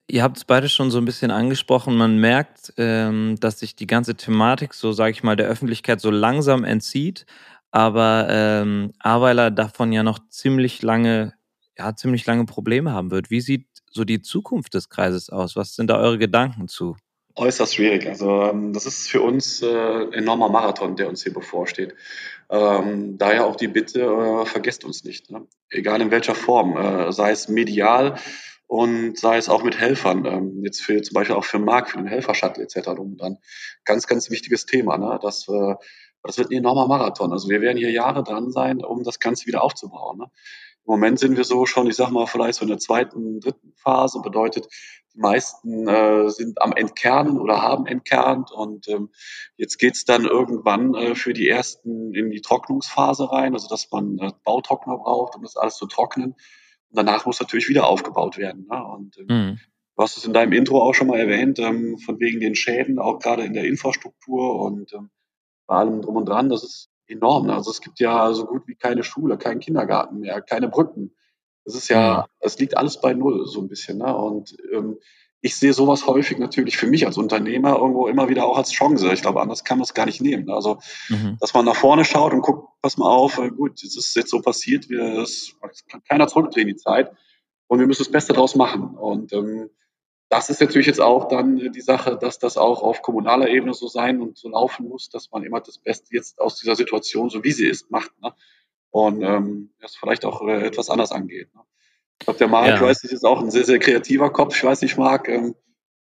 Ihr 0.08 0.22
habt 0.22 0.36
es 0.36 0.44
beide 0.44 0.68
schon 0.68 0.90
so 0.90 0.98
ein 0.98 1.04
bisschen 1.06 1.30
angesprochen. 1.30 1.96
Man 1.96 2.18
merkt, 2.18 2.72
ähm, 2.76 3.36
dass 3.40 3.58
sich 3.58 3.74
die 3.74 3.86
ganze 3.86 4.14
Thematik, 4.14 4.74
so 4.74 4.92
sage 4.92 5.12
ich 5.12 5.22
mal, 5.22 5.36
der 5.36 5.46
Öffentlichkeit 5.46 6.00
so 6.00 6.10
langsam 6.10 6.64
entzieht. 6.64 7.24
Aber 7.72 8.28
ähm, 8.30 8.92
Aweiler 9.00 9.50
davon 9.50 9.92
ja 9.92 10.02
noch 10.02 10.28
ziemlich 10.28 10.82
lange, 10.82 11.34
ja, 11.76 11.96
ziemlich 11.96 12.24
lange 12.26 12.44
Probleme 12.44 12.92
haben 12.92 13.10
wird. 13.10 13.30
Wie 13.30 13.40
sieht 13.40 13.66
so 13.90 14.04
die 14.04 14.20
Zukunft 14.20 14.74
des 14.74 14.90
Kreises 14.90 15.30
aus? 15.30 15.56
Was 15.56 15.74
sind 15.74 15.88
da 15.88 15.98
eure 15.98 16.18
Gedanken 16.18 16.68
zu? 16.68 16.96
Äußerst 17.34 17.74
schwierig. 17.74 18.06
Also 18.06 18.42
ähm, 18.42 18.74
das 18.74 18.84
ist 18.84 19.08
für 19.08 19.22
uns 19.22 19.62
äh, 19.62 20.04
enormer 20.12 20.50
Marathon, 20.50 20.96
der 20.96 21.08
uns 21.08 21.22
hier 21.22 21.32
bevorsteht. 21.32 21.94
Ähm, 22.50 23.16
daher 23.16 23.46
auch 23.46 23.56
die 23.56 23.68
Bitte, 23.68 24.02
äh, 24.02 24.44
vergesst 24.44 24.84
uns 24.84 25.02
nicht. 25.04 25.30
Ne? 25.30 25.46
Egal 25.70 26.02
in 26.02 26.10
welcher 26.10 26.34
Form, 26.34 26.76
äh, 26.76 27.10
sei 27.10 27.30
es 27.30 27.48
medial, 27.48 28.18
und 28.72 29.18
sei 29.18 29.36
es 29.36 29.50
auch 29.50 29.62
mit 29.62 29.78
Helfern, 29.78 30.24
ähm, 30.24 30.64
jetzt 30.64 30.80
für 30.80 31.02
zum 31.02 31.12
Beispiel 31.12 31.36
auch 31.36 31.44
für 31.44 31.58
Marc, 31.58 31.90
für 31.90 31.98
den 31.98 32.06
Helfershuttle 32.06 32.62
etc. 32.62 32.80
drum 32.96 33.18
dann. 33.18 33.36
Ganz, 33.84 34.06
ganz 34.06 34.30
wichtiges 34.30 34.64
Thema. 34.64 34.96
Ne? 34.96 35.18
Das, 35.20 35.46
äh, 35.46 35.74
das 36.22 36.38
wird 36.38 36.50
ein 36.50 36.58
enormer 36.58 36.86
Marathon. 36.86 37.32
Also 37.32 37.48
wir 37.48 37.60
werden 37.60 37.78
hier 37.78 37.90
Jahre 37.90 38.22
dran 38.22 38.50
sein, 38.50 38.84
um 38.84 39.02
das 39.02 39.18
Ganze 39.18 39.46
wieder 39.46 39.62
aufzubauen. 39.62 40.18
Ne? 40.18 40.24
Im 40.84 40.92
Moment 40.92 41.18
sind 41.18 41.36
wir 41.36 41.44
so 41.44 41.66
schon, 41.66 41.86
ich 41.86 41.96
sag 41.96 42.10
mal, 42.10 42.26
vielleicht 42.26 42.58
so 42.58 42.62
in 42.62 42.68
der 42.68 42.78
zweiten, 42.78 43.40
dritten 43.40 43.72
Phase. 43.76 44.20
Bedeutet, 44.20 44.66
die 45.14 45.20
meisten 45.20 45.86
äh, 45.86 46.28
sind 46.30 46.60
am 46.60 46.72
Entkernen 46.72 47.38
oder 47.38 47.60
haben 47.62 47.86
entkernt 47.86 48.50
und 48.50 48.88
ähm, 48.88 49.10
jetzt 49.56 49.78
geht's 49.78 50.04
dann 50.04 50.24
irgendwann 50.24 50.94
äh, 50.94 51.14
für 51.14 51.34
die 51.34 51.48
ersten 51.48 52.14
in 52.14 52.30
die 52.30 52.40
Trocknungsphase 52.40 53.30
rein, 53.30 53.52
also 53.52 53.68
dass 53.68 53.90
man 53.90 54.18
äh, 54.18 54.32
Bautrockner 54.44 54.96
braucht, 54.96 55.36
um 55.36 55.42
das 55.42 55.56
alles 55.56 55.76
zu 55.76 55.86
trocknen. 55.86 56.32
Und 56.32 56.96
danach 56.96 57.26
muss 57.26 57.40
natürlich 57.40 57.68
wieder 57.68 57.86
aufgebaut 57.86 58.38
werden. 58.38 58.66
Ne? 58.70 58.84
Und 58.84 59.18
ähm, 59.18 59.26
mhm. 59.28 59.60
du 59.96 60.02
hast 60.02 60.16
es 60.16 60.24
in 60.24 60.32
deinem 60.32 60.52
Intro 60.52 60.82
auch 60.82 60.94
schon 60.94 61.08
mal 61.08 61.20
erwähnt, 61.20 61.58
ähm, 61.58 61.98
von 61.98 62.18
wegen 62.18 62.40
den 62.40 62.54
Schäden, 62.54 62.98
auch 62.98 63.18
gerade 63.18 63.44
in 63.44 63.52
der 63.52 63.64
Infrastruktur 63.64 64.60
und 64.60 64.92
ähm, 64.94 65.10
bei 65.72 65.78
allem 65.78 66.02
drum 66.02 66.16
und 66.16 66.28
dran. 66.28 66.50
Das 66.50 66.62
ist 66.62 66.90
enorm. 67.06 67.48
Also 67.48 67.70
es 67.70 67.80
gibt 67.80 67.98
ja 67.98 68.32
so 68.34 68.44
gut 68.44 68.68
wie 68.68 68.74
keine 68.74 69.02
Schule, 69.02 69.38
keinen 69.38 69.60
Kindergarten 69.60 70.18
mehr, 70.18 70.42
keine 70.42 70.68
Brücken. 70.68 71.14
Das 71.64 71.74
ist 71.74 71.88
ja, 71.88 72.26
es 72.40 72.58
liegt 72.58 72.76
alles 72.76 73.00
bei 73.00 73.14
Null 73.14 73.46
so 73.46 73.60
ein 73.60 73.68
bisschen. 73.68 73.98
Ne? 73.98 74.14
Und 74.14 74.54
ähm, 74.72 74.98
ich 75.40 75.56
sehe 75.56 75.72
sowas 75.72 76.06
häufig 76.06 76.38
natürlich 76.38 76.76
für 76.76 76.86
mich 76.86 77.06
als 77.06 77.16
Unternehmer 77.16 77.76
irgendwo 77.76 78.06
immer 78.06 78.28
wieder 78.28 78.44
auch 78.44 78.58
als 78.58 78.70
Chance. 78.70 79.10
Ich 79.12 79.22
glaube, 79.22 79.40
anders 79.40 79.64
kann 79.64 79.78
man 79.78 79.84
es 79.84 79.94
gar 79.94 80.04
nicht 80.04 80.20
nehmen. 80.20 80.50
Also, 80.50 80.78
mhm. 81.08 81.38
dass 81.40 81.54
man 81.54 81.64
nach 81.64 81.76
vorne 81.76 82.04
schaut 82.04 82.34
und 82.34 82.42
guckt, 82.42 82.68
pass 82.82 82.98
mal 82.98 83.08
auf, 83.08 83.38
äh, 83.38 83.48
gut, 83.48 83.82
es 83.82 83.96
ist 83.96 84.14
jetzt 84.14 84.30
so 84.30 84.40
passiert, 84.40 84.90
wir, 84.90 85.20
es 85.22 85.56
kann 85.88 86.02
keiner 86.04 86.28
zurückdrehen 86.28 86.68
die 86.68 86.76
Zeit 86.76 87.12
und 87.66 87.78
wir 87.78 87.86
müssen 87.86 88.02
das 88.02 88.12
Beste 88.12 88.34
daraus 88.34 88.56
machen. 88.56 88.94
Und 88.94 89.32
ähm, 89.32 89.70
das 90.32 90.48
ist 90.48 90.62
natürlich 90.62 90.86
jetzt 90.86 91.00
auch 91.00 91.28
dann 91.28 91.58
die 91.58 91.80
Sache, 91.82 92.16
dass 92.16 92.38
das 92.38 92.56
auch 92.56 92.82
auf 92.82 93.02
kommunaler 93.02 93.48
Ebene 93.48 93.74
so 93.74 93.86
sein 93.86 94.22
und 94.22 94.38
so 94.38 94.48
laufen 94.48 94.88
muss, 94.88 95.10
dass 95.10 95.30
man 95.30 95.44
immer 95.44 95.60
das 95.60 95.76
Beste 95.76 96.16
jetzt 96.16 96.40
aus 96.40 96.56
dieser 96.56 96.74
Situation, 96.74 97.28
so 97.28 97.44
wie 97.44 97.52
sie 97.52 97.68
ist, 97.68 97.90
macht. 97.90 98.10
Ne? 98.22 98.32
Und 98.90 99.20
ähm, 99.20 99.74
das 99.78 99.94
vielleicht 99.94 100.24
auch 100.24 100.40
äh, 100.48 100.64
etwas 100.64 100.88
anders 100.88 101.12
angeht. 101.12 101.54
Ne? 101.54 101.60
Ich 102.18 102.24
glaube, 102.24 102.38
der 102.38 102.48
Marc, 102.48 102.66
ja. 102.66 102.80
weiß 102.80 103.04
ist 103.04 103.26
auch 103.26 103.42
ein 103.42 103.50
sehr, 103.50 103.64
sehr 103.64 103.78
kreativer 103.78 104.30
Kopf. 104.30 104.56
Ich 104.56 104.64
weiß 104.64 104.80
nicht, 104.80 104.96
Marc, 104.96 105.28
ähm, 105.28 105.54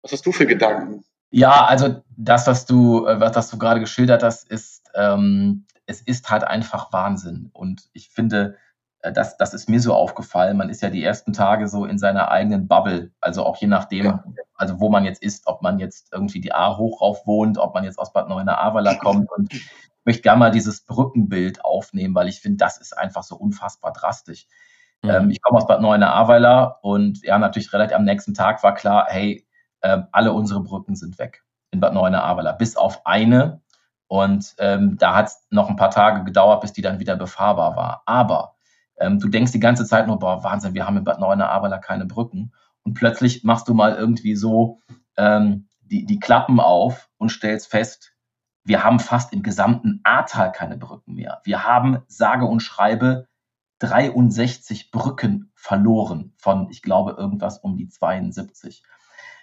was 0.02 0.12
hast 0.12 0.24
du 0.24 0.30
für 0.30 0.46
Gedanken? 0.46 1.02
Ja, 1.32 1.64
also 1.64 2.00
das, 2.16 2.46
was 2.46 2.64
du, 2.64 3.04
äh, 3.06 3.18
was 3.18 3.50
du 3.50 3.58
gerade 3.58 3.80
geschildert 3.80 4.22
hast, 4.22 4.48
ist, 4.48 4.84
ähm, 4.94 5.66
es 5.86 6.00
ist 6.00 6.30
halt 6.30 6.44
einfach 6.44 6.92
Wahnsinn. 6.92 7.50
Und 7.52 7.88
ich 7.92 8.08
finde, 8.10 8.56
das, 9.02 9.36
das 9.36 9.52
ist 9.52 9.68
mir 9.68 9.80
so 9.80 9.94
aufgefallen. 9.94 10.56
Man 10.56 10.68
ist 10.68 10.80
ja 10.80 10.90
die 10.90 11.02
ersten 11.02 11.32
Tage 11.32 11.66
so 11.66 11.84
in 11.84 11.98
seiner 11.98 12.30
eigenen 12.30 12.68
Bubble. 12.68 13.10
Also 13.20 13.44
auch 13.44 13.56
je 13.56 13.66
nachdem, 13.66 14.04
ja. 14.04 14.24
also 14.54 14.78
wo 14.80 14.90
man 14.90 15.04
jetzt 15.04 15.22
ist, 15.22 15.46
ob 15.46 15.60
man 15.60 15.80
jetzt 15.80 16.12
irgendwie 16.12 16.40
die 16.40 16.52
A 16.52 16.76
hoch 16.76 17.00
rauf 17.00 17.26
wohnt, 17.26 17.58
ob 17.58 17.74
man 17.74 17.82
jetzt 17.82 17.98
aus 17.98 18.12
Bad 18.12 18.28
Neuenahr-Ahrweiler 18.28 18.96
kommt. 18.96 19.28
Und 19.30 19.52
ich 19.52 19.68
möchte 20.04 20.22
gerne 20.22 20.38
mal 20.38 20.50
dieses 20.52 20.84
Brückenbild 20.84 21.64
aufnehmen, 21.64 22.14
weil 22.14 22.28
ich 22.28 22.40
finde, 22.40 22.58
das 22.58 22.78
ist 22.78 22.96
einfach 22.96 23.24
so 23.24 23.36
unfassbar 23.36 23.92
drastisch. 23.92 24.46
Mhm. 25.02 25.10
Ähm, 25.10 25.30
ich 25.30 25.42
komme 25.42 25.58
aus 25.58 25.66
Bad 25.66 25.80
Neuenahr-Ahrweiler 25.80 26.78
und 26.82 27.24
ja, 27.24 27.38
natürlich 27.38 27.72
relativ 27.72 27.96
am 27.96 28.04
nächsten 28.04 28.34
Tag 28.34 28.62
war 28.62 28.74
klar, 28.74 29.06
hey, 29.08 29.44
äh, 29.80 30.02
alle 30.12 30.32
unsere 30.32 30.62
Brücken 30.62 30.94
sind 30.94 31.18
weg 31.18 31.42
in 31.72 31.80
Bad 31.80 31.94
Neuenahr-Ahrweiler, 31.94 32.52
bis 32.52 32.76
auf 32.76 33.04
eine. 33.04 33.60
Und 34.06 34.54
ähm, 34.58 34.96
da 34.98 35.14
hat 35.14 35.28
es 35.28 35.46
noch 35.50 35.70
ein 35.70 35.76
paar 35.76 35.90
Tage 35.90 36.22
gedauert, 36.22 36.60
bis 36.60 36.72
die 36.72 36.82
dann 36.82 37.00
wieder 37.00 37.16
befahrbar 37.16 37.76
war. 37.76 38.02
Aber 38.04 38.56
ähm, 39.02 39.18
du 39.18 39.28
denkst 39.28 39.52
die 39.52 39.60
ganze 39.60 39.84
Zeit 39.84 40.06
nur, 40.06 40.18
boah, 40.18 40.42
Wahnsinn, 40.44 40.74
wir 40.74 40.86
haben 40.86 40.96
in 40.96 41.04
Bad 41.04 41.20
Neuenahr-Ahrweiler 41.20 41.78
keine 41.78 42.06
Brücken. 42.06 42.52
Und 42.82 42.94
plötzlich 42.94 43.44
machst 43.44 43.68
du 43.68 43.74
mal 43.74 43.94
irgendwie 43.94 44.36
so 44.36 44.80
ähm, 45.16 45.68
die, 45.80 46.06
die 46.06 46.20
Klappen 46.20 46.60
auf 46.60 47.10
und 47.18 47.30
stellst 47.30 47.68
fest, 47.68 48.14
wir 48.64 48.84
haben 48.84 49.00
fast 49.00 49.32
im 49.32 49.42
gesamten 49.42 50.00
Ahrtal 50.04 50.52
keine 50.52 50.76
Brücken 50.76 51.14
mehr. 51.14 51.40
Wir 51.44 51.64
haben 51.64 52.02
sage 52.06 52.46
und 52.46 52.60
schreibe 52.60 53.26
63 53.80 54.92
Brücken 54.92 55.50
verloren 55.56 56.32
von, 56.36 56.70
ich 56.70 56.82
glaube, 56.82 57.16
irgendwas 57.18 57.58
um 57.58 57.76
die 57.76 57.88
72. 57.88 58.84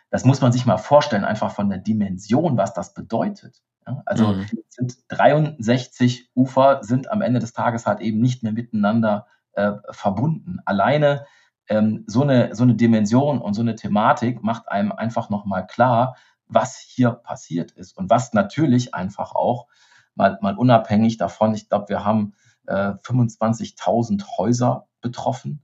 Das 0.10 0.24
muss 0.24 0.42
man 0.42 0.54
sich 0.54 0.66
mal 0.66 0.78
vorstellen, 0.78 1.26
einfach 1.26 1.52
von 1.52 1.70
der 1.70 1.80
Dimension, 1.80 2.58
was 2.58 2.74
das 2.74 2.94
bedeutet. 2.94 3.62
Ja, 3.86 4.02
also 4.06 4.28
mhm. 4.28 4.48
sind 4.70 4.98
63 5.10 6.32
Ufer 6.34 6.82
sind 6.84 7.12
am 7.12 7.22
Ende 7.22 7.40
des 7.40 7.52
Tages 7.52 7.86
halt 7.86 8.00
eben 8.00 8.20
nicht 8.20 8.42
mehr 8.42 8.54
miteinander 8.54 9.28
äh, 9.54 9.74
verbunden. 9.92 10.60
Alleine 10.66 11.26
ähm, 11.68 12.04
so, 12.08 12.24
eine, 12.24 12.56
so 12.56 12.64
eine 12.64 12.76
Dimension 12.76 13.40
und 13.40 13.54
so 13.54 13.62
eine 13.62 13.76
Thematik 13.76 14.44
macht 14.44 14.70
einem 14.70 14.92
einfach 14.92 15.30
nochmal 15.30 15.68
klar, 15.68 16.16
was 16.48 16.78
hier 16.78 17.12
passiert 17.12 17.72
ist 17.72 17.98
und 17.98 18.10
was 18.10 18.34
natürlich 18.34 18.96
einfach 18.96 19.36
auch 19.36 19.68
mal, 20.16 20.38
mal 20.42 20.58
unabhängig 20.58 21.18
davon, 21.18 21.54
ich 21.54 21.70
glaube, 21.70 21.90
wir 21.90 22.04
haben 22.04 22.34
25.000 22.68 24.22
äh, 24.22 24.26
Häuser 24.38 24.88
betroffen. 25.02 25.64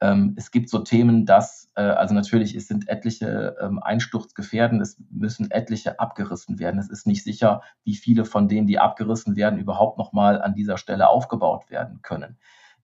Ähm, 0.00 0.34
es 0.36 0.50
gibt 0.50 0.68
so 0.68 0.80
Themen, 0.80 1.26
dass, 1.26 1.70
äh, 1.76 1.82
also 1.82 2.14
natürlich, 2.14 2.54
es 2.54 2.66
sind 2.66 2.88
etliche 2.88 3.56
ähm, 3.60 3.78
einsturzgefährden, 3.78 4.80
es 4.80 5.00
müssen 5.10 5.50
etliche 5.50 6.00
abgerissen 6.00 6.58
werden. 6.58 6.80
Es 6.80 6.90
ist 6.90 7.06
nicht 7.06 7.22
sicher, 7.22 7.62
wie 7.84 7.94
viele 7.94 8.24
von 8.24 8.48
denen, 8.48 8.66
die 8.66 8.78
abgerissen 8.78 9.36
werden, 9.36 9.58
überhaupt 9.58 9.98
nochmal 9.98 10.42
an 10.42 10.54
dieser 10.54 10.76
Stelle 10.76 11.08
aufgebaut 11.08 11.70
werden 11.70 12.02
können. 12.02 12.36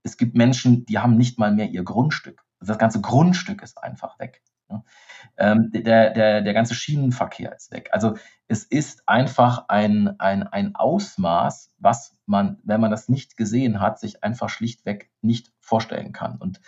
Es 0.03 0.17
gibt 0.17 0.37
Menschen, 0.37 0.87
die 0.87 0.99
haben 0.99 1.17
nicht 1.17 1.39
mal 1.39 1.53
mehr 1.53 1.69
ihr 1.69 1.85
Grundstück. 1.85 2.45
Also 2.61 2.73
das 2.73 2.79
ganze 2.79 3.01
Grundstück 3.01 3.63
ist 3.63 3.83
einfach 3.83 4.19
weg. 4.19 4.43
Ähm, 5.37 5.71
der, 5.73 6.11
der, 6.11 6.43
der 6.43 6.55
ganze 6.55 6.75
Schienenverkehr 6.75 7.55
ist 7.55 7.73
weg. 7.73 7.91
Also 7.93 8.17
es 8.49 8.65
ist 8.65 9.09
einfach 9.09 9.67
ein, 9.69 10.19
ein, 10.21 10.43
ein 10.43 10.75
Ausmaß, 10.75 11.75
was 11.79 12.17
man, 12.27 12.59
wenn 12.65 12.81
man 12.81 12.91
das 12.91 13.09
nicht 13.09 13.37
gesehen 13.37 13.81
hat, 13.81 13.99
sich 13.99 14.25
einfach 14.25 14.49
schlichtweg 14.49 15.11
nicht 15.23 15.53
vorstellen 15.61 16.13
kann. 16.13 16.37
Und 16.39 16.61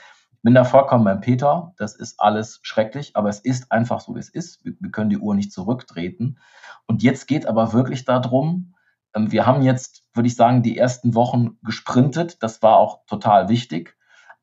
bin 0.42 0.54
da 0.54 0.64
vollkommen 0.64 1.04
beim 1.04 1.20
Peter. 1.20 1.74
Das 1.76 1.94
ist 1.94 2.20
alles 2.20 2.60
schrecklich, 2.62 3.16
aber 3.16 3.28
es 3.28 3.40
ist 3.40 3.70
einfach 3.72 4.00
so, 4.00 4.14
wie 4.14 4.20
es 4.20 4.30
ist. 4.30 4.64
Wir, 4.64 4.74
wir 4.80 4.90
können 4.90 5.10
die 5.10 5.18
Uhr 5.18 5.34
nicht 5.34 5.52
zurücktreten. 5.52 6.38
Und 6.86 7.02
jetzt 7.02 7.26
geht 7.26 7.46
aber 7.46 7.72
wirklich 7.72 8.04
darum, 8.04 8.74
ähm, 9.14 9.32
wir 9.32 9.46
haben 9.46 9.62
jetzt, 9.62 10.04
würde 10.14 10.26
ich 10.26 10.36
sagen, 10.36 10.62
die 10.62 10.76
ersten 10.76 11.14
Wochen 11.14 11.58
gesprintet. 11.62 12.42
Das 12.42 12.62
war 12.62 12.76
auch 12.76 13.04
total 13.06 13.48
wichtig. 13.48 13.96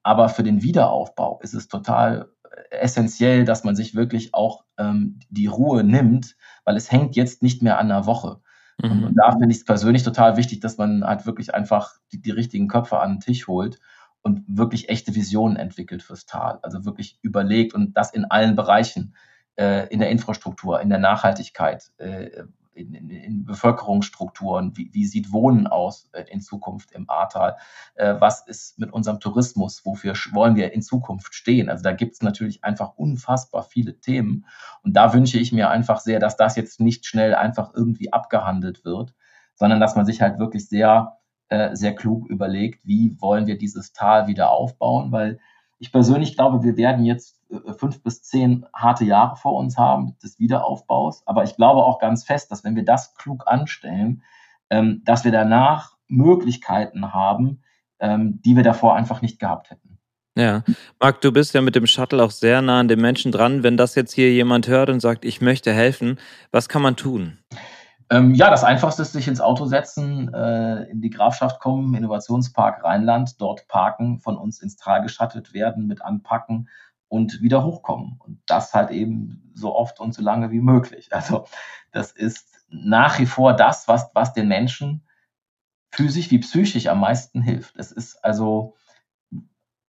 Aber 0.04 0.30
für 0.30 0.44
den 0.44 0.62
Wiederaufbau 0.62 1.40
ist 1.42 1.54
es 1.54 1.68
total 1.68 2.32
äh, 2.44 2.76
essentiell, 2.78 3.46
dass 3.46 3.64
man 3.64 3.76
sich 3.76 3.96
wirklich 3.96 4.34
auch 4.34 4.64
ähm, 4.78 5.20
die 5.30 5.48
Ruhe 5.48 5.84
nimmt, 5.84 6.36
weil 6.64 6.78
es 6.78 6.92
hängt 6.92 7.16
jetzt 7.16 7.44
nicht 7.44 7.62
mehr 7.62 7.80
an 7.80 7.92
einer 7.92 8.06
Woche. 8.06 8.42
Mhm. 8.82 8.92
Und, 8.92 9.04
und, 9.04 9.16
da 9.16 9.32
finde 9.32 9.50
ich 9.50 9.58
es 9.58 9.66
persönlich 9.66 10.04
total 10.04 10.38
wichtig, 10.38 10.60
dass 10.60 10.78
man 10.78 11.04
halt 11.04 11.26
wirklich 11.26 11.54
einfach 11.54 11.96
die, 12.12 12.22
die 12.22 12.32
richtigen 12.32 12.68
Köpfe 12.68 13.00
an 13.00 13.16
den 13.16 13.20
Tisch 13.20 13.48
holt 13.48 13.80
und 14.22 14.44
wirklich 14.48 14.90
echte 14.90 15.16
Visionen 15.16 15.58
entwickelt 15.58 16.04
fürs 16.04 16.26
Tal. 16.26 16.60
Also 16.62 16.86
wirklich 16.86 17.20
überlegt 17.22 17.74
und 17.74 17.96
das 17.96 18.12
in 18.12 18.26
allen 18.26 18.56
Bereichen, 18.56 19.16
äh, 19.56 19.88
in 19.88 20.00
der 20.00 20.10
Infrastruktur, 20.10 20.82
in 20.82 20.90
der 20.90 21.00
Nachhaltigkeit, 21.00 21.92
äh, 21.98 22.44
in, 22.78 22.94
in, 22.94 23.10
in 23.10 23.46
Bevölkerungsstrukturen, 23.46 24.76
wie, 24.78 24.90
wie, 24.94 25.06
sieht 25.06 25.32
Wohnen 25.32 25.68
aus 25.68 26.10
äh, 26.14 26.24
in 26.30 26.42
Zukunft 26.42 26.92
im 26.92 27.10
Ahrtal, 27.10 27.58
äh, 27.96 28.16
was 28.20 28.48
ist 28.48 28.80
mit 28.80 28.94
unserem 28.94 29.20
Tourismus, 29.20 29.86
wofür 29.86 30.14
wollen 30.32 30.56
wir 30.56 30.74
in 30.74 30.82
Zukunft 30.82 31.34
stehen. 31.34 31.70
Also 31.70 31.84
da 31.84 31.92
gibt 31.92 32.14
es 32.14 32.22
natürlich 32.22 32.64
einfach 32.64 32.94
unfassbar 32.96 33.64
viele 33.64 34.00
Themen. 34.00 34.46
Und 34.84 34.94
da 34.94 35.14
wünsche 35.14 35.40
ich 35.40 35.52
mir 35.52 35.70
einfach 35.70 36.00
sehr, 36.00 36.20
dass 36.20 36.38
das 36.38 36.56
jetzt 36.56 36.80
nicht 36.80 37.06
schnell 37.06 37.36
einfach 37.36 37.74
irgendwie 37.74 38.14
abgehandelt 38.14 38.86
wird, 38.86 39.14
sondern 39.56 39.80
dass 39.80 39.96
man 39.96 40.06
sich 40.06 40.22
halt 40.22 40.40
wirklich 40.40 40.70
sehr, 40.70 41.18
äh, 41.50 41.76
sehr 41.76 41.96
klug 41.96 42.28
überlegt, 42.30 42.86
wie 42.86 43.18
wollen 43.20 43.48
wir 43.48 43.58
dieses 43.58 43.94
Tal 43.94 44.28
wieder 44.28 44.52
aufbauen, 44.52 45.12
weil 45.12 45.40
ich 45.80 45.92
persönlich 45.92 46.36
glaube, 46.36 46.64
wir 46.64 46.78
werden 46.78 47.06
jetzt 47.06 47.37
fünf 47.78 48.04
bis 48.04 48.24
zehn 48.24 48.66
harte 48.74 49.06
Jahre 49.06 49.36
vor 49.36 49.56
uns 49.56 49.78
haben 49.78 50.18
des 50.24 50.40
Wiederaufbaus. 50.40 51.24
Aber 51.26 51.44
ich 51.44 51.56
glaube 51.56 51.84
auch 51.84 52.00
ganz 52.00 52.24
fest, 52.24 52.52
dass 52.52 52.64
wenn 52.64 52.76
wir 52.76 52.86
das 52.86 53.16
klug 53.16 53.44
anstellen, 53.48 54.24
ähm, 54.70 55.02
dass 55.06 55.24
wir 55.24 55.32
danach 55.32 55.96
Möglichkeiten 56.08 57.14
haben, 57.14 57.62
ähm, 58.00 58.42
die 58.44 58.56
wir 58.56 58.64
davor 58.64 58.96
einfach 58.96 59.22
nicht 59.22 59.40
gehabt 59.40 59.70
hätten. 59.70 59.98
Ja, 60.36 60.64
Marc, 61.00 61.22
du 61.22 61.32
bist 61.32 61.56
ja 61.56 61.62
mit 61.62 61.76
dem 61.76 61.88
Shuttle 61.88 62.24
auch 62.24 62.30
sehr 62.30 62.62
nah 62.62 62.80
an 62.80 62.88
den 62.88 63.02
Menschen 63.02 63.32
dran. 63.32 63.64
Wenn 63.64 63.76
das 63.76 63.96
jetzt 63.96 64.14
hier 64.14 64.32
jemand 64.32 64.68
hört 64.68 64.90
und 64.90 65.00
sagt, 65.00 65.26
ich 65.26 65.42
möchte 65.42 65.74
helfen, 65.74 66.20
was 66.52 66.70
kann 66.70 66.84
man 66.84 66.96
tun? 66.96 67.40
Ähm, 68.10 68.36
ja, 68.36 68.50
das 68.50 68.64
Einfachste 68.64 69.02
ist 69.02 69.14
sich 69.14 69.28
ins 69.28 69.42
Auto 69.42 69.66
setzen, 69.66 70.34
äh, 70.34 70.84
in 70.84 71.02
die 71.02 71.10
Grafschaft 71.10 71.60
kommen, 71.60 71.94
Innovationspark 71.94 72.84
Rheinland, 72.84 73.42
dort 73.42 73.68
parken, 73.68 74.20
von 74.20 74.38
uns 74.38 74.62
ins 74.62 74.78
Tal 74.78 75.02
geschattelt 75.02 75.54
werden, 75.54 75.88
mit 75.88 76.02
anpacken 76.04 76.70
und 77.10 77.42
wieder 77.42 77.64
hochkommen. 77.64 78.20
Und 78.20 78.42
das 78.48 78.74
halt 78.74 78.92
eben 78.92 79.52
so 79.54 79.76
oft 79.76 80.00
und 80.00 80.14
so 80.14 80.22
lange 80.22 80.52
wie 80.52 80.62
möglich. 80.62 81.10
Also 81.12 81.46
das 81.92 82.12
ist 82.12 82.58
nach 82.70 83.20
wie 83.20 83.26
vor 83.26 83.54
das, 83.54 83.88
was, 83.88 84.12
was 84.14 84.34
den 84.34 84.48
Menschen 84.48 85.04
physisch 85.90 86.30
wie 86.32 86.40
psychisch 86.40 86.88
am 86.88 87.00
meisten 87.00 87.42
hilft. 87.42 87.78
Es 87.78 87.92
ist 87.92 88.24
also 88.24 88.76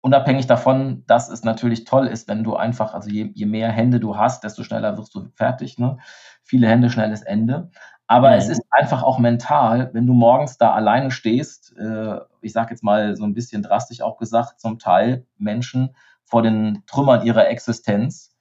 unabhängig 0.03 0.47
davon, 0.47 1.05
dass 1.07 1.29
es 1.29 1.43
natürlich 1.43 1.85
toll 1.85 2.07
ist, 2.07 2.29
wenn 2.29 2.45
du 2.45 2.55
einfach, 2.55 2.95
also 2.95 3.11
je, 3.11 3.33
je 3.35 3.47
mehr 3.47 3.73
Hände 3.73 3.99
du 3.99 4.17
hast, 4.17 4.45
desto 4.45 4.63
schneller 4.63 4.97
wirst 4.99 5.15
du 5.15 5.29
fertig. 5.35 5.79
Ne? 5.79 5.99
Viele 6.45 6.69
Hände, 6.69 6.91
schnelles 6.91 7.23
Ende. 7.23 7.71
Aber 8.07 8.31
mhm. 8.31 8.37
es 8.37 8.49
ist 8.49 8.63
einfach 8.71 9.03
auch 9.03 9.19
mental, 9.19 9.91
wenn 9.95 10.07
du 10.07 10.13
morgens 10.13 10.59
da 10.59 10.73
alleine 10.73 11.11
stehst, 11.11 11.77
äh, 11.77 12.21
ich 12.41 12.53
sage 12.53 12.71
jetzt 12.71 12.85
mal 12.85 13.17
so 13.17 13.25
ein 13.25 13.35
bisschen 13.35 13.63
drastisch 13.63 14.01
auch 14.01 14.17
gesagt, 14.17 14.61
zum 14.61 14.79
Teil 14.79 15.27
Menschen 15.39 15.97
vor 16.27 16.43
den 16.43 16.83
Trümmern 16.87 17.25
ihrer 17.25 17.49
Existenz 17.49 18.37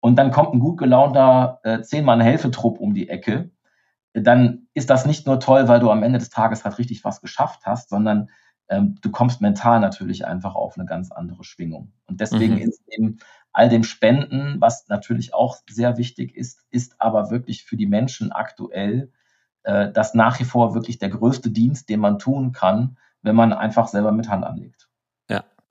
und 0.00 0.16
dann 0.16 0.30
kommt 0.30 0.54
ein 0.54 0.60
gut 0.60 0.78
gelaunter 0.78 1.60
äh, 1.62 1.82
zehnmann 1.82 2.20
Helfetrupp 2.20 2.80
um 2.80 2.94
die 2.94 3.08
Ecke, 3.08 3.50
dann 4.12 4.68
ist 4.74 4.90
das 4.90 5.06
nicht 5.06 5.26
nur 5.26 5.40
toll, 5.40 5.68
weil 5.68 5.80
du 5.80 5.90
am 5.90 6.02
Ende 6.02 6.18
des 6.18 6.30
Tages 6.30 6.64
halt 6.64 6.78
richtig 6.78 7.04
was 7.04 7.20
geschafft 7.20 7.66
hast, 7.66 7.90
sondern 7.90 8.30
ähm, 8.68 8.96
du 9.02 9.10
kommst 9.10 9.40
mental 9.40 9.80
natürlich 9.80 10.26
einfach 10.26 10.54
auf 10.54 10.76
eine 10.76 10.86
ganz 10.86 11.12
andere 11.12 11.44
Schwingung. 11.44 11.92
Und 12.06 12.20
deswegen 12.20 12.54
mhm. 12.54 12.60
ist 12.60 12.82
eben 12.88 13.18
all 13.52 13.68
dem 13.68 13.84
Spenden, 13.84 14.60
was 14.60 14.88
natürlich 14.88 15.34
auch 15.34 15.58
sehr 15.68 15.98
wichtig 15.98 16.36
ist, 16.36 16.64
ist 16.70 17.00
aber 17.00 17.30
wirklich 17.30 17.64
für 17.64 17.76
die 17.76 17.86
Menschen 17.86 18.32
aktuell 18.32 19.10
äh, 19.62 19.90
das 19.92 20.14
nach 20.14 20.38
wie 20.40 20.44
vor 20.44 20.74
wirklich 20.74 20.98
der 20.98 21.10
größte 21.10 21.50
Dienst, 21.50 21.88
den 21.88 22.00
man 22.00 22.18
tun 22.18 22.52
kann, 22.52 22.98
wenn 23.22 23.36
man 23.36 23.52
einfach 23.52 23.88
selber 23.88 24.12
mit 24.12 24.28
Hand 24.28 24.44
anlegt. 24.44 24.85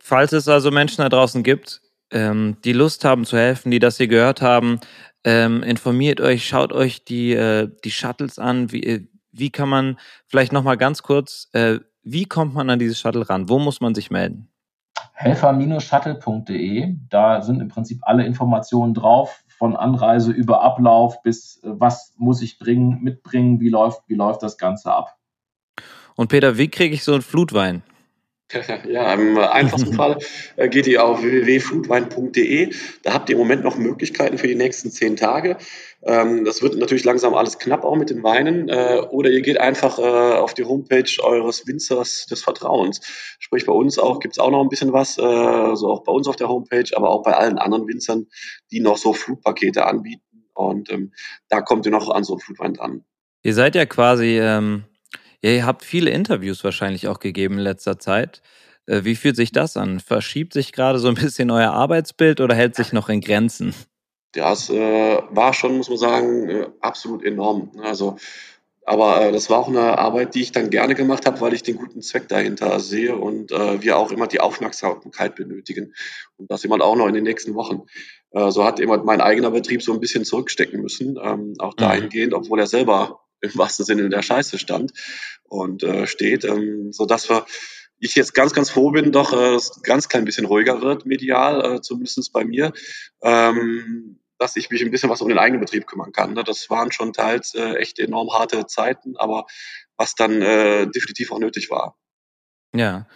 Falls 0.08 0.34
es 0.34 0.48
also 0.48 0.70
Menschen 0.70 1.02
da 1.02 1.10
draußen 1.10 1.42
gibt, 1.42 1.82
ähm, 2.12 2.58
die 2.64 2.74
Lust 2.74 3.04
haben 3.04 3.26
zu 3.26 3.38
helfen, 3.38 3.72
die 3.72 3.80
das 3.80 3.98
hier 3.98 4.08
gehört 4.08 4.40
haben, 4.40 4.80
ähm, 5.24 5.64
informiert 5.64 6.22
euch, 6.22 6.48
schaut 6.48 6.74
euch 6.74 7.04
die, 7.06 7.32
äh, 7.32 7.72
die 7.84 7.90
Shuttles 7.90 8.38
an. 8.38 8.72
Wie, 8.72 8.84
äh, 8.84 9.08
wie 9.32 9.50
kann 9.50 9.68
man 9.68 9.98
vielleicht 10.28 10.54
nochmal 10.54 10.78
ganz 10.78 11.02
kurz, 11.02 11.50
äh, 11.54 11.80
wie 12.04 12.26
kommt 12.26 12.54
man 12.54 12.70
an 12.70 12.78
dieses 12.78 13.00
Shuttle 13.00 13.28
ran? 13.28 13.50
Wo 13.50 13.58
muss 13.58 13.82
man 13.82 13.96
sich 13.96 14.12
melden? 14.12 14.48
helfer-shuttle.de. 15.14 16.98
Da 17.10 17.42
sind 17.42 17.60
im 17.60 17.70
Prinzip 17.70 18.02
alle 18.04 18.28
Informationen 18.28 18.94
drauf, 18.94 19.44
von 19.58 19.76
Anreise 19.76 20.32
über 20.32 20.62
Ablauf 20.62 21.24
bis 21.24 21.64
äh, 21.64 21.70
was 21.80 22.14
muss 22.18 22.44
ich 22.44 22.60
bringen, 22.60 23.02
mitbringen, 23.02 23.60
wie 23.60 23.70
läuft, 23.70 24.04
wie 24.06 24.14
läuft 24.14 24.44
das 24.44 24.60
Ganze 24.60 24.94
ab. 24.94 25.18
Und 26.14 26.28
Peter, 26.28 26.60
wie 26.60 26.68
kriege 26.68 26.94
ich 26.94 27.04
so 27.04 27.14
einen 27.14 27.24
Flutwein? 27.24 27.82
Ja, 28.88 29.14
im 29.14 29.38
einfachsten 29.38 29.94
Fall 29.96 30.20
äh, 30.56 30.70
geht 30.70 30.88
ihr 30.88 31.04
auf 31.04 31.22
www.foodwein.de. 31.22 32.74
Da 33.04 33.14
habt 33.14 33.30
ihr 33.30 33.36
im 33.36 33.40
Moment 33.40 33.64
noch 33.64 33.78
Möglichkeiten 33.78 34.38
für 34.38 34.48
die 34.48 34.56
nächsten 34.56 34.92
zehn 34.92 35.16
Tage. 35.16 35.58
Ähm, 36.04 36.46
das 36.46 36.62
wird 36.62 36.78
natürlich 36.78 37.04
langsam 37.04 37.34
alles 37.34 37.58
knapp 37.60 37.84
auch 37.84 37.96
mit 37.96 38.10
den 38.10 38.24
Weinen. 38.24 38.70
Äh, 38.70 39.02
oder 39.10 39.30
ihr 39.30 39.42
geht 39.42 39.60
einfach 39.60 40.00
äh, 40.00 40.02
auf 40.02 40.54
die 40.54 40.66
Homepage 40.66 41.12
eures 41.24 41.68
Winzers 41.68 42.26
des 42.28 42.44
Vertrauens. 42.44 43.02
Sprich, 43.40 43.66
bei 43.66 43.74
uns 43.74 44.00
auch 44.00 44.20
gibt 44.20 44.36
es 44.36 44.40
auch 44.40 44.52
noch 44.52 44.62
ein 44.62 44.70
bisschen 44.70 44.94
was, 44.94 45.16
so 45.16 45.22
auch 45.90 46.04
bei 46.04 46.12
uns 46.12 46.28
auf 46.28 46.36
der 46.36 46.48
Homepage, 46.48 46.86
aber 46.96 47.10
auch 47.10 47.24
bei 47.24 47.34
allen 47.34 47.58
anderen 47.58 47.88
Winzern, 47.88 48.28
die 48.72 48.80
noch 48.80 48.98
so 48.98 49.14
Flutpakete 49.14 49.86
anbieten. 49.86 50.22
Und 50.54 50.92
ähm, 50.92 51.14
da 51.50 51.62
kommt 51.62 51.86
ihr 51.86 51.92
noch 51.92 52.10
an 52.10 52.24
so 52.24 52.34
einen 52.34 52.40
Flutwein 52.40 52.74
dran. 52.74 53.04
Ihr 53.44 53.54
seid 53.54 53.76
ja 53.76 53.86
quasi 53.86 54.40
ähm 54.40 54.86
ja, 55.46 55.52
ihr 55.52 55.66
habt 55.68 55.86
viele 55.86 56.10
Interviews 56.10 56.64
wahrscheinlich 56.64 57.08
auch 57.08 57.20
gegeben 57.20 57.60
in 57.60 57.64
letzter 57.64 58.00
Zeit. 58.00 58.42
Äh, 58.88 59.04
wie 59.04 59.16
fühlt 59.16 59.36
sich 59.36 59.52
das 59.52 59.78
an? 59.78 60.00
Verschiebt 60.00 60.54
sich 60.54 60.74
gerade 60.74 60.98
so 60.98 61.08
ein 61.08 61.14
bisschen 61.22 61.52
euer 61.52 61.72
Arbeitsbild 61.72 62.42
oder 62.42 62.56
hält 62.56 62.76
sich 62.76 62.94
noch 62.94 63.10
in 63.10 63.22
Grenzen? 63.22 63.76
Ja, 64.36 64.52
es 64.52 64.72
äh, 64.72 65.20
war 65.30 65.54
schon, 65.54 65.78
muss 65.78 65.90
man 65.90 66.00
sagen, 66.00 66.50
äh, 66.50 66.68
absolut 66.82 67.24
enorm. 67.24 67.70
Also, 67.84 68.18
aber 68.88 69.22
äh, 69.22 69.32
das 69.32 69.52
war 69.52 69.60
auch 69.60 69.68
eine 69.68 70.00
Arbeit, 70.00 70.34
die 70.34 70.42
ich 70.42 70.52
dann 70.52 70.72
gerne 70.72 70.96
gemacht 70.96 71.28
habe, 71.28 71.40
weil 71.42 71.54
ich 71.54 71.62
den 71.62 71.76
guten 71.76 72.02
Zweck 72.02 72.28
dahinter 72.28 72.80
sehe 72.80 73.16
und 73.16 73.52
äh, 73.52 73.84
wir 73.84 73.98
auch 73.98 74.12
immer 74.12 74.26
die 74.26 74.40
Aufmerksamkeit 74.40 75.36
benötigen. 75.36 75.94
Und 76.38 76.50
das 76.50 76.64
immer 76.64 76.82
auch 76.82 76.96
noch 76.96 77.08
in 77.08 77.14
den 77.14 77.24
nächsten 77.24 77.54
Wochen. 77.54 77.84
Äh, 78.32 78.50
so 78.50 78.66
hat 78.66 78.80
immer 78.80 78.98
mein 79.04 79.22
eigener 79.22 79.52
Betrieb 79.52 79.84
so 79.84 79.94
ein 79.94 80.00
bisschen 80.00 80.26
zurückstecken 80.26 80.82
müssen, 80.82 81.20
ähm, 81.22 81.54
auch 81.60 81.74
mhm. 81.74 81.82
dahingehend, 81.82 82.34
obwohl 82.34 82.60
er 82.60 82.68
selber 82.68 83.22
im 83.42 83.56
wahrsten 83.56 83.86
Sinne 83.86 84.10
der 84.10 84.24
Scheiße 84.24 84.58
stand 84.58 84.92
und 85.48 85.84
äh, 85.84 86.08
steht, 86.08 86.44
ähm, 86.44 86.92
so 86.92 87.06
dass 87.06 87.30
wir 87.30 87.46
ich 88.00 88.16
jetzt 88.16 88.34
ganz, 88.34 88.54
ganz 88.54 88.70
froh 88.70 88.92
bin, 88.92 89.12
doch 89.12 89.34
äh, 89.34 89.58
ganz 89.84 90.10
klein 90.10 90.26
bisschen 90.26 90.46
ruhiger 90.46 90.82
wird 90.82 91.06
medial, 91.06 91.76
äh, 91.76 91.82
zumindest 91.82 92.32
bei 92.34 92.44
mir, 92.44 92.74
ähm, 93.22 94.20
dass 94.38 94.56
ich 94.58 94.70
mich 94.70 94.82
ein 94.82 94.92
bisschen 94.92 95.10
was 95.10 95.22
um 95.22 95.30
den 95.30 95.38
eigenen 95.38 95.62
Betrieb 95.62 95.88
kümmern 95.88 96.12
kann. 96.12 96.34
Ne? 96.34 96.44
Das 96.44 96.70
waren 96.70 96.92
schon 96.92 97.14
teils 97.14 97.56
äh, 97.56 97.76
echt 97.76 98.00
enorm 98.00 98.34
harte 98.34 98.66
Zeiten, 98.68 99.16
aber 99.18 99.46
was 99.96 100.16
dann 100.16 100.42
äh, 100.42 100.88
definitiv 100.88 101.32
auch 101.32 101.40
nötig 101.40 101.70
war. 101.70 101.98
Ja, 102.76 103.08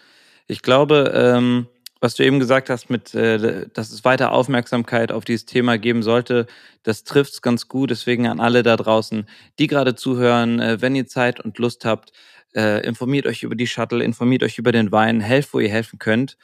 ich 0.48 0.62
glaube, 0.62 1.12
ähm, 1.14 1.68
was 2.02 2.16
du 2.16 2.24
eben 2.24 2.40
gesagt 2.40 2.70
hast, 2.70 2.90
mit, 2.90 3.14
äh, 3.14 3.68
dass 3.74 3.92
es 3.92 4.06
weiter 4.06 4.32
Aufmerksamkeit 4.32 5.12
auf 5.12 5.26
dieses 5.26 5.46
Thema 5.46 5.78
geben 5.78 6.02
sollte, 6.02 6.48
das 6.84 7.04
trifft 7.04 7.34
es 7.34 7.42
ganz 7.42 7.68
gut. 7.68 7.92
Deswegen 7.92 8.28
an 8.28 8.40
alle 8.40 8.64
da 8.64 8.78
draußen, 8.78 9.28
die 9.60 9.68
gerade 9.68 9.96
zuhören, 9.96 10.60
äh, 10.60 10.82
wenn 10.82 10.96
ihr 10.96 11.08
Zeit 11.08 11.40
und 11.40 11.58
Lust 11.58 11.86
habt, 11.86 12.14
äh, 12.56 12.86
informiert 12.86 13.28
euch 13.28 13.44
über 13.44 13.56
die 13.56 13.68
Shuttle, 13.68 14.04
informiert 14.04 14.44
euch 14.44 14.58
über 14.58 14.72
den 14.72 14.92
Wein, 14.92 15.20
helft, 15.20 15.54
wo 15.54 15.60
ihr 15.60 15.70
helfen 15.70 16.00
könnt. 16.00 16.38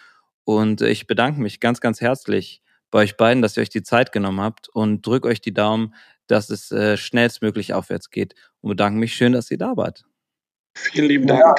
Und 0.43 0.81
äh, 0.81 0.89
ich 0.89 1.07
bedanke 1.07 1.41
mich 1.41 1.59
ganz, 1.59 1.79
ganz 1.79 2.01
herzlich 2.01 2.61
bei 2.91 2.99
euch 2.99 3.17
beiden, 3.17 3.41
dass 3.41 3.57
ihr 3.57 3.61
euch 3.61 3.69
die 3.69 3.83
Zeit 3.83 4.11
genommen 4.11 4.41
habt 4.41 4.69
und 4.69 5.05
drückt 5.05 5.25
euch 5.25 5.41
die 5.41 5.53
Daumen, 5.53 5.95
dass 6.27 6.49
es 6.49 6.71
äh, 6.71 6.97
schnellstmöglich 6.97 7.73
aufwärts 7.73 8.09
geht. 8.09 8.35
Und 8.61 8.69
bedanke 8.69 8.99
mich 8.99 9.15
schön, 9.15 9.31
dass 9.33 9.49
ihr 9.51 9.57
da 9.57 9.77
wart. 9.77 10.05
Vielen 10.75 11.07
lieben 11.07 11.27
Dank. 11.27 11.39
Ja. 11.39 11.55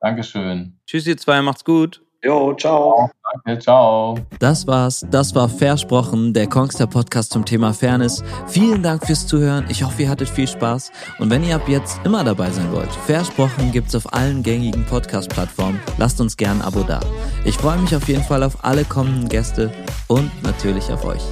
Dankeschön. 0.00 0.78
Tschüss, 0.86 1.06
ihr 1.06 1.16
zwei, 1.16 1.42
macht's 1.42 1.64
gut. 1.64 2.02
Jo, 2.24 2.54
ciao. 2.54 3.10
Danke, 3.44 3.60
ciao. 3.60 4.18
Das 4.38 4.66
war's. 4.66 5.04
Das 5.10 5.34
war 5.34 5.46
Versprochen, 5.46 6.32
der 6.32 6.46
Kongster 6.46 6.86
Podcast 6.86 7.32
zum 7.32 7.44
Thema 7.44 7.74
Fairness. 7.74 8.24
Vielen 8.46 8.82
Dank 8.82 9.04
fürs 9.06 9.26
Zuhören. 9.26 9.66
Ich 9.68 9.82
hoffe, 9.84 10.02
ihr 10.02 10.08
hattet 10.08 10.30
viel 10.30 10.48
Spaß. 10.48 10.90
Und 11.18 11.28
wenn 11.28 11.44
ihr 11.44 11.56
ab 11.56 11.68
jetzt 11.68 12.00
immer 12.04 12.24
dabei 12.24 12.50
sein 12.50 12.72
wollt, 12.72 12.90
Versprochen 12.90 13.72
gibt's 13.72 13.94
auf 13.94 14.10
allen 14.14 14.42
gängigen 14.42 14.86
Podcast-Plattformen. 14.86 15.78
Lasst 15.98 16.18
uns 16.20 16.36
gern 16.38 16.60
ein 16.60 16.62
Abo 16.62 16.82
da. 16.82 17.00
Ich 17.44 17.58
freue 17.58 17.78
mich 17.78 17.94
auf 17.94 18.08
jeden 18.08 18.22
Fall 18.22 18.42
auf 18.42 18.64
alle 18.64 18.84
kommenden 18.84 19.28
Gäste 19.28 19.70
und 20.08 20.30
natürlich 20.42 20.90
auf 20.90 21.04
euch. 21.04 21.22